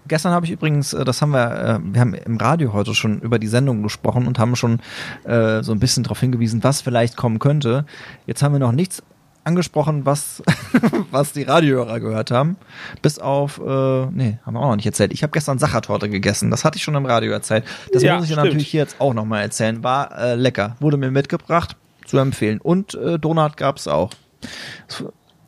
Gestern 0.08 0.32
habe 0.32 0.44
ich 0.46 0.52
übrigens, 0.52 0.92
äh, 0.92 1.04
das 1.04 1.22
haben 1.22 1.30
wir, 1.30 1.50
äh, 1.52 1.78
wir 1.82 2.00
haben 2.00 2.14
im 2.14 2.36
Radio 2.36 2.72
heute 2.72 2.94
schon 2.94 3.20
über 3.20 3.38
die 3.38 3.46
Sendung 3.46 3.82
gesprochen 3.82 4.26
und 4.26 4.38
haben 4.38 4.56
schon 4.56 4.80
äh, 5.24 5.62
so 5.62 5.72
ein 5.72 5.78
bisschen 5.78 6.02
darauf 6.02 6.20
hingewiesen, 6.20 6.62
was 6.64 6.80
vielleicht 6.80 7.16
kommen 7.16 7.38
könnte. 7.38 7.86
Jetzt 8.26 8.42
haben 8.42 8.52
wir 8.52 8.58
noch 8.58 8.72
nichts 8.72 9.02
angesprochen, 9.44 10.04
was, 10.06 10.42
was 11.10 11.32
die 11.32 11.42
Radiohörer 11.44 12.00
gehört 12.00 12.30
haben. 12.30 12.56
Bis 13.00 13.18
auf, 13.18 13.58
äh, 13.58 14.06
nee, 14.06 14.38
haben 14.44 14.54
wir 14.54 14.60
auch 14.60 14.70
noch 14.70 14.76
nicht 14.76 14.86
erzählt. 14.86 15.12
Ich 15.12 15.22
habe 15.22 15.30
gestern 15.32 15.58
Sachertorte 15.58 16.08
gegessen. 16.08 16.50
Das 16.50 16.64
hatte 16.64 16.76
ich 16.78 16.84
schon 16.84 16.94
im 16.94 17.06
Radio 17.06 17.32
erzählt. 17.32 17.64
Das 17.92 18.02
Ja, 18.02 18.16
muss 18.16 18.24
ich 18.24 18.32
stimmt. 18.32 18.44
natürlich 18.46 18.68
hier 18.68 18.80
jetzt 18.80 19.00
auch 19.00 19.14
nochmal 19.14 19.42
erzählen. 19.42 19.82
War 19.82 20.16
äh, 20.18 20.34
lecker. 20.34 20.76
Wurde 20.80 20.96
mir 20.96 21.10
mitgebracht. 21.10 21.76
Zu 22.04 22.18
empfehlen. 22.18 22.60
Und 22.60 22.94
äh, 22.94 23.18
Donut 23.18 23.56
gab's 23.56 23.86
auch. 23.86 24.10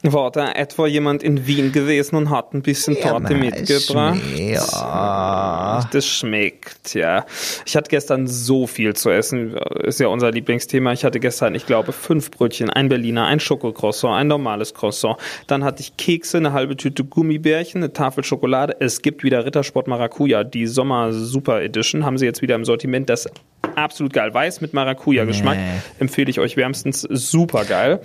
War 0.06 0.30
da 0.30 0.52
etwa 0.52 0.86
jemand 0.86 1.22
in 1.22 1.46
Wien 1.46 1.72
gewesen 1.72 2.16
und 2.16 2.28
hat 2.28 2.52
ein 2.52 2.60
bisschen 2.60 3.00
Torte 3.00 3.32
na, 3.32 3.36
mitgebracht? 3.38 4.20
Ja. 4.36 5.88
Das 5.90 6.06
schmeckt, 6.06 6.92
ja. 6.92 7.24
Ich 7.64 7.74
hatte 7.74 7.88
gestern 7.88 8.26
so 8.26 8.66
viel 8.66 8.94
zu 8.94 9.08
essen. 9.08 9.56
Ist 9.82 10.00
ja 10.00 10.08
unser 10.08 10.30
Lieblingsthema. 10.30 10.92
Ich 10.92 11.06
hatte 11.06 11.20
gestern, 11.20 11.54
ich 11.54 11.64
glaube, 11.64 11.92
fünf 11.92 12.30
Brötchen, 12.30 12.68
ein 12.68 12.90
Berliner, 12.90 13.24
ein 13.24 13.40
Schokocroissant, 13.40 14.14
ein 14.14 14.26
normales 14.26 14.74
Croissant. 14.74 15.16
Dann 15.46 15.64
hatte 15.64 15.80
ich 15.80 15.96
Kekse, 15.96 16.36
eine 16.36 16.52
halbe 16.52 16.76
Tüte 16.76 17.02
Gummibärchen, 17.04 17.82
eine 17.82 17.94
Tafel 17.94 18.24
Schokolade. 18.24 18.76
Es 18.80 19.00
gibt 19.00 19.24
wieder 19.24 19.46
Rittersport 19.46 19.88
Maracuja, 19.88 20.44
die 20.44 20.66
Sommer 20.66 21.14
Super 21.14 21.62
Edition. 21.62 22.04
Haben 22.04 22.18
sie 22.18 22.26
jetzt 22.26 22.42
wieder 22.42 22.56
im 22.56 22.66
Sortiment. 22.66 23.08
Das 23.08 23.26
absolut 23.74 24.12
geil. 24.12 24.34
Weiß 24.34 24.60
mit 24.60 24.74
Maracuja-Geschmack. 24.74 25.56
Nee. 25.56 25.80
Empfehle 25.98 26.30
ich 26.30 26.40
euch 26.40 26.58
wärmstens. 26.58 27.00
Super 27.08 27.64
geil. 27.64 28.00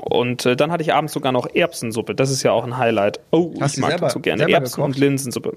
Und 0.00 0.44
äh, 0.46 0.56
dann 0.56 0.70
hatte 0.72 0.82
ich 0.82 0.92
abends 0.92 1.12
sogar 1.12 1.32
noch 1.32 1.46
Erbsensuppe. 1.54 2.14
Das 2.14 2.30
ist 2.30 2.42
ja 2.42 2.52
auch 2.52 2.64
ein 2.64 2.76
Highlight. 2.76 3.20
Oh, 3.30 3.52
Hast 3.60 3.74
ich 3.76 3.80
mag 3.80 3.90
selber- 3.90 4.06
das 4.06 4.12
so 4.14 4.20
gerne. 4.20 4.42
Erbsen 4.50 4.74
gekocht? 4.76 4.86
und 4.86 4.98
Linsensuppe. 4.98 5.56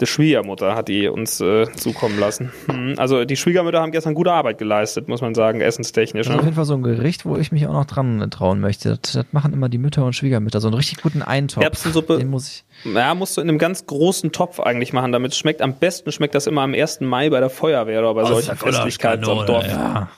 Die 0.00 0.06
Schwiegermutter 0.06 0.74
hat 0.74 0.88
die 0.88 1.06
uns 1.06 1.40
äh, 1.40 1.70
zukommen 1.72 2.18
lassen. 2.18 2.52
Hm, 2.66 2.94
Also 2.96 3.24
die 3.24 3.36
Schwiegermütter 3.36 3.80
haben 3.80 3.92
gestern 3.92 4.14
gute 4.14 4.32
Arbeit 4.32 4.58
geleistet, 4.58 5.06
muss 5.06 5.20
man 5.20 5.36
sagen, 5.36 5.60
essenstechnisch. 5.60 6.26
Das 6.26 6.34
ist 6.34 6.38
auf 6.38 6.42
Ne? 6.42 6.48
jeden 6.48 6.56
Fall 6.56 6.64
so 6.64 6.74
ein 6.74 6.82
Gericht, 6.82 7.24
wo 7.24 7.36
ich 7.36 7.52
mich 7.52 7.68
auch 7.68 7.72
noch 7.74 7.84
dran 7.84 8.28
trauen 8.28 8.58
möchte. 8.60 8.98
Das, 9.00 9.12
das 9.12 9.26
machen 9.30 9.52
immer 9.52 9.68
die 9.68 9.78
Mütter 9.78 10.04
und 10.04 10.12
Schwiegermütter. 10.14 10.60
So 10.60 10.66
einen 10.66 10.74
richtig 10.74 11.00
guten 11.00 11.22
Eintopf. 11.22 11.62
Erbsensuppe. 11.62 12.18
Den 12.18 12.28
muss 12.28 12.48
ich. 12.84 12.92
Ja, 12.92 13.14
musst 13.14 13.36
du 13.36 13.40
in 13.40 13.48
einem 13.48 13.58
ganz 13.58 13.86
großen 13.86 14.32
Topf 14.32 14.58
eigentlich 14.58 14.92
machen, 14.92 15.12
damit 15.12 15.30
es 15.30 15.38
schmeckt. 15.38 15.62
Am 15.62 15.74
besten 15.74 16.10
schmeckt 16.10 16.34
das 16.34 16.48
immer 16.48 16.62
am 16.62 16.74
1. 16.74 17.00
Mai 17.02 17.30
bei 17.30 17.38
der 17.38 17.48
Feuerwehr 17.50 18.00
oder 18.00 18.14
bei 18.14 18.24
solchen 18.24 18.56
Festlichkeiten 18.56 19.24
am 19.28 19.46
Dorf. 19.46 19.64
Ja. 19.68 20.08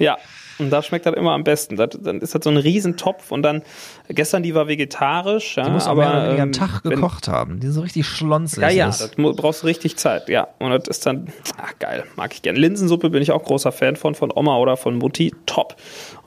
Ja, 0.00 0.16
und 0.58 0.70
da 0.70 0.82
schmeckt 0.82 1.06
das 1.06 1.14
immer 1.14 1.32
am 1.32 1.44
besten. 1.44 1.76
Das, 1.76 1.90
dann 2.00 2.20
ist 2.20 2.34
das 2.34 2.42
so 2.44 2.50
ein 2.50 2.56
Riesentopf 2.56 3.30
und 3.30 3.42
dann, 3.42 3.62
gestern 4.08 4.42
die 4.42 4.54
war 4.54 4.68
vegetarisch, 4.68 5.56
ja, 5.56 5.64
Die 5.64 5.70
muss 5.70 5.86
aber 5.86 6.26
weniger 6.26 6.42
ähm, 6.44 6.52
Tag 6.52 6.80
wenn- 6.84 6.90
gekocht 6.92 7.28
haben. 7.28 7.60
Die 7.60 7.68
so 7.68 7.80
richtig 7.80 8.06
schlonzig 8.06 8.62
Ja, 8.62 8.68
ja, 8.70 8.88
ist. 8.88 9.00
das 9.00 9.10
brauchst 9.36 9.62
du 9.62 9.66
richtig 9.66 9.96
Zeit, 9.96 10.28
ja. 10.28 10.48
Und 10.58 10.70
das 10.70 10.88
ist 10.88 11.06
dann, 11.06 11.28
ach 11.60 11.72
geil, 11.78 12.04
mag 12.16 12.32
ich 12.32 12.42
gerne. 12.42 12.58
Linsensuppe 12.58 13.10
bin 13.10 13.22
ich 13.22 13.32
auch 13.32 13.42
großer 13.44 13.72
Fan 13.72 13.96
von, 13.96 14.14
von 14.14 14.32
Oma 14.34 14.56
oder 14.58 14.76
von 14.76 14.96
Mutti, 14.96 15.34
top. 15.46 15.76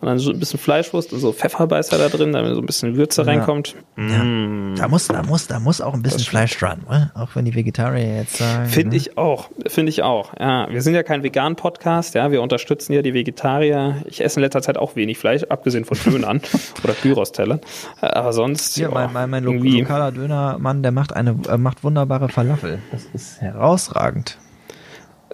Und 0.02 0.08
dann 0.08 0.18
so 0.18 0.32
ein 0.32 0.40
bisschen 0.40 0.60
Fleischwurst 0.60 1.14
und 1.14 1.20
so 1.20 1.32
Pfefferbeißer 1.32 1.98
da 2.00 2.10
drin, 2.10 2.34
damit 2.34 2.56
so 2.56 2.60
ein 2.60 2.66
bisschen 2.66 2.96
Würze 2.98 3.26
reinkommt. 3.28 3.76
Mm. 3.96 4.74
Da 4.76 4.88
muss, 4.88 5.08
da 5.08 5.22
muss, 5.22 5.46
da 5.46 5.60
muss 5.60 5.80
auch 5.80 5.94
ein 5.94 6.02
bisschen 6.02 6.22
Fleisch 6.22 6.58
dran, 6.58 6.82
oder? 6.88 7.12
Auch 7.14 7.36
wenn 7.36 7.46
die 7.46 7.54
Vegetarier 7.54 8.16
jetzt 8.18 8.38
sagen. 8.38 8.68
Finde 8.68 8.90
ne? 8.92 8.96
ich 8.96 9.18
auch, 9.18 9.50
finde 9.68 9.92
ich 9.92 10.02
auch. 10.02 10.34
Ja, 10.40 10.68
wir 10.72 10.82
sind 10.82 10.96
ja 10.96 11.04
kein 11.04 11.22
Vegan-Podcast, 11.22 12.16
ja, 12.16 12.32
wir 12.32 12.42
unterstützen 12.42 12.94
ja 12.94 13.04
die 13.04 13.14
Vegetarier. 13.14 14.02
Ich 14.06 14.24
esse 14.24 14.40
in 14.40 14.44
letzter 14.44 14.64
Zeit 14.64 14.78
auch 14.78 14.96
wenig 14.96 15.20
Fleisch, 15.20 15.44
abgesehen 15.44 15.86
von 15.86 15.98
Dönern 16.04 16.42
oder 16.84 16.94
Gyros-Tellern. 16.94 17.60
Aber 18.02 18.34
sonst, 18.34 18.78
ja, 18.78 18.90
mein, 18.90 19.14
mein, 19.14 19.30
mein 19.30 19.44
lo 19.44 19.52
irgendwie- 19.52 19.82
lokaler 19.82 20.12
Dönermann, 20.12 20.82
der 20.82 20.92
macht 20.92 21.14
eine, 21.14 21.38
äh, 21.48 21.58
macht 21.58 21.84
wunderbare 21.84 22.28
Falafel. 22.30 22.80
Das 22.92 23.06
ist 23.14 23.40
herausragend. 23.40 24.38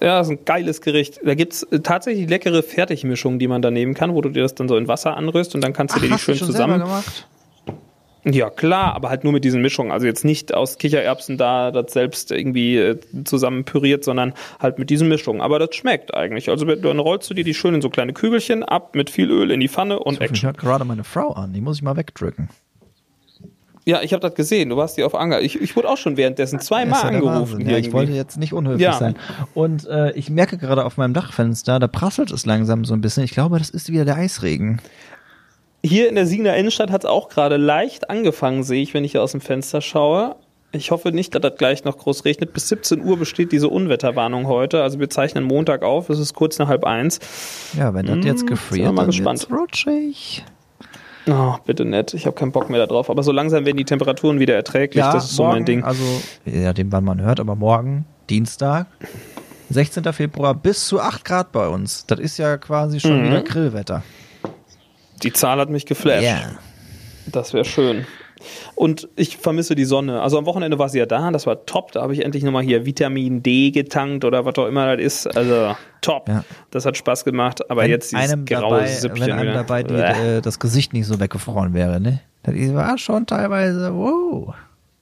Ja, 0.01 0.19
das 0.19 0.27
ist 0.27 0.31
ein 0.39 0.45
geiles 0.45 0.81
Gericht. 0.81 1.19
Da 1.23 1.33
gibt's 1.35 1.63
äh, 1.63 1.79
tatsächlich 1.79 2.29
leckere 2.29 2.61
Fertigmischungen, 2.63 3.39
die 3.39 3.47
man 3.47 3.61
da 3.61 3.71
nehmen 3.71 3.93
kann, 3.93 4.13
wo 4.13 4.21
du 4.21 4.29
dir 4.29 4.43
das 4.43 4.55
dann 4.55 4.67
so 4.67 4.77
in 4.77 4.87
Wasser 4.87 5.17
anrührst 5.17 5.55
und 5.55 5.63
dann 5.63 5.73
kannst 5.73 5.95
du 5.95 5.99
dir 5.99 6.07
die 6.07 6.13
hast 6.13 6.27
du 6.27 6.33
schön 6.33 6.37
schon 6.39 6.47
zusammen. 6.47 6.83
Ja, 8.29 8.49
klar, 8.49 8.93
aber 8.93 9.09
halt 9.09 9.23
nur 9.23 9.31
mit 9.31 9.45
diesen 9.45 9.61
Mischungen. 9.61 9.91
Also 9.91 10.05
jetzt 10.05 10.25
nicht 10.25 10.53
aus 10.53 10.77
Kichererbsen 10.77 11.37
da 11.37 11.71
das 11.71 11.93
selbst 11.93 12.31
irgendwie 12.31 12.75
äh, 12.75 12.99
zusammen 13.23 13.63
püriert, 13.63 14.03
sondern 14.03 14.33
halt 14.59 14.79
mit 14.79 14.89
diesen 14.89 15.07
Mischungen. 15.07 15.41
Aber 15.41 15.59
das 15.59 15.75
schmeckt 15.75 16.13
eigentlich. 16.13 16.49
Also 16.49 16.65
dann 16.65 16.99
rollst 16.99 17.29
du 17.29 17.33
dir 17.33 17.45
die 17.45 17.53
schön 17.53 17.75
in 17.75 17.81
so 17.81 17.89
kleine 17.89 18.11
Kügelchen 18.11 18.63
ab 18.63 18.95
mit 18.95 19.09
viel 19.09 19.31
Öl 19.31 19.49
in 19.51 19.61
die 19.61 19.69
Pfanne 19.69 19.99
und 19.99 20.15
Ich 20.15 20.21
Action. 20.21 20.47
hört 20.47 20.57
gerade 20.57 20.83
meine 20.83 21.05
Frau 21.05 21.31
an. 21.31 21.53
Die 21.53 21.61
muss 21.61 21.77
ich 21.77 21.83
mal 21.83 21.95
wegdrücken. 21.95 22.49
Ja, 23.87 24.01
ich 24.01 24.11
habe 24.11 24.19
das 24.19 24.35
gesehen. 24.35 24.67
Du 24.67 24.75
warst 24.75 24.95
hier 24.95 25.05
auf 25.05 25.15
Anger. 25.15 25.39
Ich, 25.39 25.61
ich 25.61 25.75
wurde 25.77 25.87
auch 25.89 25.95
schon 25.95 26.17
währenddessen 26.17 26.59
zweimal 26.59 26.99
ja 27.03 27.07
angerufen. 27.07 27.67
Ja, 27.69 27.77
ich 27.77 27.93
wollte 27.93 28.11
jetzt 28.11 28.37
nicht 28.37 28.51
unhöflich 28.51 28.81
Ja. 28.83 28.91
sein. 28.93 29.15
Und 29.53 29.87
äh, 29.87 30.11
ich 30.11 30.29
merke 30.29 30.57
gerade 30.57 30.83
auf 30.83 30.97
meinem 30.97 31.13
Dachfenster, 31.13 31.79
da 31.79 31.87
prasselt 31.87 32.29
es 32.31 32.45
langsam 32.45 32.83
so 32.83 32.93
ein 32.93 32.99
bisschen. 32.99 33.23
Ich 33.23 33.31
glaube, 33.31 33.59
das 33.59 33.69
ist 33.69 33.89
wieder 33.89 34.03
der 34.03 34.17
Eisregen. 34.17 34.81
Hier 35.85 36.09
in 36.09 36.15
der 36.15 36.25
Siegener 36.25 36.53
Innenstadt 36.57 36.91
hat 36.91 37.05
es 37.05 37.09
auch 37.09 37.29
gerade 37.29 37.55
leicht 37.55 38.09
angefangen, 38.09 38.63
sehe 38.63 38.81
ich, 38.83 38.93
wenn 38.93 39.05
ich 39.05 39.13
hier 39.13 39.23
aus 39.23 39.31
dem 39.31 39.39
Fenster 39.39 39.79
schaue. 39.79 40.35
Ich 40.73 40.91
hoffe 40.91 41.13
nicht, 41.13 41.33
dass 41.33 41.41
das 41.41 41.55
gleich 41.57 41.85
noch 41.85 41.97
groß 41.97 42.25
regnet. 42.25 42.51
Bis 42.51 42.67
17 42.67 43.01
Uhr 43.01 43.17
besteht 43.17 43.53
diese 43.53 43.69
Unwetterwarnung 43.69 44.47
heute. 44.47 44.83
Also 44.83 44.99
wir 44.99 45.09
zeichnen 45.09 45.45
Montag 45.45 45.83
auf. 45.83 46.09
Es 46.09 46.19
ist 46.19 46.33
kurz 46.33 46.59
nach 46.59 46.67
halb 46.67 46.83
eins. 46.83 47.19
Ja, 47.77 47.93
wenn 47.93 48.05
das 48.05 48.17
jetzt 48.25 48.41
wir 48.41 48.49
gefriert, 48.49 48.87
mal 48.93 49.03
dann 49.03 49.05
gespannt. 49.11 49.49
wird's 49.49 49.61
rutschig. 49.61 50.43
Oh, 51.29 51.55
bitte 51.65 51.83
nett. 51.85 52.13
Ich 52.13 52.25
habe 52.25 52.35
keinen 52.35 52.51
Bock 52.51 52.69
mehr 52.69 52.85
darauf. 52.85 53.09
Aber 53.09 53.21
so 53.23 53.31
langsam 53.31 53.65
werden 53.65 53.77
die 53.77 53.85
Temperaturen 53.85 54.39
wieder 54.39 54.55
erträglich. 54.55 55.03
das 55.03 55.25
ist 55.25 55.35
so 55.35 55.43
morgen, 55.43 55.55
mein 55.55 55.65
Ding. 55.65 55.83
Also, 55.83 56.03
je 56.45 56.63
nachdem, 56.65 56.91
wann 56.91 57.03
man 57.03 57.19
hört, 57.21 57.39
aber 57.39 57.55
morgen, 57.55 58.05
Dienstag, 58.29 58.87
16. 59.69 60.03
Februar, 60.13 60.53
bis 60.53 60.87
zu 60.87 61.01
8 61.01 61.25
Grad 61.25 61.51
bei 61.51 61.67
uns. 61.67 62.05
Das 62.05 62.19
ist 62.19 62.37
ja 62.37 62.57
quasi 62.57 62.99
schon 63.01 63.21
Mhm. 63.23 63.27
wieder 63.27 63.41
Grillwetter. 63.41 64.03
Die 65.23 65.33
Zahl 65.33 65.59
hat 65.59 65.69
mich 65.69 65.85
geflasht. 65.85 66.25
Das 67.25 67.53
wäre 67.53 67.65
schön. 67.65 68.05
Und 68.75 69.09
ich 69.15 69.37
vermisse 69.37 69.75
die 69.75 69.85
Sonne. 69.85 70.21
Also 70.21 70.37
am 70.37 70.45
Wochenende 70.45 70.79
war 70.79 70.89
sie 70.89 70.99
ja 70.99 71.05
da, 71.05 71.31
das 71.31 71.45
war 71.47 71.65
top. 71.65 71.91
Da 71.91 72.01
habe 72.01 72.13
ich 72.13 72.23
endlich 72.23 72.43
nochmal 72.43 72.63
hier 72.63 72.85
Vitamin 72.85 73.43
D 73.43 73.71
getankt 73.71 74.25
oder 74.25 74.45
was 74.45 74.55
auch 74.55 74.67
immer 74.67 74.95
das 74.95 75.05
ist. 75.05 75.37
Also 75.37 75.75
top. 76.01 76.29
Ja. 76.29 76.43
Das 76.71 76.85
hat 76.85 76.97
Spaß 76.97 77.25
gemacht. 77.25 77.69
Aber 77.69 77.83
Wenn 77.83 77.91
jetzt 77.91 78.11
dieses 78.11 78.31
einem 78.31 78.45
graue 78.45 78.79
dabei, 78.79 78.87
Süppchen 78.87 79.27
wenn 79.27 79.33
einem 79.33 79.53
dabei 79.53 79.83
die, 79.83 79.93
äh, 79.93 80.41
das 80.41 80.59
Gesicht 80.59 80.93
nicht 80.93 81.05
so 81.05 81.19
weggefroren 81.19 81.73
wäre, 81.73 81.99
ne? 81.99 82.21
Das 82.43 82.55
war 82.73 82.97
schon 82.97 83.25
teilweise, 83.25 83.93
wow. 83.93 84.53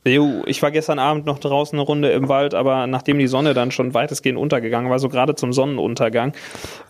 Jo, 0.07 0.43
ich 0.45 0.61
war 0.61 0.69
gestern 0.69 0.99
Abend 0.99 1.25
noch 1.25 1.39
draußen 1.39 1.77
eine 1.77 1.85
Runde 1.85 2.11
im 2.11 2.29
Wald, 2.29 2.53
aber 2.53 2.85
nachdem 2.85 3.17
die 3.17 3.25
Sonne 3.25 3.55
dann 3.55 3.71
schon 3.71 3.95
weitestgehend 3.95 4.37
untergegangen 4.37 4.91
war, 4.91 4.99
so 4.99 5.09
gerade 5.09 5.33
zum 5.33 5.51
Sonnenuntergang, 5.51 6.33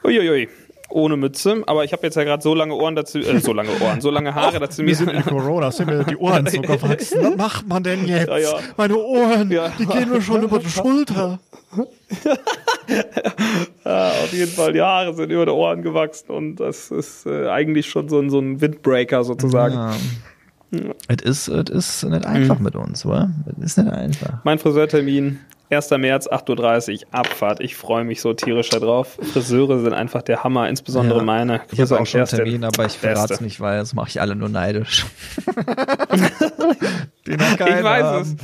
uiuiui, 0.03 0.49
ohne 0.89 1.17
Mütze, 1.17 1.63
aber 1.65 1.83
ich 1.83 1.91
habe 1.93 2.03
jetzt 2.03 2.15
ja 2.15 2.23
gerade 2.23 2.43
so 2.43 2.53
lange 2.53 2.73
Ohren 2.75 2.95
dazu, 2.95 3.19
äh, 3.19 3.39
so 3.39 3.53
lange 3.53 3.69
Ohren, 3.81 4.01
so 4.01 4.09
lange 4.11 4.33
Haare 4.35 4.59
dazu 4.59 4.83
mir. 4.83 4.95
Corona, 5.27 5.71
sind 5.71 5.87
mir 5.87 6.03
die 6.03 6.15
Ohren 6.17 6.45
so 6.47 6.61
gewachsen. 6.61 7.19
Was 7.23 7.35
macht 7.37 7.67
man 7.67 7.83
denn 7.83 8.05
jetzt? 8.07 8.27
Ja, 8.29 8.37
ja. 8.37 8.53
Meine 8.77 8.95
Ohren, 8.97 9.49
Ja. 9.51 9.69
die 9.79 9.85
gehen 9.85 10.09
mir 10.09 10.21
schon 10.21 10.43
über 10.43 10.59
die 10.59 10.69
Schulter. 10.69 11.39
Ja, 13.83 14.09
auf 14.09 14.31
jeden 14.33 14.51
Fall, 14.51 14.73
die 14.73 14.81
Haare 14.81 15.13
sind 15.13 15.31
über 15.31 15.45
die 15.45 15.51
Ohren 15.51 15.81
gewachsen 15.81 16.31
und 16.31 16.55
das 16.57 16.91
ist 16.91 17.25
äh, 17.25 17.47
eigentlich 17.49 17.87
schon 17.89 18.09
so 18.09 18.19
ein, 18.19 18.29
so 18.29 18.39
ein 18.39 18.61
Windbreaker 18.61 19.23
sozusagen. 19.23 19.75
Ja. 19.75 19.93
Es 21.07 21.47
ist, 21.47 21.69
ist 21.69 22.03
nicht 22.03 22.25
einfach 22.25 22.57
Mhm. 22.59 22.63
mit 22.65 22.75
uns, 22.75 23.05
oder? 23.05 23.29
Es 23.59 23.65
ist 23.71 23.77
nicht 23.77 23.91
einfach. 23.93 24.43
Mein 24.43 24.59
Friseurtermin 24.59 25.39
1. 25.75 25.89
März, 25.91 26.27
8.30 26.27 27.01
Uhr, 27.01 27.07
Abfahrt. 27.11 27.59
Ich 27.59 27.75
freue 27.75 28.03
mich 28.03 28.21
so 28.21 28.33
tierisch 28.33 28.69
darauf. 28.69 29.17
Friseure 29.33 29.79
sind 29.79 29.93
einfach 29.93 30.21
der 30.21 30.43
Hammer, 30.43 30.69
insbesondere 30.69 31.19
Ja. 31.19 31.23
meine. 31.25 31.61
Ich 31.71 31.79
habe 31.81 31.99
auch 31.99 32.05
schon 32.05 32.21
einen. 32.21 32.29
Termin, 32.29 32.63
aber 32.63 32.85
ich 32.85 32.93
verrate 32.97 33.33
es 33.35 33.41
nicht, 33.41 33.59
weil 33.59 33.77
das 33.79 33.93
mache 33.93 34.09
ich 34.09 34.21
alle 34.21 34.35
nur 34.35 34.49
neidisch. 34.49 35.05
Den 37.27 37.41
hat 37.41 37.51
Ich 37.53 37.57
keiner. 37.57 37.83
weiß 37.83 38.27
es. 38.27 38.35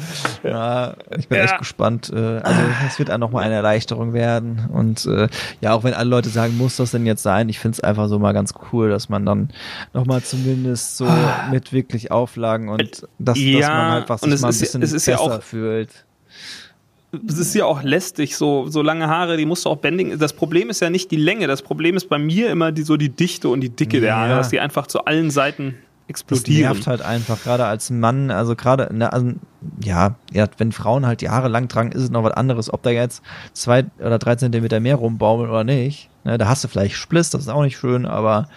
Ja, 0.44 0.96
ich 1.18 1.28
bin 1.28 1.38
Ja. 1.38 1.44
echt 1.46 1.58
gespannt. 1.60 2.12
äh, 2.14 2.18
Also 2.40 2.60
es 2.88 2.98
wird 3.00 3.12
auch 3.12 3.18
nochmal 3.20 3.44
eine 3.44 3.54
Erleichterung 3.56 4.14
werden. 4.14 4.68
Und 4.74 5.06
äh, 5.06 5.28
ja, 5.62 5.74
auch 5.74 5.84
wenn 5.84 5.94
alle 5.94 6.10
Leute 6.10 6.30
sagen, 6.30 6.58
muss 6.58 6.78
das 6.78 6.92
denn 6.92 7.06
jetzt 7.06 7.22
sein? 7.22 7.48
Ich 7.50 7.60
finde 7.60 7.76
es 7.76 7.80
einfach 7.82 8.08
so 8.08 8.18
mal 8.18 8.34
ganz 8.34 8.54
cool, 8.72 8.90
dass 8.90 9.08
man 9.10 9.26
dann 9.26 9.50
nochmal 9.94 10.24
zumindest 10.24 10.98
so 10.98 11.08
mit 11.52 11.74
wirklich 11.74 12.12
Auflagen 12.12 12.70
und 12.70 12.82
dass, 13.20 13.36
dass 13.36 13.40
Ja, 13.40 13.70
man 13.70 13.92
halt 13.92 14.10
was 14.10 14.22
sich 14.22 14.42
mal 14.42 14.48
ein 14.48 14.58
bisschen 14.60 14.82
es 14.82 14.94
ist 14.94 15.06
ja 15.06 15.18
besser 15.18 15.36
auch- 15.38 15.44
fühlt. 15.44 15.90
Es 17.28 17.38
ist 17.38 17.54
ja 17.56 17.66
auch 17.66 17.84
lästig, 17.84 18.38
so, 18.38 18.68
so 18.68 18.82
lange 18.82 19.08
Haare, 19.08 19.36
die 19.36 19.46
musst 19.46 19.66
du 19.66 19.70
auch 19.70 19.78
bändigen. 19.78 20.18
Das 20.18 20.32
Problem 20.34 20.70
ist 20.70 20.80
ja 20.80 20.90
nicht 20.90 21.12
die 21.12 21.18
Länge, 21.18 21.48
das 21.48 21.62
Problem 21.62 21.98
ist 21.98 22.08
bei 22.08 22.18
mir 22.18 22.50
immer 22.50 22.72
die, 22.72 22.84
so 22.84 22.96
die 22.96 23.10
Dichte 23.10 23.50
und 23.50 23.62
die 23.62 23.70
Dicke 23.70 24.00
der 24.00 24.10
Ja. 24.10 24.16
Haare, 24.18 24.36
dass 24.36 24.50
die 24.50 24.60
einfach 24.62 24.88
zu 24.88 25.04
allen 25.06 25.30
Seiten 25.30 25.76
Das 25.76 26.10
explodieren. 26.10 26.72
nervt 26.72 26.88
halt 26.88 27.02
einfach, 27.02 27.42
gerade 27.44 27.66
als 27.66 27.90
Mann, 27.90 28.32
also 28.32 28.56
gerade, 28.56 28.90
also, 29.12 29.34
ja, 29.84 30.16
ja, 30.32 30.48
wenn 30.58 30.72
Frauen 30.72 31.06
halt 31.06 31.20
die 31.22 31.30
Haare 31.30 31.50
lang 31.50 31.68
tragen, 31.68 31.92
ist 31.92 32.02
es 32.02 32.10
noch 32.12 32.24
was 32.24 32.32
anderes, 32.34 32.74
ob 32.74 32.82
da 32.84 32.92
jetzt 32.92 33.22
zwei 33.52 33.86
oder 34.00 34.18
drei 34.18 34.36
Zentimeter 34.36 34.80
mehr 34.80 34.96
rumbaumeln 34.96 35.50
oder 35.50 35.64
nicht. 35.66 36.10
Ne, 36.24 36.38
da 36.38 36.48
hast 36.48 36.64
du 36.64 36.68
vielleicht 36.70 36.96
Spliss, 36.96 37.30
das 37.30 37.42
ist 37.42 37.50
auch 37.50 37.64
nicht 37.64 37.78
schön, 37.78 38.06
aber, 38.06 38.48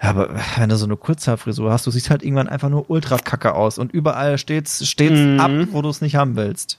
ja, 0.00 0.10
aber 0.10 0.30
wenn 0.56 0.68
du 0.68 0.76
so 0.76 0.84
eine 0.84 0.96
Kurzhaarfrisur 0.96 1.72
hast, 1.72 1.86
du 1.86 1.90
siehst 1.90 2.10
halt 2.10 2.22
irgendwann 2.22 2.48
einfach 2.48 2.68
nur 2.68 2.88
ultra 2.90 3.16
kacke 3.16 3.54
aus 3.54 3.78
und 3.78 3.92
überall 3.92 4.38
steht's, 4.38 4.86
steht's 4.86 5.18
Mhm. 5.18 5.40
ab, 5.40 5.50
wo 5.72 5.82
du 5.82 5.88
es 5.88 6.00
nicht 6.00 6.14
haben 6.16 6.36
willst. 6.36 6.78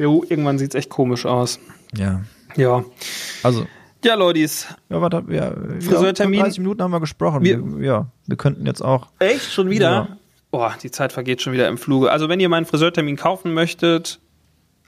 Jo, 0.00 0.24
irgendwann 0.28 0.58
sieht's 0.58 0.74
echt 0.74 0.88
komisch 0.88 1.26
aus. 1.26 1.58
Ja. 1.94 2.22
Ja. 2.56 2.82
Also, 3.42 3.66
Ja, 4.02 4.14
Leute. 4.14 4.38
ja, 4.40 4.66
warte, 4.88 5.22
ja, 5.28 5.52
Friseurtermin? 5.80 6.38
Ja, 6.38 6.44
30 6.44 6.58
Minuten 6.60 6.82
haben 6.82 6.90
wir 6.90 7.00
gesprochen. 7.00 7.42
Wir- 7.44 7.62
Wir, 7.78 7.84
ja, 7.86 8.06
wir 8.26 8.36
könnten 8.38 8.64
jetzt 8.64 8.80
auch. 8.82 9.08
Echt? 9.18 9.52
Schon 9.52 9.68
wieder? 9.68 9.90
Ja. 9.90 10.08
Boah, 10.50 10.74
die 10.82 10.90
Zeit 10.90 11.12
vergeht 11.12 11.42
schon 11.42 11.52
wieder 11.52 11.68
im 11.68 11.76
Fluge. 11.76 12.10
Also, 12.10 12.28
wenn 12.30 12.40
ihr 12.40 12.48
meinen 12.48 12.64
Friseurtermin 12.64 13.16
kaufen 13.16 13.52
möchtet, 13.52 14.20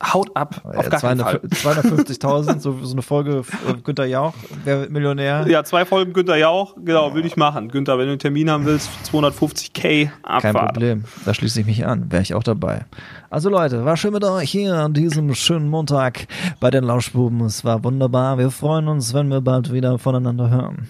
haut 0.02 0.34
ab. 0.34 0.62
Auf 0.64 0.88
Fall. 0.88 1.16
250.000, 1.16 2.60
so, 2.60 2.78
so 2.82 2.92
eine 2.92 3.02
Folge 3.02 3.42
äh, 3.68 3.74
Günther 3.82 4.06
Jauch, 4.06 4.34
wer 4.64 4.80
wird 4.80 4.90
Millionär? 4.90 5.46
Ja, 5.48 5.64
zwei 5.64 5.84
Folgen 5.84 6.12
Günther 6.12 6.36
Jauch. 6.36 6.74
Genau, 6.84 7.14
will 7.14 7.24
ich 7.24 7.36
machen. 7.36 7.68
Günther, 7.68 7.98
wenn 7.98 8.06
du 8.06 8.12
einen 8.12 8.18
Termin 8.18 8.50
haben 8.50 8.64
willst, 8.64 8.90
250k 9.10 9.72
Kein 9.72 10.10
Abfahrt. 10.22 10.74
Problem, 10.74 11.04
da 11.24 11.34
schließe 11.34 11.60
ich 11.60 11.66
mich 11.66 11.86
an, 11.86 12.10
wäre 12.10 12.22
ich 12.22 12.34
auch 12.34 12.42
dabei. 12.42 12.86
Also 13.30 13.48
Leute, 13.48 13.84
war 13.84 13.96
schön 13.96 14.12
mit 14.12 14.24
euch 14.24 14.50
hier 14.50 14.74
an 14.74 14.92
diesem 14.92 15.34
schönen 15.34 15.68
Montag 15.68 16.26
bei 16.60 16.70
den 16.70 16.84
Lauschbuben. 16.84 17.40
Es 17.42 17.64
war 17.64 17.82
wunderbar. 17.84 18.38
Wir 18.38 18.50
freuen 18.50 18.88
uns, 18.88 19.14
wenn 19.14 19.28
wir 19.28 19.40
bald 19.40 19.72
wieder 19.72 19.98
voneinander 19.98 20.50
hören. 20.50 20.88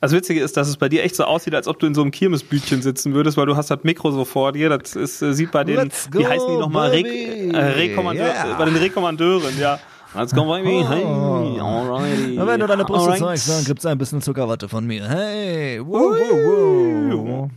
Das 0.00 0.12
Witzige 0.12 0.40
ist, 0.42 0.56
dass 0.56 0.66
es 0.68 0.78
bei 0.78 0.88
dir 0.88 1.04
echt 1.04 1.14
so 1.14 1.24
aussieht, 1.24 1.54
als 1.54 1.68
ob 1.68 1.78
du 1.78 1.86
in 1.86 1.94
so 1.94 2.00
einem 2.00 2.10
Kirmesbütchen 2.10 2.80
sitzen 2.80 3.12
würdest, 3.12 3.36
weil 3.36 3.44
du 3.46 3.56
hast 3.56 3.70
das 3.70 3.80
Mikro 3.82 4.10
so 4.10 4.24
vor 4.24 4.52
dir. 4.52 4.70
Das 4.70 4.96
ist, 4.96 5.20
äh, 5.20 5.34
sieht 5.34 5.50
bei 5.50 5.62
den, 5.62 5.76
Let's 5.76 6.10
go, 6.10 6.20
wie 6.20 6.26
heißen 6.26 6.48
die 6.48 6.56
nochmal? 6.56 6.90
Re 6.90 7.00
äh, 7.00 7.56
Rekommandeur, 7.56 8.26
Yeah. 8.26 8.52
äh, 8.52 8.58
bei 8.58 8.64
den 8.64 8.76
Rekommandeuren, 8.76 9.58
ja. 9.58 9.78
Let's 10.14 10.34
go, 10.34 10.44
baby. 10.46 10.84
Hey, 10.88 11.04
alrighty. 11.04 12.38
Und 12.38 12.46
wenn 12.46 12.58
du 12.60 12.66
deine 12.66 12.84
Brüste 12.84 13.12
Alright. 13.12 13.20
zeigst, 13.20 13.48
dann 13.48 13.64
gibt's 13.64 13.86
ein 13.86 13.96
bisschen 13.98 14.20
Zuckerwatte 14.22 14.68
von 14.68 14.84
mir. 14.84 15.08
Hey, 15.08 15.80
wow, 15.84 16.16
wow, 16.16 17.26
wow. 17.28 17.50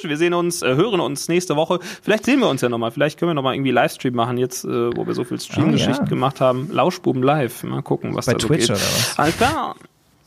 Wir 0.00 0.16
sehen 0.16 0.32
uns, 0.32 0.62
äh, 0.62 0.74
hören 0.76 1.00
uns 1.00 1.28
nächste 1.28 1.56
Woche. 1.56 1.80
Vielleicht 2.02 2.24
sehen 2.24 2.38
wir 2.38 2.48
uns 2.48 2.60
ja 2.62 2.68
nochmal. 2.68 2.92
Vielleicht 2.92 3.18
können 3.18 3.30
wir 3.30 3.34
nochmal 3.34 3.54
irgendwie 3.56 3.72
Livestream 3.72 4.14
machen, 4.14 4.38
jetzt, 4.38 4.64
äh, 4.64 4.96
wo 4.96 5.06
wir 5.06 5.14
so 5.14 5.24
viel 5.24 5.40
Streamgeschichten 5.40 6.06
ja. 6.06 6.08
gemacht 6.08 6.40
haben. 6.40 6.70
Lauschbuben 6.70 7.22
live. 7.22 7.64
Mal 7.64 7.82
gucken, 7.82 8.14
was 8.14 8.26
Bei 8.26 8.34
da 8.34 8.40
so 8.40 8.46
Twitch 8.46 8.68
geht. 8.68 8.70
oder 8.70 8.78
was? 8.80 9.18
Alles 9.18 9.36
klar. 9.36 9.74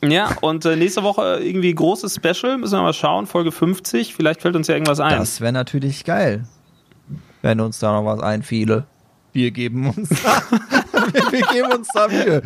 Ja, 0.03 0.35
und 0.41 0.65
äh, 0.65 0.75
nächste 0.75 1.03
Woche 1.03 1.39
irgendwie 1.43 1.73
großes 1.73 2.15
Special. 2.15 2.57
Müssen 2.57 2.73
wir 2.77 2.81
mal 2.81 2.93
schauen. 2.93 3.27
Folge 3.27 3.51
50. 3.51 4.15
Vielleicht 4.15 4.41
fällt 4.41 4.55
uns 4.55 4.67
ja 4.67 4.73
irgendwas 4.75 4.99
ein. 4.99 5.17
Das 5.19 5.41
wäre 5.41 5.51
natürlich 5.53 6.03
geil, 6.05 6.45
wenn 7.41 7.59
uns 7.59 7.79
da 7.79 7.91
noch 7.93 8.05
was 8.05 8.19
einfiele. 8.19 8.85
Wir 9.33 9.51
geben 9.51 9.87
uns 9.89 10.09
da, 10.09 10.41
wir, 10.49 11.31
wir 11.31 11.41
geben 11.53 11.71
uns 11.71 11.87
da 11.93 12.07
Mühe. 12.07 12.41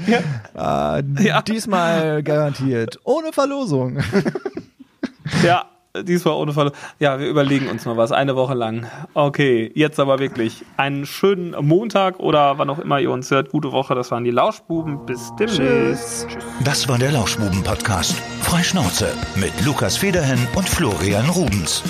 Äh, 0.56 1.24
Ja. 1.24 1.42
Diesmal 1.42 2.22
garantiert. 2.24 3.00
Ohne 3.04 3.32
Verlosung. 3.34 4.00
Ja, 5.44 5.66
diesmal 6.04 6.36
ohne 6.36 6.54
Fall. 6.54 6.72
Ja, 7.00 7.20
wir 7.20 7.28
überlegen 7.28 7.68
uns 7.70 7.86
mal 7.86 7.98
was. 7.98 8.12
Eine 8.12 8.36
Woche 8.36 8.54
lang. 8.54 8.88
Okay, 9.14 9.72
jetzt 9.76 10.00
aber 10.00 10.20
wirklich. 10.20 10.64
Einen 10.78 11.06
schönen 11.06 11.56
Montag 11.66 12.20
oder 12.20 12.58
wann 12.58 12.70
auch 12.70 12.80
immer 12.80 13.00
ihr 13.00 13.12
uns 13.12 13.32
hört. 13.32 13.50
Gute 13.50 13.72
Woche. 13.72 13.96
Das 13.96 14.12
waren 14.12 14.24
die 14.24 14.32
Lauschbuben. 14.32 15.06
Bis 15.06 15.32
demnächst. 15.40 16.28
Tschüss. 16.28 16.28
Das 16.64 16.88
war 16.88 16.98
der 16.98 17.12
Lauschbuben-Podcast. 17.12 18.16
Freischnauze 18.42 19.08
mit 19.36 19.54
Lukas 19.66 19.98
Federhen 19.98 20.40
und 20.56 20.68
Florian 20.68 21.30
Rubens. 21.30 21.84